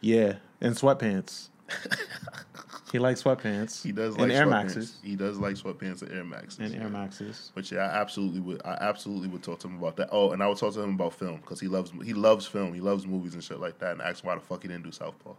Yeah, 0.00 0.34
and 0.60 0.74
sweatpants. 0.74 1.48
he 2.92 2.98
likes 2.98 3.22
sweatpants. 3.22 3.82
He 3.82 3.90
does 3.90 4.14
like 4.18 4.24
and 4.24 4.32
Air. 4.32 4.44
Maxes 4.46 4.98
He 5.02 5.16
does 5.16 5.38
like 5.38 5.54
sweatpants 5.56 6.02
and 6.02 6.12
Air 6.12 6.24
Maxes. 6.24 6.58
and 6.58 6.74
Air. 6.82 6.90
Maxes. 6.90 7.50
But 7.54 7.70
yeah, 7.72 7.86
I 7.86 8.00
absolutely 8.02 8.40
would. 8.40 8.60
I 8.66 8.76
absolutely 8.82 9.28
would 9.28 9.42
talk 9.42 9.60
to 9.60 9.68
him 9.68 9.78
about 9.78 9.96
that. 9.96 10.10
Oh, 10.12 10.32
and 10.32 10.42
I 10.42 10.46
would 10.46 10.58
talk 10.58 10.74
to 10.74 10.80
him 10.82 10.90
about 10.94 11.14
film 11.14 11.36
because 11.36 11.58
he 11.58 11.68
loves 11.68 11.90
he 12.04 12.12
loves 12.12 12.44
film. 12.46 12.74
He 12.74 12.80
loves 12.80 13.06
movies 13.06 13.32
and 13.32 13.42
shit 13.42 13.58
like 13.60 13.78
that. 13.78 13.92
And 13.92 14.02
ask 14.02 14.22
why 14.24 14.34
the 14.34 14.42
fuck 14.42 14.60
he 14.60 14.68
didn't 14.68 14.84
do 14.84 14.92
Southpaw. 14.92 15.32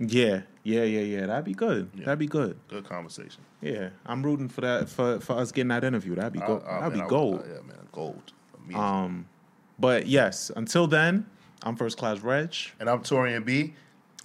Yeah, 0.00 0.40
yeah, 0.64 0.82
yeah, 0.82 1.00
yeah. 1.00 1.26
That'd 1.26 1.44
be 1.44 1.54
good. 1.54 1.90
Yeah. 1.94 2.04
That'd 2.06 2.18
be 2.18 2.26
good. 2.26 2.58
Good 2.68 2.88
conversation. 2.88 3.42
Yeah, 3.60 3.90
I'm 4.06 4.24
rooting 4.24 4.48
for 4.48 4.62
that 4.62 4.88
for 4.88 5.20
for 5.20 5.34
us 5.38 5.52
getting 5.52 5.68
that 5.68 5.84
interview. 5.84 6.16
That'd 6.16 6.32
be 6.32 6.40
gold. 6.40 6.64
I- 6.66 6.78
I- 6.78 6.80
That'd 6.80 6.82
man, 6.82 6.92
be 6.94 7.00
I 7.00 7.04
would- 7.04 7.10
gold. 7.10 7.44
yeah, 7.46 7.60
man, 7.66 7.88
gold. 7.92 8.32
Amazing. 8.64 8.82
Um, 8.82 9.26
but 9.78 10.06
yes. 10.06 10.50
Until 10.56 10.86
then, 10.86 11.26
I'm 11.62 11.76
First 11.76 11.98
Class 11.98 12.20
Reg, 12.20 12.54
and 12.80 12.88
I'm 12.88 13.02
Torian 13.02 13.44
B. 13.44 13.74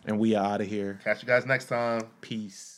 and 0.06 0.20
we 0.20 0.36
are 0.36 0.45
out 0.45 0.62
of 0.62 0.68
here. 0.68 0.99
Catch 1.04 1.22
you 1.22 1.28
guys 1.28 1.45
next 1.45 1.66
time. 1.66 2.01
Peace. 2.22 2.72